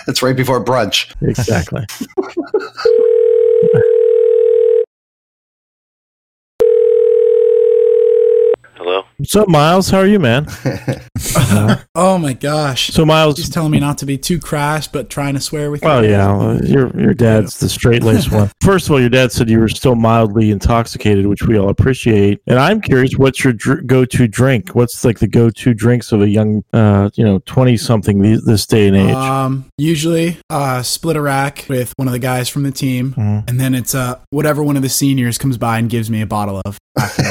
It's 0.08 0.22
right 0.22 0.36
before 0.36 0.62
brunch. 0.64 1.12
exactly. 1.22 1.86
What's 9.22 9.36
up, 9.36 9.48
Miles? 9.48 9.88
How 9.88 9.98
are 9.98 10.06
you, 10.06 10.18
man? 10.18 10.48
Oh 11.94 12.16
my 12.18 12.32
gosh. 12.32 12.88
So, 12.88 13.04
Miles, 13.04 13.36
He's 13.36 13.48
telling 13.50 13.70
me 13.70 13.78
not 13.78 13.98
to 13.98 14.06
be 14.06 14.16
too 14.18 14.40
crass, 14.40 14.88
but 14.88 15.10
trying 15.10 15.34
to 15.34 15.40
swear 15.40 15.70
with 15.70 15.82
Well, 15.82 16.02
you. 16.02 16.10
yeah, 16.10 16.34
well, 16.36 16.64
your 16.64 16.90
your 16.98 17.14
dad's 17.14 17.60
the 17.60 17.68
straight 17.68 18.02
laced 18.02 18.32
one. 18.32 18.50
First 18.62 18.86
of 18.86 18.92
all, 18.92 19.00
your 19.00 19.10
dad 19.10 19.30
said 19.30 19.48
you 19.50 19.60
were 19.60 19.68
still 19.68 19.94
mildly 19.94 20.50
intoxicated, 20.50 21.26
which 21.26 21.42
we 21.42 21.58
all 21.58 21.68
appreciate. 21.68 22.40
And 22.46 22.58
I'm 22.58 22.80
curious, 22.80 23.16
what's 23.16 23.44
your 23.44 23.52
dr- 23.52 23.86
go 23.86 24.04
to 24.06 24.26
drink? 24.26 24.70
What's 24.70 25.04
like 25.04 25.18
the 25.18 25.28
go 25.28 25.50
to 25.50 25.74
drinks 25.74 26.10
of 26.12 26.22
a 26.22 26.28
young, 26.28 26.64
uh, 26.72 27.10
you 27.14 27.24
know, 27.24 27.38
twenty 27.46 27.76
something 27.76 28.20
this, 28.20 28.44
this 28.44 28.66
day 28.66 28.88
and 28.88 28.96
age? 28.96 29.14
Um, 29.14 29.66
usually, 29.78 30.38
uh, 30.50 30.82
split 30.82 31.16
a 31.16 31.20
rack 31.22 31.66
with 31.68 31.92
one 31.96 32.08
of 32.08 32.12
the 32.12 32.18
guys 32.18 32.48
from 32.48 32.62
the 32.64 32.72
team, 32.72 33.12
Mhm. 33.16 33.48
and 33.48 33.60
then 33.60 33.74
it's 33.74 33.94
uh, 33.94 34.18
whatever 34.30 34.62
one 34.62 34.76
of 34.76 34.82
the 34.82 34.88
seniors 34.88 35.36
comes 35.38 35.58
by 35.58 35.78
and 35.78 35.90
gives 35.90 36.10
me 36.10 36.22
a 36.22 36.26
bottle 36.26 36.60
of. 36.64 36.78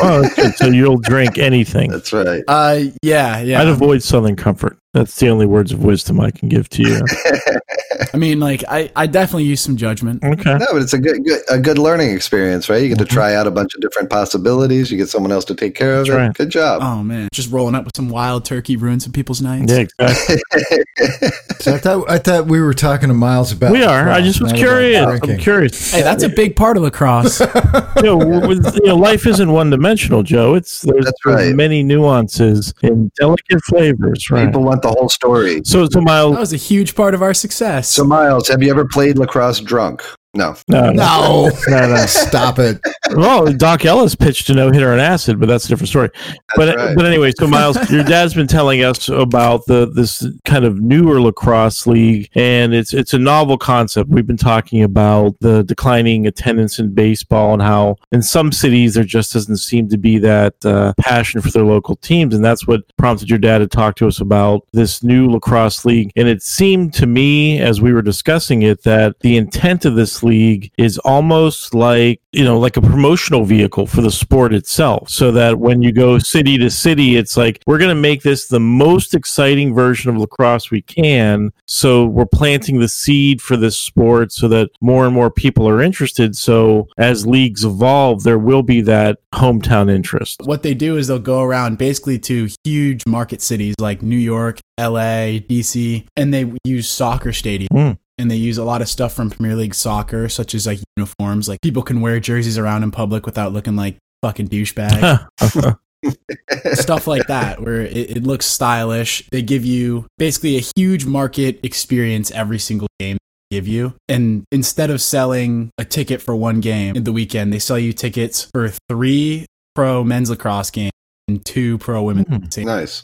oh, 0.03 0.27
that's 0.37 0.57
so 0.59 0.67
you'll 0.67 0.97
drink 0.97 1.37
anything. 1.37 1.80
That's 1.89 2.13
right. 2.13 2.43
Uh, 2.47 2.79
yeah, 3.01 3.39
yeah. 3.41 3.61
I'd 3.61 3.67
avoid 3.67 4.03
Southern 4.03 4.35
Comfort. 4.35 4.77
That's 4.93 5.15
the 5.19 5.29
only 5.29 5.45
words 5.45 5.71
of 5.71 5.83
wisdom 5.83 6.19
I 6.19 6.31
can 6.31 6.49
give 6.49 6.67
to 6.69 6.83
you. 6.83 7.01
I 8.13 8.17
mean, 8.17 8.41
like, 8.41 8.61
I, 8.67 8.91
I 8.95 9.07
definitely 9.07 9.45
use 9.45 9.61
some 9.61 9.77
judgment. 9.77 10.21
Okay. 10.21 10.57
No, 10.57 10.65
but 10.73 10.81
it's 10.81 10.91
a 10.93 10.99
good, 10.99 11.23
good 11.23 11.41
a 11.49 11.57
good 11.59 11.77
learning 11.77 12.09
experience, 12.11 12.67
right? 12.69 12.81
You 12.81 12.89
get 12.89 12.97
to 12.97 13.05
Mm-hmm. 13.05 13.13
try 13.13 13.35
out 13.35 13.47
a 13.47 13.51
bunch 13.51 13.73
of 13.73 13.79
different 13.81 14.09
possibilities. 14.09 14.91
You 14.91 14.97
get 14.97 15.07
someone 15.07 15.31
else 15.31 15.45
to 15.45 15.55
take 15.55 15.75
care 15.75 15.93
of 15.99 16.07
That's 16.07 16.09
it. 16.17 16.21
right. 16.21 16.33
Good 16.33 16.49
job. 16.49 16.81
Oh 16.83 17.03
man, 17.03 17.29
just 17.31 17.51
rolling 17.51 17.73
up 17.75 17.85
with 17.85 17.95
some 17.95 18.09
wild 18.09 18.43
turkey 18.45 18.75
ruins 18.75 19.03
some 19.05 19.13
people's 19.13 19.41
nights. 19.41 19.71
Yeah, 19.71 19.79
exactly. 19.99 20.37
So 21.61 21.75
I 21.75 21.77
thought 21.77 22.09
I 22.09 22.17
thought 22.17 22.47
we 22.47 22.59
were 22.59 22.73
talking 22.73 23.07
to 23.09 23.13
Miles 23.13 23.51
about. 23.51 23.71
we 23.71 23.83
are. 23.83 24.09
I 24.09 24.17
lacrosse, 24.17 24.25
just 24.25 24.41
was 24.41 24.51
not 24.51 24.59
about 24.59 24.67
curious. 24.67 25.01
I'm 25.05 25.17
drinking. 25.19 25.37
curious. 25.37 25.91
Hey, 25.91 26.01
that's 26.01 26.23
a 26.23 26.29
big 26.29 26.55
part 26.55 26.75
of 26.75 26.81
lacrosse. 26.81 27.39
you 27.39 28.01
know, 28.01 28.17
with, 28.17 28.65
you 28.81 28.87
know, 28.87 28.95
life 28.97 29.27
isn't 29.27 29.51
one 29.51 29.69
dimensional, 29.69 30.23
Joe. 30.23 30.55
It's 30.55 30.81
there's, 30.81 31.05
That's 31.05 31.17
there's 31.23 31.35
right. 31.49 31.55
many 31.55 31.83
nuances 31.83 32.73
and 32.81 33.13
delicate 33.13 33.61
flavors, 33.65 34.31
right? 34.31 34.47
People 34.47 34.63
want 34.63 34.80
the 34.81 34.89
whole 34.89 35.09
story. 35.09 35.61
So, 35.65 35.87
so 35.87 36.01
that 36.01 36.39
was 36.39 36.53
a 36.53 36.57
huge 36.57 36.95
part 36.95 37.13
of 37.13 37.21
our 37.21 37.33
success. 37.33 37.89
So, 37.89 38.03
Miles, 38.03 38.47
have 38.47 38.61
you 38.61 38.71
ever 38.71 38.85
played 38.85 39.17
lacrosse 39.17 39.59
drunk? 39.59 40.03
No. 40.33 40.55
no, 40.69 40.91
no, 40.91 40.91
No, 40.91 41.49
no, 41.67 41.87
no. 41.87 42.05
stop 42.07 42.57
it. 42.57 42.79
Well, 43.15 43.51
Doc 43.53 43.85
Ellis 43.85 44.15
pitched 44.15 44.49
a 44.49 44.53
no 44.53 44.71
hitter 44.71 44.91
on 44.91 44.99
acid, 44.99 45.39
but 45.39 45.47
that's 45.47 45.65
a 45.65 45.67
different 45.67 45.89
story. 45.89 46.09
but 46.55 46.75
right. 46.75 46.95
but 46.95 47.05
anyway, 47.05 47.31
so 47.37 47.47
Miles, 47.47 47.77
your 47.91 48.03
dad's 48.03 48.33
been 48.33 48.47
telling 48.47 48.83
us 48.83 49.09
about 49.09 49.65
the 49.65 49.91
this 49.93 50.25
kind 50.45 50.65
of 50.65 50.79
newer 50.79 51.21
lacrosse 51.21 51.87
league, 51.87 52.29
and 52.35 52.73
it's 52.73 52.93
it's 52.93 53.13
a 53.13 53.19
novel 53.19 53.57
concept. 53.57 54.09
We've 54.09 54.27
been 54.27 54.37
talking 54.37 54.83
about 54.83 55.39
the 55.39 55.63
declining 55.63 56.27
attendance 56.27 56.79
in 56.79 56.93
baseball 56.93 57.53
and 57.53 57.61
how 57.61 57.97
in 58.11 58.21
some 58.21 58.51
cities 58.51 58.93
there 58.93 59.03
just 59.03 59.33
doesn't 59.33 59.57
seem 59.57 59.89
to 59.89 59.97
be 59.97 60.17
that 60.19 60.53
uh, 60.65 60.93
passion 60.99 61.41
for 61.41 61.49
their 61.49 61.65
local 61.65 61.95
teams, 61.97 62.33
and 62.35 62.43
that's 62.43 62.67
what 62.67 62.81
prompted 62.97 63.29
your 63.29 63.39
dad 63.39 63.59
to 63.59 63.67
talk 63.67 63.95
to 63.97 64.07
us 64.07 64.19
about 64.19 64.67
this 64.71 65.03
new 65.03 65.29
lacrosse 65.29 65.85
league. 65.85 66.11
And 66.15 66.27
it 66.27 66.41
seemed 66.41 66.93
to 66.95 67.05
me, 67.05 67.59
as 67.59 67.81
we 67.81 67.93
were 67.93 68.01
discussing 68.01 68.61
it, 68.63 68.83
that 68.83 69.19
the 69.19 69.37
intent 69.37 69.85
of 69.85 69.95
this 69.95 70.23
league 70.23 70.71
is 70.77 70.97
almost 70.99 71.73
like 71.73 72.21
you 72.31 72.43
know 72.43 72.59
like 72.59 72.77
a 72.77 72.81
promotional 73.01 73.45
vehicle 73.45 73.87
for 73.87 74.01
the 74.01 74.11
sport 74.11 74.53
itself 74.53 75.09
so 75.09 75.31
that 75.31 75.57
when 75.57 75.81
you 75.81 75.91
go 75.91 76.19
city 76.19 76.55
to 76.55 76.69
city 76.69 77.15
it's 77.15 77.35
like 77.35 77.59
we're 77.65 77.79
going 77.79 77.89
to 77.89 77.95
make 77.95 78.21
this 78.21 78.45
the 78.47 78.59
most 78.59 79.15
exciting 79.15 79.73
version 79.73 80.11
of 80.11 80.17
lacrosse 80.17 80.69
we 80.69 80.83
can 80.83 81.51
so 81.65 82.05
we're 82.05 82.27
planting 82.27 82.79
the 82.79 82.87
seed 82.87 83.41
for 83.41 83.57
this 83.57 83.75
sport 83.75 84.31
so 84.31 84.47
that 84.47 84.69
more 84.81 85.03
and 85.07 85.15
more 85.15 85.31
people 85.31 85.67
are 85.67 85.81
interested 85.81 86.35
so 86.35 86.87
as 86.99 87.25
leagues 87.25 87.65
evolve 87.65 88.21
there 88.21 88.37
will 88.37 88.61
be 88.61 88.81
that 88.81 89.17
hometown 89.33 89.89
interest 89.89 90.39
what 90.43 90.61
they 90.61 90.75
do 90.75 90.95
is 90.95 91.07
they'll 91.07 91.17
go 91.17 91.41
around 91.41 91.79
basically 91.79 92.19
to 92.19 92.47
huge 92.63 93.07
market 93.07 93.41
cities 93.41 93.73
like 93.79 94.01
New 94.01 94.17
York, 94.17 94.59
LA, 94.79 95.39
DC, 95.39 96.05
and 96.15 96.33
they 96.33 96.53
use 96.63 96.87
soccer 96.87 97.31
stadiums. 97.31 97.67
Mm. 97.71 97.97
And 98.21 98.29
they 98.29 98.35
use 98.35 98.59
a 98.59 98.63
lot 98.63 98.83
of 98.83 98.87
stuff 98.87 99.13
from 99.13 99.31
Premier 99.31 99.55
League 99.55 99.73
soccer, 99.73 100.29
such 100.29 100.53
as 100.53 100.67
like 100.67 100.79
uniforms. 100.95 101.49
Like 101.49 101.59
people 101.61 101.81
can 101.81 102.01
wear 102.01 102.19
jerseys 102.19 102.59
around 102.59 102.83
in 102.83 102.91
public 102.91 103.25
without 103.25 103.51
looking 103.51 103.75
like 103.75 103.97
fucking 104.21 104.49
douchebag. 104.49 105.27
stuff 106.73 107.07
like 107.07 107.25
that, 107.27 107.61
where 107.61 107.81
it, 107.81 108.17
it 108.17 108.23
looks 108.23 108.45
stylish. 108.45 109.27
They 109.31 109.41
give 109.41 109.65
you 109.65 110.05
basically 110.19 110.57
a 110.57 110.63
huge 110.75 111.05
market 111.05 111.59
experience 111.63 112.29
every 112.31 112.59
single 112.59 112.87
game 112.99 113.17
they 113.49 113.57
give 113.57 113.67
you. 113.67 113.95
And 114.07 114.43
instead 114.51 114.91
of 114.91 115.01
selling 115.01 115.71
a 115.79 115.85
ticket 115.85 116.21
for 116.21 116.35
one 116.35 116.59
game 116.59 116.95
in 116.95 117.03
the 117.03 117.13
weekend, 117.13 117.51
they 117.51 117.59
sell 117.59 117.79
you 117.79 117.91
tickets 117.91 118.47
for 118.53 118.71
three 118.87 119.47
pro 119.73 120.03
men's 120.03 120.29
lacrosse 120.29 120.69
games 120.69 120.91
and 121.27 121.43
two 121.43 121.79
pro 121.79 122.03
women's 122.03 122.55
Hmm. 122.55 122.63
Nice. 122.63 123.03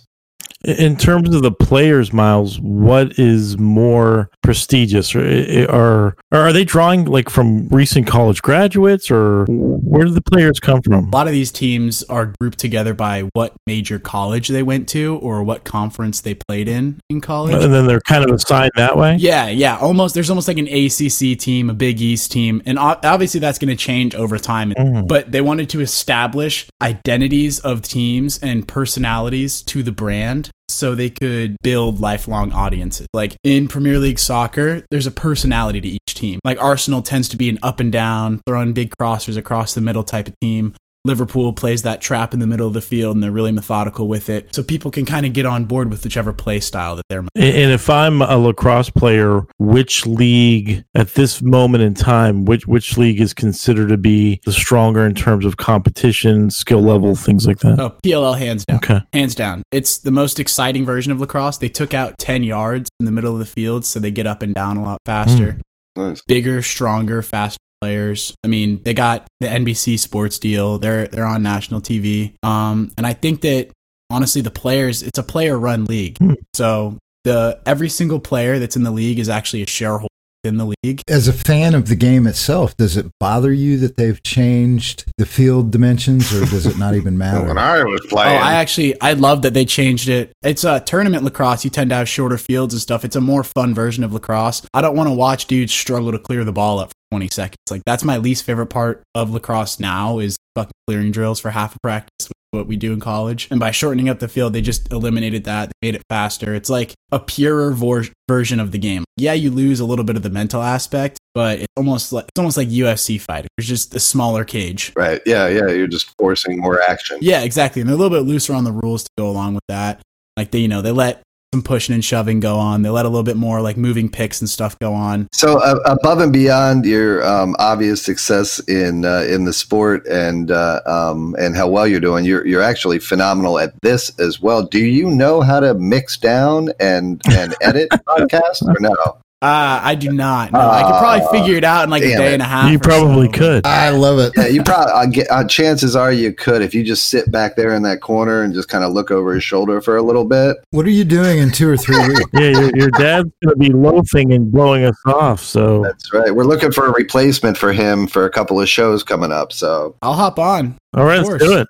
In 0.64 0.98
terms 0.98 1.34
of 1.34 1.44
the 1.44 1.52
players, 1.52 2.12
Miles, 2.12 2.60
what 2.60 3.18
is 3.20 3.58
more 3.58 4.30
prestigious? 4.42 5.16
Or, 5.16 5.22
or, 5.70 6.18
or 6.32 6.40
are 6.40 6.52
they 6.52 6.66
drawing 6.66 7.06
like 7.06 7.30
from 7.30 7.68
recent 7.70 8.08
college 8.08 8.42
graduates, 8.42 9.12
or 9.12 9.46
where 9.46 10.06
do 10.06 10.12
the 10.12 10.22
players 10.22 10.60
come 10.60 10.82
from? 10.82 11.06
A 11.06 11.10
lot 11.16 11.28
of 11.28 11.34
these 11.34 11.52
teams 11.52 12.04
are 12.04 12.34
grouped 12.40 12.60
together 12.60 12.94
by 12.94 13.22
what 13.34 13.54
major 13.66 14.00
college 14.00 14.48
they 14.48 14.64
went 14.64 14.90
to 14.90 15.18
or 15.18 15.44
what 15.44 15.64
conference 15.64 16.22
they 16.22 16.34
played 16.34 16.68
in 16.68 17.00
in 17.10 17.22
college. 17.22 17.54
And 17.54 17.74
then 17.74 17.88
they're 17.88 18.02
kind 18.02 18.24
of 18.24 18.32
assigned 18.32 18.72
that 18.76 18.98
way. 18.98 19.16
Yeah, 19.18 19.48
yeah, 19.48 19.78
almost. 19.78 20.16
There's 20.16 20.30
almost 20.30 20.48
like 20.48 20.58
an 20.58 20.68
ACC 20.68 21.38
team, 21.40 21.70
a 21.70 21.74
Big 21.74 22.02
East 22.02 22.32
team, 22.32 22.62
and 22.66 22.80
obviously 22.80 23.40
that's 23.40 23.60
going 23.60 23.70
to 23.70 23.76
change 23.76 24.16
over 24.16 24.38
time. 24.38 24.72
Mhm. 24.72 25.08
But 25.08 25.32
they 25.32 25.42
wanted 25.42 25.70
to 25.70 25.82
establish 25.82 26.68
identities 26.82 27.60
of 27.60 27.82
teams 27.82 28.40
and 28.40 28.68
personalities 28.68 29.62
to 29.64 29.84
the 29.84 29.92
brand 29.92 30.37
so 30.70 30.96
they 30.96 31.10
could 31.10 31.58
build 31.64 32.00
lifelong 32.00 32.52
audiences. 32.52 33.08
Like 33.14 33.38
in 33.44 33.68
Premier 33.68 34.00
League 34.00 34.20
soccer, 34.20 34.84
there's 34.92 35.08
a 35.08 35.12
personality 35.12 35.82
to 35.82 35.88
each 35.88 36.14
team. 36.14 36.40
Like 36.44 36.62
Arsenal 36.62 37.02
tends 37.02 37.30
to 37.30 37.38
be 37.38 37.50
an 37.50 37.60
up 37.64 37.80
and 37.80 37.92
down, 37.92 38.42
throwing 38.46 38.74
big 38.74 38.94
crossers 39.00 39.38
across 39.38 39.74
the 39.74 39.82
middle 39.82 40.04
type 40.04 40.28
of 40.28 40.36
team. 40.42 40.74
Liverpool 41.08 41.54
plays 41.54 41.82
that 41.84 42.02
trap 42.02 42.34
in 42.34 42.40
the 42.40 42.48
middle 42.48 42.68
of 42.68 42.74
the 42.74 42.82
field 42.82 43.16
and 43.16 43.24
they're 43.24 43.32
really 43.32 43.52
methodical 43.52 44.08
with 44.08 44.30
it. 44.30 44.54
So 44.54 44.62
people 44.62 44.92
can 44.92 45.06
kind 45.06 45.26
of 45.26 45.34
get 45.34 45.46
on 45.46 45.66
board 45.66 45.90
with 45.90 46.04
whichever 46.04 46.34
play 46.34 46.60
style 46.60 46.96
that 46.98 47.06
they're 47.10 47.20
And 47.36 47.68
and 47.68 47.72
if 47.74 47.90
I'm 47.90 48.22
a 48.22 48.38
lacrosse 48.38 48.90
player, 48.90 49.42
which 49.58 50.06
league 50.06 50.86
at 50.96 51.16
this 51.16 51.42
moment 51.42 51.84
in 51.84 51.94
time, 51.94 52.46
which 52.46 52.68
which 52.68 52.98
league 52.98 53.20
is 53.20 53.34
considered 53.34 53.90
to 53.90 53.98
be 53.98 54.40
the 54.46 54.52
stronger 54.52 55.06
in 55.06 55.16
terms 55.16 55.46
of 55.46 55.58
competition, 55.58 56.50
skill 56.50 56.82
level, 56.82 57.16
things 57.16 57.48
like 57.48 57.60
that? 57.60 57.80
Oh, 57.80 57.96
PLL 58.04 58.38
hands 58.38 58.66
down. 58.66 58.78
Okay. 58.78 59.02
Hands 59.14 59.34
down. 59.36 59.64
It's 59.72 59.98
the 59.98 60.12
most 60.12 60.40
exciting 60.40 60.86
version 60.86 61.12
of 61.12 61.20
lacrosse. 61.20 61.58
They 61.58 61.70
took 61.70 61.94
out 61.94 62.18
10 62.20 62.44
yards 62.44 62.90
in 63.00 63.06
the 63.06 63.12
middle 63.12 63.34
of 63.34 63.40
the 63.40 63.46
field 63.46 63.86
so 63.86 64.00
they 64.00 64.12
get 64.12 64.28
up 64.28 64.42
and 64.42 64.54
down 64.54 64.78
a 64.78 64.84
lot 64.84 65.00
faster. 65.06 65.54
Hmm. 65.54 65.62
Nice. 66.10 66.22
Bigger, 66.28 66.62
stronger, 66.62 67.22
faster 67.24 67.58
players. 67.82 68.36
I 68.44 68.48
mean, 68.48 68.82
they 68.84 68.94
got 68.94 69.28
the 69.40 69.48
NBC 69.48 70.00
sports 70.00 70.40
deal. 70.40 70.78
They're 70.78 71.08
they're 71.08 71.26
on 71.26 71.44
national 71.44 71.82
TV. 71.82 72.34
Um 72.44 72.92
and 72.98 73.06
I 73.06 73.14
think 73.14 73.42
that 73.42 73.70
honestly 74.10 74.42
the 74.42 74.52
players, 74.52 75.04
it's 75.04 75.20
a 75.20 75.24
player 75.24 75.58
run 75.58 75.86
league. 75.86 76.18
Hmm. 76.18 76.34
So 76.54 76.98
the 77.24 77.60
every 77.66 77.90
single 77.90 78.20
player 78.20 78.60
that's 78.60 78.76
in 78.76 78.84
the 78.84 78.92
league 78.92 79.20
is 79.20 79.30
actually 79.30 79.64
a 79.64 79.68
shareholder 79.68 80.08
in 80.44 80.58
the 80.58 80.74
league. 80.84 81.02
As 81.08 81.28
a 81.28 81.34
fan 81.34 81.76
of 81.76 81.88
the 81.88 81.96
game 81.96 82.28
itself, 82.28 82.76
does 82.78 82.96
it 82.98 83.08
bother 83.20 83.52
you 83.52 83.78
that 83.78 83.98
they've 83.98 84.22
changed 84.24 85.06
the 85.18 85.26
field 85.26 85.72
dimensions, 85.72 86.34
or 86.34 86.42
does 86.46 86.66
it 86.66 86.78
not 86.78 86.96
even 86.96 87.18
matter? 87.18 87.46
When 87.48 87.58
I 87.58 87.84
was 87.84 88.02
playing, 88.08 88.38
Oh, 88.38 88.44
I 88.44 88.54
actually 88.54 89.00
I 89.02 89.14
love 89.14 89.42
that 89.42 89.54
they 89.54 89.66
changed 89.66 90.10
it. 90.10 90.32
It's 90.44 90.64
a 90.64 90.80
tournament 90.80 91.24
lacrosse. 91.24 91.64
You 91.64 91.70
tend 91.70 91.90
to 91.90 91.96
have 91.96 92.08
shorter 92.10 92.38
fields 92.38 92.74
and 92.74 92.82
stuff. 92.82 93.04
It's 93.04 93.16
a 93.16 93.22
more 93.22 93.44
fun 93.44 93.74
version 93.74 94.04
of 94.04 94.14
lacrosse. 94.14 94.62
I 94.74 94.82
don't 94.82 94.96
want 94.96 95.10
to 95.10 95.14
watch 95.16 95.46
dudes 95.48 95.74
struggle 95.74 96.12
to 96.12 96.20
clear 96.20 96.44
the 96.44 96.54
ball 96.54 96.80
up 96.80 96.90
for 96.90 96.96
20 97.12 97.28
seconds. 97.32 97.58
Like 97.70 97.82
that's 97.86 98.04
my 98.04 98.18
least 98.18 98.44
favorite 98.44 98.68
part 98.68 99.04
of 99.16 99.32
lacrosse 99.32 99.80
now 99.80 100.20
is 100.20 100.38
fucking 100.56 100.72
clearing 100.88 101.12
drills 101.12 101.40
for 101.40 101.52
half 101.52 101.76
a 101.76 101.80
practice, 101.82 102.28
which 102.28 102.30
is 102.32 102.47
what 102.58 102.68
we 102.68 102.76
do 102.76 102.94
in 102.94 103.00
college. 103.00 103.48
And 103.52 103.60
by 103.60 103.72
shortening 103.72 104.10
up 104.10 104.20
the 104.20 104.28
field, 104.28 104.54
they 104.54 104.62
just 104.62 104.92
eliminated 104.92 105.46
that. 105.46 105.70
They 105.70 105.88
made 105.88 105.96
it 105.96 106.04
faster. 106.10 106.54
It's 106.54 106.70
like 106.70 106.94
a 107.12 107.20
purer 107.20 107.72
vor- 107.72 108.06
version 108.28 108.60
of 108.60 108.72
the 108.72 108.78
game. 108.78 109.06
Yeah, 109.16 109.34
you 109.34 109.52
lose 109.52 109.80
a 109.80 109.86
little 109.86 110.06
bit 110.06 110.16
of 110.16 110.24
the 110.24 110.30
mental 110.30 110.62
aspect, 110.62 111.18
but 111.34 111.60
it's 111.60 111.74
almost 111.76 112.12
like 112.12 112.26
it's 112.26 112.40
almost 112.40 112.58
like 112.58 112.70
UFC 112.70 113.20
fighting. 113.20 113.50
There's 113.58 113.68
just 113.68 113.96
a 113.96 114.00
smaller 114.00 114.44
cage. 114.44 114.92
Right. 114.96 115.22
Yeah. 115.26 115.48
Yeah. 115.48 115.70
You're 115.70 115.88
just 115.88 116.14
forcing 116.20 116.60
more 116.60 116.82
action. 116.82 117.20
Yeah, 117.22 117.42
exactly. 117.44 117.82
And 117.82 117.90
they're 117.90 117.96
a 117.96 118.00
little 118.00 118.18
bit 118.18 118.28
looser 118.28 118.54
on 118.54 118.64
the 118.64 118.72
rules 118.72 119.04
to 119.04 119.10
go 119.18 119.30
along 119.30 119.54
with 119.56 119.64
that. 119.70 120.02
Like 120.36 120.52
they, 120.52 120.60
you 120.60 120.68
know, 120.68 120.82
they 120.82 120.92
let 120.92 121.24
some 121.54 121.64
pushing 121.64 121.96
and 121.96 122.04
shoving 122.04 122.42
go 122.42 122.58
on. 122.58 122.82
They 122.82 122.90
let 122.90 123.06
a 123.06 123.10
little 123.10 123.24
bit 123.24 123.38
more 123.38 123.62
like 123.62 123.78
moving 123.78 124.10
picks 124.10 124.42
and 124.42 124.50
stuff 124.50 124.78
go 124.80 124.94
on. 124.94 125.30
So 125.32 125.60
uh, 125.62 125.80
above 125.86 126.20
and 126.20 126.34
beyond 126.34 126.86
your 126.86 127.26
um, 127.26 127.56
obvious 127.58 128.04
success 128.04 128.60
in 128.68 129.06
uh, 129.06 129.22
in 129.22 129.46
the 129.46 129.54
sport 129.54 130.06
and 130.08 130.52
uh, 130.52 130.82
um, 130.86 131.36
and 131.40 131.56
how 131.56 131.70
well 131.70 131.88
you're 131.88 132.02
doing, 132.02 132.26
you're 132.26 132.46
you're 132.46 132.62
actually 132.62 133.00
phenomenal 133.00 133.60
at 133.60 133.74
this 133.82 134.18
as 134.20 134.42
well. 134.42 134.64
Do 134.64 134.80
you 134.80 135.10
know 135.10 135.40
how 135.40 135.62
to 135.62 135.74
mix 135.74 136.18
down 136.18 136.72
and 136.82 137.22
and 137.32 137.56
edit 137.62 137.90
podcasts 138.08 138.62
or 138.62 138.76
no? 138.82 139.18
Uh, 139.40 139.80
I 139.84 139.94
do 139.94 140.12
not. 140.12 140.52
No, 140.52 140.60
I 140.60 140.82
could 140.82 140.98
probably 140.98 141.40
figure 141.40 141.58
it 141.58 141.64
out 141.64 141.84
in 141.84 141.92
like 141.92 142.02
a 142.02 142.08
day 142.08 142.32
it. 142.32 142.34
and 142.34 142.42
a 142.42 142.46
half. 142.46 142.72
You 142.72 142.80
probably 142.80 143.28
so. 143.28 143.34
could. 143.34 143.68
I 143.68 143.92
love 143.92 144.18
it. 144.18 144.34
Yeah, 144.36 144.48
you 144.48 144.64
probably. 144.64 144.92
Uh, 144.94 145.06
get, 145.06 145.28
uh, 145.30 145.46
chances 145.48 145.96
are 145.96 146.12
you 146.12 146.34
could 146.34 146.64
if 146.64 146.74
you 146.74 146.84
just 146.84 147.10
sit 147.10 147.32
back 147.32 147.56
there 147.56 147.76
in 147.76 147.84
that 147.84 148.02
corner 148.02 148.42
and 148.42 148.52
just 148.52 148.68
kind 148.68 148.84
of 148.84 148.94
look 148.94 149.12
over 149.12 149.36
his 149.36 149.44
shoulder 149.44 149.80
for 149.80 149.96
a 149.96 150.02
little 150.02 150.26
bit. 150.26 150.58
What 150.72 150.88
are 150.88 150.92
you 150.92 151.04
doing 151.04 151.38
in 151.38 151.52
two 151.52 151.70
or 151.70 151.78
three 151.78 152.00
weeks? 152.08 152.22
Yeah, 152.34 152.50
your, 152.50 152.76
your 152.76 152.92
dad's 152.92 153.30
going 153.44 153.54
to 153.54 153.56
be 153.58 153.70
loafing 153.70 154.34
and 154.34 154.52
blowing 154.52 154.84
us 154.86 154.98
off. 155.06 155.42
So 155.42 155.84
That's 155.84 156.12
right. 156.14 156.34
We're 156.34 156.44
looking 156.44 156.72
for 156.72 156.88
a 156.88 156.92
replacement 156.92 157.58
for 157.58 157.72
him 157.72 158.08
for 158.08 158.26
a 158.26 158.30
couple 158.30 158.60
of 158.60 158.68
shows 158.68 159.04
coming 159.04 159.32
up. 159.32 159.54
So, 159.54 159.96
I'll 160.02 160.14
hop 160.14 160.38
on. 160.40 160.78
all 160.96 161.06
right, 161.06 161.20
Of 161.20 161.28
let's 161.28 161.44
do 161.44 161.58
it. 161.60 161.68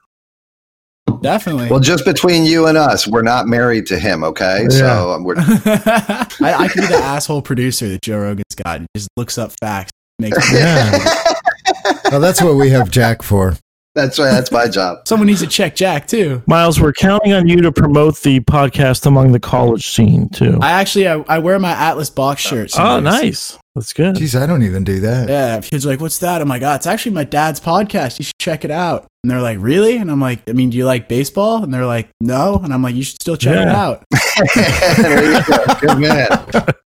Definitely. 1.22 1.70
well, 1.70 1.80
just 1.80 2.06
between 2.06 2.44
you 2.46 2.68
and 2.68 2.78
us, 2.78 3.08
we're 3.08 3.22
not 3.22 3.48
married 3.48 3.86
to 3.88 4.00
him. 4.00 4.24
Okay, 4.24 4.64
Yeah. 4.64 4.70
so 4.70 5.12
um, 5.12 5.24
we're 5.26 5.36
I, 5.38 6.26
I 6.42 6.68
could 6.68 6.82
be 6.82 6.88
the 6.88 6.96
asshole 7.02 7.42
producer 7.42 7.88
that 7.90 8.02
Joe 8.02 8.20
Rogan's 8.20 8.56
got. 8.64 8.82
He 8.82 8.88
just 8.96 9.10
looks 9.18 9.38
up 9.38 9.52
facts. 9.62 9.92
Makes 10.20 10.52
Yeah. 10.54 11.24
Oh, 12.12 12.20
that's 12.20 12.42
what 12.42 12.56
we 12.56 12.70
have 12.70 12.90
Jack 12.90 13.22
for. 13.22 13.56
That's 13.98 14.20
right. 14.20 14.30
That's 14.32 14.52
my 14.52 14.68
job. 14.68 15.00
Someone 15.08 15.26
needs 15.28 15.42
to 15.42 15.48
check 15.48 15.76
Jack 15.76 16.08
too. 16.08 16.44
Miles, 16.46 16.80
we're 16.80 16.94
counting 16.94 17.34
on 17.34 17.48
you 17.48 17.62
to 17.62 17.72
promote 17.72 18.22
the 18.22 18.40
podcast 18.42 19.06
among 19.08 19.32
the 19.32 19.40
college 19.40 19.88
scene 19.90 20.30
too. 20.30 20.60
I 20.62 20.72
actually 20.72 21.08
I, 21.08 21.16
I 21.28 21.40
wear 21.40 21.58
my 21.58 21.72
Atlas 21.72 22.10
Balks 22.12 22.42
shirt. 22.42 22.70
some 22.72 22.86
Oh, 22.86 22.96
days. 22.98 23.04
nice. 23.04 23.60
That's 23.76 23.94
good. 23.94 24.16
Jeez, 24.16 24.40
I 24.40 24.48
don't 24.48 24.64
even 24.64 24.84
do 24.84 25.00
that. 25.02 25.30
Yeah, 25.30 25.60
kids 25.62 25.86
are 25.86 25.90
like, 25.90 26.02
"What's 26.02 26.18
that?" 26.20 26.42
I'm 26.42 26.48
like, 26.50 26.64
"Oh, 26.64 26.74
it's 26.74 26.88
actually 26.88 27.12
my 27.12 27.24
dad's 27.26 27.60
podcast. 27.60 28.18
You 28.18 28.26
should 28.26 28.40
check 28.40 28.66
it 28.66 28.72
out." 28.72 29.06
And 29.24 29.30
they're 29.30 29.42
like, 29.42 29.60
"Really?" 29.62 29.98
And 29.98 30.10
I'm 30.10 30.20
like, 30.20 30.42
"I 30.50 30.54
mean, 30.54 30.72
do 30.72 30.78
you 30.78 30.86
like 30.86 31.08
baseball?" 31.08 31.64
And 31.64 31.72
they're 31.72 31.86
like, 31.86 32.10
"No." 32.20 32.56
And 32.64 32.74
I'm 32.74 32.82
like, 32.82 32.96
"You 32.96 33.04
should 33.04 33.22
still 33.22 33.38
check 33.38 33.56
it 33.56 33.68
out." 33.68 34.04
go. 34.98 35.76
Good 35.80 36.00
man. 36.00 36.28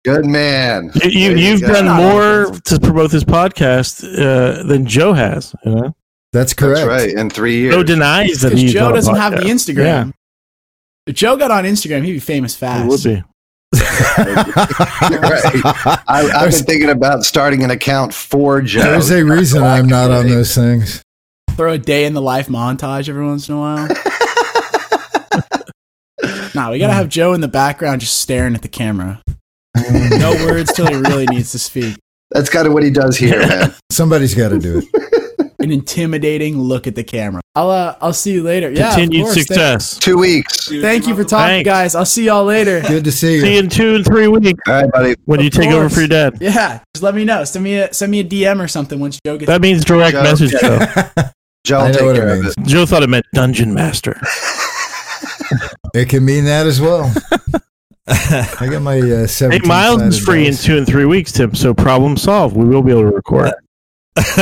Good 0.04 0.26
man. 0.26 0.92
You, 0.96 1.10
you, 1.10 1.28
There 1.30 1.38
you 1.38 1.48
you've 1.52 1.62
go. 1.62 1.74
done 1.74 1.86
Not 1.86 2.02
more 2.02 2.46
to 2.60 2.80
promote 2.80 3.12
this 3.12 3.24
podcast 3.24 4.04
uh, 4.04 4.64
than 4.64 4.86
Joe 4.88 5.14
has. 5.14 5.54
You 5.66 5.76
know, 5.76 5.96
That's 6.32 6.54
correct. 6.54 6.88
That's 6.88 6.88
right. 6.88 7.14
In 7.14 7.30
three 7.30 7.58
years. 7.58 7.76
Joe 7.76 7.84
denies 7.84 8.42
that 8.42 8.54
he's 8.54 8.74
Joe 8.74 8.92
doesn't 8.92 9.16
have 9.16 9.32
the 9.32 9.38
podcast. 9.40 9.74
Instagram. 9.74 10.14
If 11.08 11.16
Joe 11.16 11.38
got 11.38 11.52
on 11.52 11.64
Instagram, 11.64 12.06
he'd 12.06 12.14
be 12.14 12.20
famous 12.20 12.56
fast. 12.56 12.86
it 12.86 12.88
would 12.88 13.04
be. 13.04 13.24
right. 13.74 14.44
I, 16.08 16.30
I've 16.36 16.52
been 16.52 16.66
thinking 16.66 16.90
about 16.90 17.24
starting 17.24 17.64
an 17.64 17.72
account 17.72 18.14
for 18.14 18.62
Joe. 18.62 18.82
There's 18.82 19.12
a 19.12 19.24
reason 19.24 19.64
I'm 19.64 19.88
not 19.88 20.12
on 20.12 20.28
those 20.28 20.56
things. 20.56 21.04
Throw 21.52 21.74
a 21.74 21.78
day 21.78 22.06
in 22.06 22.14
the 22.14 22.22
life 22.22 22.48
montage 22.48 23.10
every 23.10 23.26
once 23.26 23.50
in 23.50 23.56
a 23.56 23.60
while. 23.60 23.88
nah, 26.56 26.72
we 26.72 26.80
gotta 26.80 26.94
have 26.94 27.10
Joe 27.10 27.34
in 27.34 27.42
the 27.42 27.48
background 27.48 28.02
just 28.02 28.18
staring 28.18 28.56
at 28.56 28.62
the 28.62 28.68
camera. 28.68 29.22
No 29.76 30.32
words 30.46 30.74
till 30.74 30.88
he 30.88 30.96
really 30.96 31.26
needs 31.28 31.52
to 31.52 31.60
speak. 31.60 31.98
That's 32.32 32.50
kind 32.50 32.68
of 32.68 32.74
what 32.74 32.84
he 32.84 32.92
does 32.92 33.18
here, 33.18 33.40
man. 33.40 33.74
Somebody's 33.92 34.36
got 34.36 34.50
to 34.50 34.60
do 34.60 34.82
it. 34.94 35.29
An 35.62 35.72
intimidating 35.72 36.58
look 36.58 36.88
at 36.88 36.96
the 36.96 37.04
camera. 37.04 37.42
I'll 37.56 37.70
uh, 37.70 37.96
I'll 38.02 38.14
see 38.14 38.32
you 38.34 38.44
later. 38.44 38.72
Yeah, 38.72 38.90
of 38.90 38.96
Continued 38.96 39.24
course. 39.24 39.34
success. 39.36 39.98
Two 40.00 40.18
weeks. 40.18 40.70
Thank, 40.70 40.82
thank 40.82 41.08
you 41.08 41.16
for 41.16 41.24
talking, 41.26 41.56
Thanks. 41.56 41.68
guys. 41.68 41.96
I'll 41.96 42.06
see 42.06 42.26
y'all 42.26 42.46
later. 42.46 42.80
Good 42.82 43.04
to 43.04 43.12
see 43.12 43.36
you. 43.36 43.42
See 43.42 43.48
you. 43.50 43.54
you 43.56 43.60
in 43.60 43.70
two 43.70 43.96
and 43.96 44.06
three 44.06 44.28
weeks 44.28 44.60
All 44.68 44.74
right, 44.74 44.92
buddy. 44.92 45.16
when 45.26 45.42
you 45.42 45.48
Of 45.48 45.54
take 45.54 45.70
over 45.72 45.90
for 45.90 46.00
your 46.00 46.08
dad. 46.08 46.38
Yeah, 46.40 46.80
just 46.96 47.04
let 47.04 47.14
me 47.14 47.26
know. 47.26 47.44
Send 47.44 47.64
me 47.66 47.76
a 47.80 47.94
send 47.94 48.12
me 48.12 48.22
a 48.22 48.24
DM 48.24 48.64
or 48.64 48.68
something 48.70 49.00
once 49.00 49.20
Joe 49.26 49.38
gets. 49.38 49.48
That 49.48 49.62
means 49.62 49.84
direct 49.84 50.14
Joe. 50.14 50.24
message, 50.24 50.52
Joe. 50.52 50.80
Joe 51.66 51.80
I 51.80 51.88
know 51.92 51.94
take 51.98 52.02
what 52.06 52.16
it 52.16 52.20
care 52.20 52.30
of 52.30 52.42
means. 52.42 52.56
it. 52.58 52.64
Joe 52.66 52.86
thought 52.86 53.04
it 53.04 53.10
meant 53.10 53.26
dungeon 53.34 53.74
master. 53.74 54.20
It 55.96 56.08
can 56.08 56.24
mean 56.24 56.46
that 56.46 56.68
as 56.68 56.80
well. 56.80 57.12
I 58.08 58.68
got 58.70 58.82
my 58.84 59.00
uh, 59.00 59.28
Hey, 59.28 59.60
Miles 59.66 60.02
is 60.04 60.20
free 60.24 60.48
in 60.48 60.56
two 60.56 60.78
and 60.78 60.86
three 60.86 61.06
weeks, 61.06 61.32
Tim. 61.32 61.56
So 61.56 61.74
problem 61.74 62.16
solved. 62.18 62.56
We 62.56 62.66
will 62.66 62.84
be 62.84 62.92
able 62.92 63.02
to 63.10 63.16
record. 63.16 63.52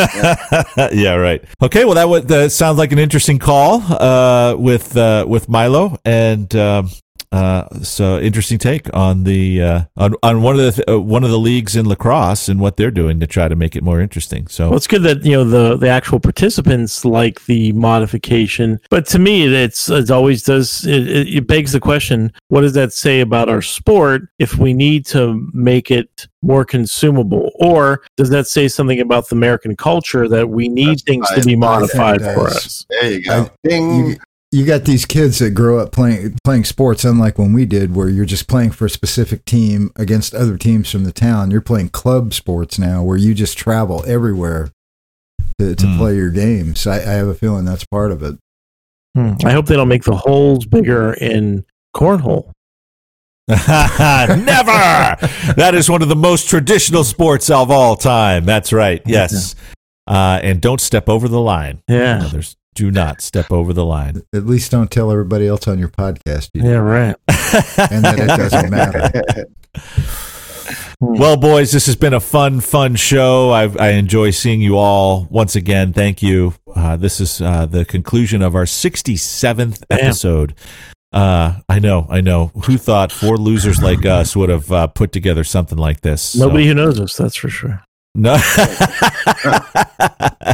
yeah, 0.93 1.15
right. 1.15 1.43
Okay, 1.61 1.85
well 1.85 1.95
that 1.95 2.07
would 2.09 2.27
that 2.29 2.51
sounds 2.51 2.77
like 2.77 2.91
an 2.91 2.99
interesting 2.99 3.39
call 3.39 3.81
uh, 3.81 4.55
with 4.57 4.95
uh, 4.97 5.25
with 5.27 5.49
Milo, 5.49 5.97
and 6.05 6.53
um, 6.55 6.89
uh, 7.31 7.67
so 7.83 8.19
interesting 8.19 8.57
take 8.57 8.93
on 8.93 9.25
the 9.25 9.61
uh, 9.61 9.81
on 9.97 10.15
on 10.23 10.41
one 10.41 10.57
of 10.59 10.75
the 10.75 10.93
uh, 10.93 10.99
one 10.99 11.23
of 11.23 11.29
the 11.29 11.39
leagues 11.39 11.75
in 11.75 11.87
lacrosse 11.87 12.47
and 12.47 12.59
what 12.59 12.77
they're 12.77 12.91
doing 12.91 13.19
to 13.19 13.27
try 13.27 13.47
to 13.47 13.55
make 13.55 13.75
it 13.75 13.83
more 13.83 13.99
interesting. 13.99 14.47
So 14.47 14.69
Well, 14.69 14.77
it's 14.77 14.87
good 14.87 15.03
that 15.03 15.25
you 15.25 15.33
know 15.33 15.43
the 15.43 15.75
the 15.75 15.89
actual 15.89 16.19
participants 16.19 17.03
like 17.03 17.43
the 17.45 17.73
modification, 17.73 18.79
but 18.89 19.05
to 19.07 19.19
me, 19.19 19.53
it's 19.53 19.89
it 19.89 20.09
always 20.09 20.43
does. 20.43 20.85
It, 20.85 21.07
it, 21.07 21.27
it 21.35 21.47
begs 21.47 21.73
the 21.73 21.81
question: 21.81 22.31
What 22.47 22.61
does 22.61 22.73
that 22.73 22.93
say 22.93 23.19
about 23.19 23.49
our 23.49 23.61
sport 23.61 24.29
if 24.39 24.55
we 24.57 24.73
need 24.73 25.05
to 25.07 25.49
make 25.53 25.91
it 25.91 26.27
more 26.41 26.63
consumable, 26.63 27.51
or 27.55 28.03
does 28.15 28.29
that 28.29 28.47
say 28.47 28.69
something 28.69 29.01
about 29.01 29.27
the 29.27 29.35
American 29.35 29.75
culture 29.75 30.29
that 30.29 30.47
we 30.47 30.69
need 30.69 30.99
That's 30.99 31.03
things 31.03 31.29
to 31.31 31.41
be 31.43 31.55
modified 31.57 32.21
for 32.21 32.47
us? 32.47 32.85
There 32.89 33.11
you 33.11 33.23
go. 33.23 33.43
I- 33.43 33.51
Ding. 33.67 33.95
You, 33.95 34.17
you 34.51 34.65
got 34.65 34.85
these 34.85 35.05
kids 35.05 35.39
that 35.39 35.51
grow 35.51 35.79
up 35.79 35.91
playing 35.91 36.37
playing 36.43 36.63
sports, 36.63 37.03
unlike 37.03 37.37
when 37.37 37.53
we 37.53 37.65
did, 37.65 37.95
where 37.95 38.07
you're 38.09 38.25
just 38.25 38.47
playing 38.47 38.71
for 38.71 38.85
a 38.85 38.89
specific 38.89 39.43
team 39.45 39.91
against 39.95 40.33
other 40.33 40.57
teams 40.57 40.89
from 40.91 41.03
the 41.03 41.11
town. 41.11 41.51
You're 41.51 41.61
playing 41.61 41.89
club 41.89 42.33
sports 42.33 42.79
now, 42.79 43.03
where 43.03 43.17
you 43.17 43.33
just 43.33 43.57
travel 43.57 44.03
everywhere 44.07 44.69
to, 45.59 45.75
to 45.75 45.85
Hmm. 45.87 45.97
play 45.97 46.15
your 46.15 46.29
games. 46.29 46.87
I, 46.87 46.95
I 46.97 47.13
have 47.15 47.27
a 47.27 47.33
feeling 47.35 47.65
that's 47.65 47.85
part 47.85 48.11
of 48.11 48.23
it. 48.23 48.37
Hmm. 49.15 49.33
I 49.43 49.51
hope 49.51 49.65
they 49.65 49.75
don't 49.75 49.87
make 49.89 50.03
the 50.03 50.15
holes 50.15 50.65
bigger 50.65 51.13
in 51.13 51.65
cornhole. 51.95 52.51
Never. 53.47 53.55
That 55.55 55.71
is 55.73 55.89
one 55.89 56.01
of 56.01 56.09
the 56.09 56.15
most 56.15 56.49
traditional 56.49 57.03
sports 57.03 57.49
of 57.49 57.71
all 57.71 57.95
time. 57.95 58.45
That's 58.45 58.71
right. 58.73 59.01
Yes. 59.05 59.55
Uh, 60.05 60.39
and 60.43 60.61
don't 60.61 60.81
step 60.81 61.09
over 61.09 61.27
the 61.27 61.39
line. 61.39 61.81
Yeah, 61.87 62.23
Others 62.25 62.55
do 62.77 62.91
not 62.91 63.21
step 63.21 63.51
over 63.51 63.73
the 63.73 63.83
line. 63.83 64.21
At 64.35 64.45
least 64.45 64.69
don't 64.71 64.91
tell 64.91 65.11
everybody 65.11 65.47
else 65.47 65.67
on 65.67 65.79
your 65.79 65.89
podcast, 65.89 66.51
you 66.53 66.61
yeah, 66.63 66.75
right. 66.77 67.15
and 67.27 68.05
that 68.05 68.19
it 68.19 68.27
doesn't 68.27 68.69
matter. 68.69 69.47
Well, 70.99 71.37
boys, 71.37 71.71
this 71.71 71.87
has 71.87 71.95
been 71.95 72.13
a 72.13 72.19
fun, 72.19 72.59
fun 72.59 72.95
show. 72.95 73.49
I, 73.49 73.63
I 73.63 73.89
enjoy 73.93 74.29
seeing 74.29 74.61
you 74.61 74.77
all 74.77 75.27
once 75.31 75.55
again. 75.55 75.91
Thank 75.91 76.21
you. 76.21 76.53
Uh, 76.75 76.97
this 76.97 77.19
is 77.19 77.41
uh, 77.41 77.65
the 77.65 77.83
conclusion 77.83 78.41
of 78.43 78.55
our 78.55 78.65
67th 78.65 79.83
episode. 79.89 80.53
Uh, 81.11 81.59
I 81.67 81.79
know, 81.79 82.05
I 82.09 82.21
know. 82.21 82.47
Who 82.65 82.77
thought 82.77 83.11
four 83.11 83.37
losers 83.37 83.81
like 83.81 84.05
us 84.05 84.35
would 84.35 84.49
have 84.49 84.71
uh, 84.71 84.87
put 84.87 85.11
together 85.11 85.43
something 85.43 85.77
like 85.77 86.01
this? 86.01 86.21
So- 86.21 86.45
Nobody 86.47 86.67
who 86.67 86.75
knows 86.75 86.99
us, 86.99 87.15
that's 87.15 87.35
for 87.35 87.49
sure. 87.49 87.83
No. 88.19 88.35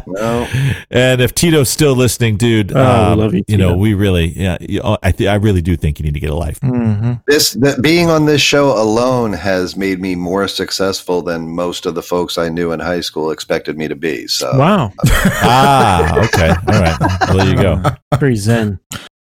No. 0.05 0.47
And 0.91 1.21
if 1.21 1.33
Tito's 1.33 1.69
still 1.69 1.95
listening, 1.95 2.35
dude, 2.37 2.73
Oh, 2.75 3.11
um, 3.13 3.19
love 3.19 3.33
you, 3.33 3.43
you 3.47 3.57
know, 3.57 3.75
we 3.77 3.93
really, 3.93 4.27
yeah, 4.37 4.57
you- 4.59 4.81
oh, 4.83 4.97
I, 5.01 5.11
th- 5.11 5.29
I 5.29 5.35
really 5.35 5.61
do 5.61 5.75
think 5.77 5.97
you 5.99 6.03
need 6.03 6.13
to 6.13 6.19
get 6.19 6.29
a 6.29 6.35
life. 6.35 6.59
Mm-hmm. 6.59 7.13
This 7.27 7.51
that 7.53 7.81
being 7.81 8.09
on 8.09 8.25
this 8.25 8.41
show 8.41 8.71
alone 8.79 9.31
has 9.33 9.77
made 9.77 10.01
me 10.01 10.13
more 10.15 10.47
successful 10.47 11.21
than 11.21 11.49
most 11.49 11.85
of 11.85 11.95
the 11.95 12.03
folks 12.03 12.37
I 12.37 12.49
knew 12.49 12.71
in 12.73 12.79
high 12.81 12.99
school 13.01 13.31
expected 13.31 13.77
me 13.77 13.87
to 13.87 13.95
be. 13.95 14.27
So 14.27 14.51
Wow. 14.57 14.91
ah, 15.05 16.19
okay, 16.25 16.49
all 16.49 16.81
right. 16.81 16.97
Well, 17.29 17.37
there 17.37 17.49
you 17.49 17.55
go. 17.55 17.81
Very 18.19 18.35
zen. 18.35 18.79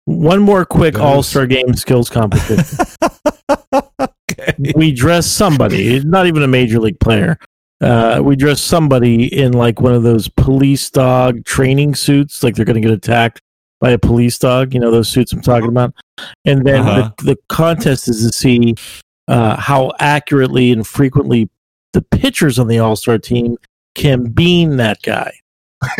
One 0.05 0.41
more 0.41 0.65
quick 0.65 0.95
That 0.95 1.01
is- 1.01 1.05
All 1.07 1.23
Star 1.23 1.47
Game 1.47 1.75
skills 1.75 2.09
competition. 2.19 2.79
We 4.75 4.93
dress 4.93 5.27
somebody, 5.27 6.01
not 6.05 6.27
even 6.27 6.43
a 6.43 6.49
major 6.49 6.79
league 6.79 7.01
player. 7.01 7.39
Uh, 7.81 8.21
we 8.25 8.35
dress 8.37 8.61
somebody 8.61 9.27
in 9.37 9.53
like 9.53 9.81
one 9.81 9.93
of 9.95 10.03
those 10.03 10.29
police 10.29 10.91
dog 10.91 11.45
training 11.45 11.95
suits, 11.95 12.43
like 12.43 12.55
they're 12.57 12.65
going 12.65 12.81
to 12.81 12.87
get 12.87 12.91
attacked 12.97 13.41
by 13.81 13.91
a 13.91 13.99
police 13.99 14.37
dog. 14.39 14.75
You 14.75 14.81
know 14.81 14.91
those 14.91 15.09
suits 15.09 15.33
I'm 15.33 15.41
talking 15.43 15.69
about. 15.69 15.95
And 16.45 16.67
then 16.67 16.81
Uh-huh. 16.81 17.11
the, 17.19 17.25
the 17.35 17.39
contest 17.49 18.09
is 18.09 18.27
to 18.27 18.33
see 18.37 18.75
uh, 19.29 19.57
how 19.57 19.93
accurately 20.01 20.73
and 20.73 20.85
frequently 20.87 21.49
the 21.93 22.03
pitchers 22.03 22.59
on 22.59 22.67
the 22.67 22.79
All 22.81 22.97
Star 22.97 23.19
team 23.19 23.57
can 23.95 24.25
bean 24.25 24.77
that 24.79 25.01
guy. 25.03 25.33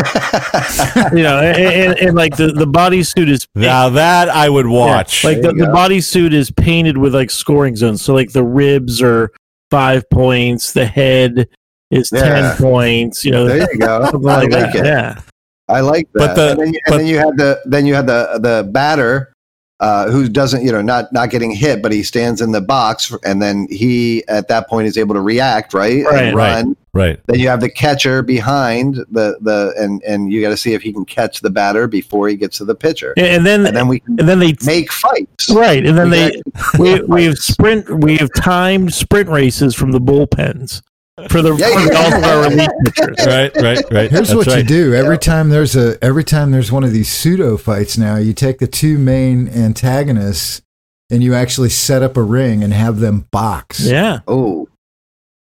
you 1.13 1.23
know, 1.23 1.39
and, 1.41 1.57
and, 1.57 1.99
and 2.01 2.17
like 2.17 2.37
the 2.37 2.49
the 2.49 2.67
bodysuit 2.67 3.29
is 3.29 3.47
Now 3.55 3.89
that 3.91 4.29
I 4.29 4.49
would 4.49 4.67
watch. 4.67 5.23
Yeah, 5.23 5.31
like 5.31 5.37
the, 5.39 5.43
There 5.49 5.53
you 5.57 5.61
the 5.67 5.67
go. 5.67 5.73
bodysuit 5.75 6.33
is 6.33 6.51
painted 6.51 6.99
with 6.99 7.15
like 7.15 7.31
scoring 7.31 7.77
zones. 7.77 8.03
So 8.03 8.13
like 8.15 8.33
the 8.33 8.43
ribs 8.43 9.01
are 9.01 9.31
five 9.71 10.09
points, 10.11 10.73
the 10.73 10.87
head 10.87 11.49
is 11.91 12.11
Yeah. 12.13 12.23
ten 12.23 12.57
points. 12.57 13.25
You 13.25 13.33
know, 13.33 13.47
There 13.47 13.69
you 13.73 13.79
go. 13.79 14.03
I 14.03 14.11
like 14.11 14.51
that. 14.51 14.75
it. 14.77 14.85
Yeah, 14.85 15.21
I 15.69 15.81
like 15.81 16.09
But 16.15 16.35
that. 16.35 16.37
the- 16.37 16.51
and, 16.53 16.61
then 16.61 16.73
you, 16.75 16.81
but- 16.87 16.93
and 16.95 17.01
then 17.01 17.07
you 17.07 17.19
had 17.19 17.37
the 17.37 17.61
then 17.65 17.87
you 17.87 17.95
had 17.95 18.07
the 18.07 18.39
the 18.43 18.69
batter 18.71 19.33
uh, 19.81 20.11
who 20.11 20.29
doesn't 20.29 20.65
you 20.65 20.73
know 20.73 20.83
not 20.83 21.13
not 21.13 21.31
getting 21.31 21.53
hit, 21.53 21.81
but 21.83 21.93
he 21.93 22.03
stands 22.03 22.41
in 22.41 22.51
the 22.51 22.61
box, 22.61 23.15
and 23.25 23.41
then 23.41 23.67
he 23.71 24.25
at 24.27 24.49
that 24.49 24.69
point 24.69 24.89
is 24.89 24.99
able 24.99 25.15
to 25.15 25.21
react 25.21 25.73
right, 25.73 26.05
Right. 26.05 26.25
and 26.25 26.37
Right. 26.37 26.53
run. 26.57 26.77
right. 26.95 27.21
Then 27.29 27.39
you 27.39 27.47
have 27.49 27.61
the 27.61 27.69
catcher 27.71 28.23
behind 28.23 28.97
the 29.09 29.39
the 29.41 29.73
and 29.79 30.03
and 30.03 30.33
you 30.33 30.41
got 30.41 30.49
to 30.49 30.57
see 30.57 30.75
if 30.75 30.83
he 30.83 30.93
can 30.93 31.05
catch 31.05 31.43
the 31.43 31.51
batter 31.51 31.87
before 31.87 32.29
he 32.29 32.35
gets 32.35 32.59
to 32.59 32.65
the 32.65 32.75
pitcher, 32.75 33.15
and, 33.17 33.27
and 33.29 33.47
then 33.47 33.67
and 33.67 33.77
then 33.77 33.87
we 33.87 34.03
and 34.09 34.19
then 34.29 34.41
they 34.41 34.53
make 34.67 34.91
fights. 34.91 35.49
right, 35.51 35.87
and 35.87 35.97
then 35.97 36.11
We 36.11 36.17
they 36.17 36.43
we 36.81 37.01
we 37.03 37.25
have 37.27 37.39
sprint 37.39 37.89
we 38.03 38.17
have 38.17 38.31
timed 38.37 38.93
sprint 38.93 39.29
races 39.29 39.77
from 39.77 39.93
the 39.93 40.01
bullpens 40.01 40.83
for 41.29 41.43
the, 41.43 41.55
Yeah, 41.55 41.73
for 41.73 41.81
the 41.81 41.91
yeah. 41.93 42.05
All-Star 42.05 42.43
relief 42.43 42.69
pitchers. 42.85 43.27
Right, 43.27 43.55
right, 43.57 43.85
right. 43.91 44.11
Here's 44.11 44.29
That's 44.29 44.47
what 44.47 44.57
you 44.57 44.63
do 44.63 44.95
every 44.95 45.19
time 45.19 45.49
there's 45.49 45.77
a 45.77 46.03
every 46.03 46.25
time 46.25 46.51
there's 46.53 46.71
one 46.73 46.85
of 46.85 46.93
these 46.93 47.11
pseudo 47.11 47.57
fights. 47.57 47.99
Now 47.99 48.17
you 48.17 48.33
take 48.33 48.59
the 48.59 48.67
two 48.67 48.99
main 48.99 49.49
antagonists 49.49 50.63
and 51.11 51.23
you 51.23 51.35
actually 51.35 51.71
set 51.71 52.03
up 52.03 52.17
a 52.17 52.23
ring 52.23 52.63
and 52.63 52.73
have 52.73 53.01
them 53.01 53.27
box. 53.31 53.81
Yeah, 53.81 54.21
Oh, 54.29 54.69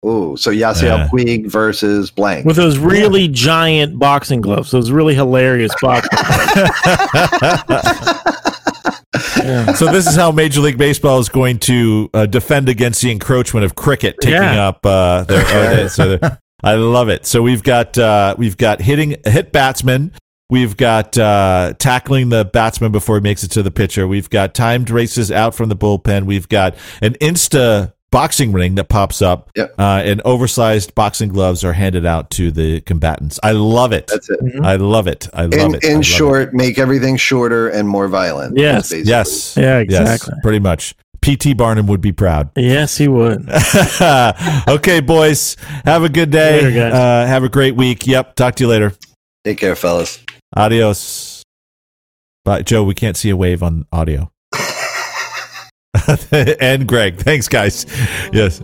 oh, 0.03 0.35
so 0.37 0.51
Yasiel 0.51 0.83
Yeah. 0.83 1.09
Puig 1.09 1.51
versus 1.51 2.11
blank. 2.11 2.47
with 2.47 2.57
those 2.57 2.79
really 2.79 3.29
giant 3.29 3.99
boxing 3.99 4.41
gloves, 4.41 4.71
those 4.71 4.91
really 4.91 5.15
hilarious 5.15 5.73
boxing. 5.81 6.11
yeah. 9.39 9.73
so 9.75 9.91
this 9.93 10.07
is 10.07 10.15
how 10.17 10.31
Major 10.33 10.61
League 10.61 10.79
Baseball 10.79 11.19
is 11.19 11.29
going 11.29 11.59
to 11.61 12.11
uh, 12.15 12.27
defend 12.27 12.69
against 12.69 13.03
the 13.03 13.11
encroachment 13.11 13.65
of 13.65 13.75
cricket 13.75 14.17
taking 14.21 14.35
Yeah. 14.43 14.69
up 14.69 14.85
uh, 14.85 15.25
their. 15.25 15.85
uh, 15.85 15.89
so 15.89 16.17
they're- 16.17 16.39
I 16.63 16.75
love 16.75 17.09
it. 17.09 17.25
So 17.25 17.41
we've 17.41 17.63
got 17.63 17.97
uh, 17.97 18.35
we've 18.37 18.57
got 18.57 18.81
hitting 18.81 19.15
hit 19.25 19.53
batsmen. 19.53 20.11
We've 20.51 20.77
got 20.77 21.17
uh, 21.17 21.75
tackling 21.79 22.31
the 22.31 22.45
batsman 22.45 22.91
before 22.91 23.17
he 23.17 23.21
makes 23.23 23.45
it 23.45 23.51
to 23.53 23.63
the 23.63 23.71
pitcher. 23.71 24.09
We've 24.09 24.29
got 24.31 24.55
timed 24.55 24.91
races 24.91 25.31
out 25.31 25.55
from 25.55 25.69
the 25.69 25.77
bullpen. 25.77 26.25
We've 26.25 26.49
got 26.49 26.75
an 27.03 27.15
insta 27.21 27.93
boxing 28.11 28.53
ring 28.53 28.75
that 28.77 28.89
pops 28.89 29.21
up, 29.23 29.51
Yep. 29.57 29.75
uh, 29.79 30.03
and 30.05 30.21
oversized 30.25 30.95
boxing 30.95 31.29
gloves 31.29 31.63
are 31.65 31.73
handed 31.75 32.07
out 32.07 32.31
to 32.33 32.51
the 32.51 32.81
combatants. 32.83 33.39
I 33.43 33.53
love 33.53 33.93
it. 33.93 34.07
That's 34.09 34.31
it. 34.31 34.41
I 34.63 34.77
love 34.77 35.07
it. 35.07 35.29
I 35.35 35.43
love 35.47 35.53
In, 35.53 35.75
it. 35.75 35.85
In 35.85 35.93
love 35.95 36.01
it. 36.01 36.05
short, 36.05 36.55
make 36.55 36.79
everything 36.79 37.17
shorter 37.17 37.69
and 37.69 37.89
more 37.89 38.09
violent. 38.09 38.57
Yes. 38.59 38.93
yes, 38.93 39.57
Yeah, 39.57 39.81
yes, 39.81 40.01
exactly. 40.01 40.35
pretty 40.43 40.59
much. 40.61 40.95
P.T. 41.21 41.53
Barnum 41.55 41.89
would 41.89 42.01
be 42.01 42.13
proud. 42.13 42.49
Yes, 42.57 42.97
he 42.97 43.09
would. 43.09 43.49
okay, 44.69 45.01
boys. 45.01 45.57
Have 45.85 46.05
a 46.05 46.09
good 46.09 46.31
day. 46.31 46.63
Later, 46.63 46.71
guys. 46.91 46.93
Uh, 46.95 47.27
have 47.27 47.43
a 47.43 47.49
great 47.49 47.75
week. 47.75 48.07
Yep. 48.07 48.37
Talk 48.37 48.55
to 48.57 48.65
you 48.65 48.69
later. 48.69 48.93
Take 49.45 49.59
care, 49.59 49.75
fellas. 49.75 50.23
Adios. 50.57 51.43
Bye, 52.45 52.63
Joe. 52.63 52.85
We 52.85 52.95
can't 52.95 53.17
see 53.17 53.31
a 53.31 53.37
wave 53.37 53.63
on 53.65 53.87
audio. 53.93 54.31
and 56.33 56.87
Greg. 56.87 57.17
Thanks, 57.17 57.49
guys. 57.49 57.87
Yes. 58.33 58.61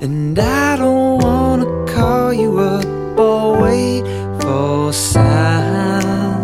And 0.00 0.38
I 0.38 0.76
don't 0.76 1.22
wanna 1.22 1.86
call 1.86 2.32
you 2.32 2.58
up 2.58 3.18
or 3.18 3.62
wait 3.62 4.02
for 4.42 4.90
a 4.90 4.92
sign. 4.92 6.34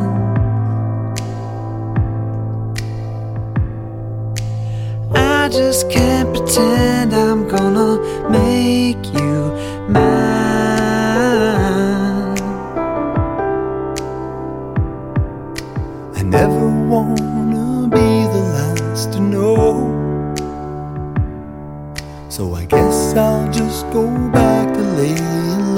I 5.14 5.48
just 5.50 5.90
can't 5.90 6.34
pretend 6.34 7.12
I'm 7.12 7.46
gonna 7.48 8.30
make 8.30 9.04
you 9.12 9.52
mine. 9.90 10.49
Wanna 16.90 17.86
be 17.88 18.08
the 18.34 18.42
last 18.56 19.12
to 19.12 19.20
know. 19.20 19.86
So 22.28 22.54
I 22.54 22.64
guess 22.64 23.14
I'll 23.14 23.48
just 23.52 23.88
go 23.92 24.04
back 24.30 24.74
to 24.74 24.82
laying 24.98 25.69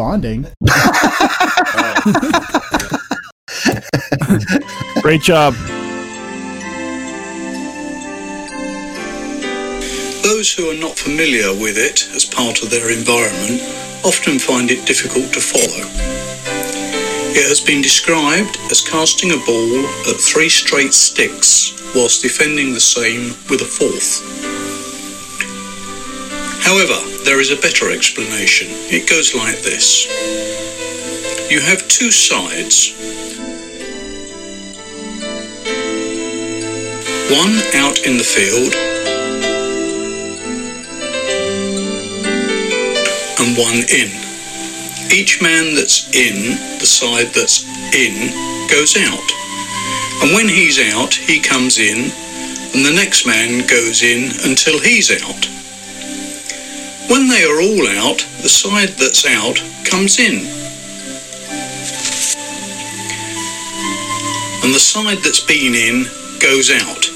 responding. 0.00 0.46
Great 5.02 5.22
job. 5.22 5.54
Those 10.22 10.52
who 10.54 10.70
are 10.70 10.80
not 10.80 10.96
familiar 10.96 11.52
with 11.60 11.76
it 11.76 12.08
as 12.14 12.24
part 12.24 12.62
of 12.62 12.70
their 12.70 12.90
environment 12.90 13.60
often 14.04 14.38
find 14.38 14.70
it 14.70 14.86
difficult 14.86 15.32
to 15.34 15.40
follow. 15.40 15.84
It 17.32 17.48
has 17.48 17.60
been 17.60 17.80
described 17.82 18.58
as 18.70 18.80
casting 18.80 19.32
a 19.32 19.36
ball 19.46 19.84
at 20.08 20.20
three 20.20 20.48
straight 20.48 20.94
sticks 20.94 21.72
whilst 21.94 22.22
defending 22.22 22.72
the 22.72 22.80
same 22.80 23.34
with 23.48 23.60
a 23.62 23.64
fourth. 23.64 24.49
However, 26.62 26.98
there 27.24 27.40
is 27.40 27.50
a 27.50 27.56
better 27.56 27.90
explanation. 27.90 28.68
It 28.90 29.08
goes 29.08 29.34
like 29.34 29.60
this 29.62 30.06
You 31.50 31.60
have 31.60 31.86
two 31.88 32.10
sides. 32.10 32.94
One 37.30 37.54
out 37.74 38.06
in 38.06 38.16
the 38.16 38.24
field 38.24 38.74
and 43.40 43.56
one 43.56 43.82
in. 43.88 44.10
Each 45.12 45.40
man 45.40 45.74
that's 45.74 46.08
in, 46.14 46.58
the 46.78 46.86
side 46.86 47.28
that's 47.34 47.64
in, 47.94 48.30
goes 48.68 48.96
out. 48.96 49.30
And 50.22 50.34
when 50.34 50.48
he's 50.48 50.78
out, 50.92 51.14
he 51.14 51.40
comes 51.40 51.78
in, 51.78 52.10
and 52.74 52.84
the 52.84 52.92
next 52.94 53.26
man 53.26 53.66
goes 53.66 54.02
in 54.02 54.30
until 54.44 54.78
he's 54.78 55.10
out. 55.10 55.59
When 57.10 57.28
they 57.28 57.42
are 57.42 57.60
all 57.60 57.88
out, 58.06 58.24
the 58.40 58.48
side 58.48 58.90
that's 58.90 59.26
out 59.26 59.58
comes 59.84 60.20
in. 60.20 60.46
And 64.62 64.72
the 64.72 64.78
side 64.78 65.18
that's 65.18 65.44
been 65.44 65.74
in 65.74 66.04
goes 66.38 66.70
out 66.70 67.10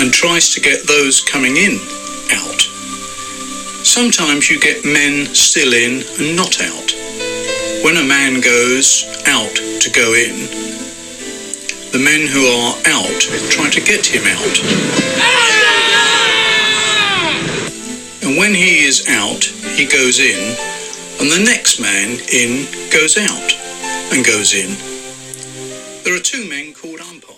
and 0.00 0.12
tries 0.12 0.52
to 0.52 0.60
get 0.60 0.86
those 0.86 1.22
coming 1.22 1.56
in 1.56 1.80
out. 2.30 2.60
Sometimes 3.88 4.50
you 4.50 4.60
get 4.60 4.84
men 4.84 5.24
still 5.34 5.72
in 5.72 6.04
and 6.20 6.36
not 6.36 6.60
out. 6.60 6.92
When 7.82 7.96
a 7.96 8.04
man 8.04 8.42
goes 8.42 9.08
out 9.26 9.56
to 9.56 9.90
go 9.96 10.12
in, 10.12 10.44
the 11.96 12.04
men 12.04 12.28
who 12.28 12.44
are 12.44 12.76
out 12.84 13.20
try 13.48 13.70
to 13.70 13.80
get 13.80 14.04
him 14.04 14.24
out. 14.26 15.57
And 18.28 18.36
when 18.36 18.52
he 18.52 18.84
is 18.84 19.08
out, 19.08 19.42
he 19.42 19.86
goes 19.86 20.20
in, 20.20 20.54
and 21.18 21.30
the 21.30 21.42
next 21.42 21.80
man 21.80 22.20
in 22.30 22.66
goes 22.90 23.16
out 23.16 23.52
and 24.12 24.22
goes 24.22 24.52
in. 24.52 24.68
There 26.04 26.14
are 26.14 26.20
two 26.20 26.46
men 26.46 26.74
called 26.74 27.00
umpires. 27.00 27.37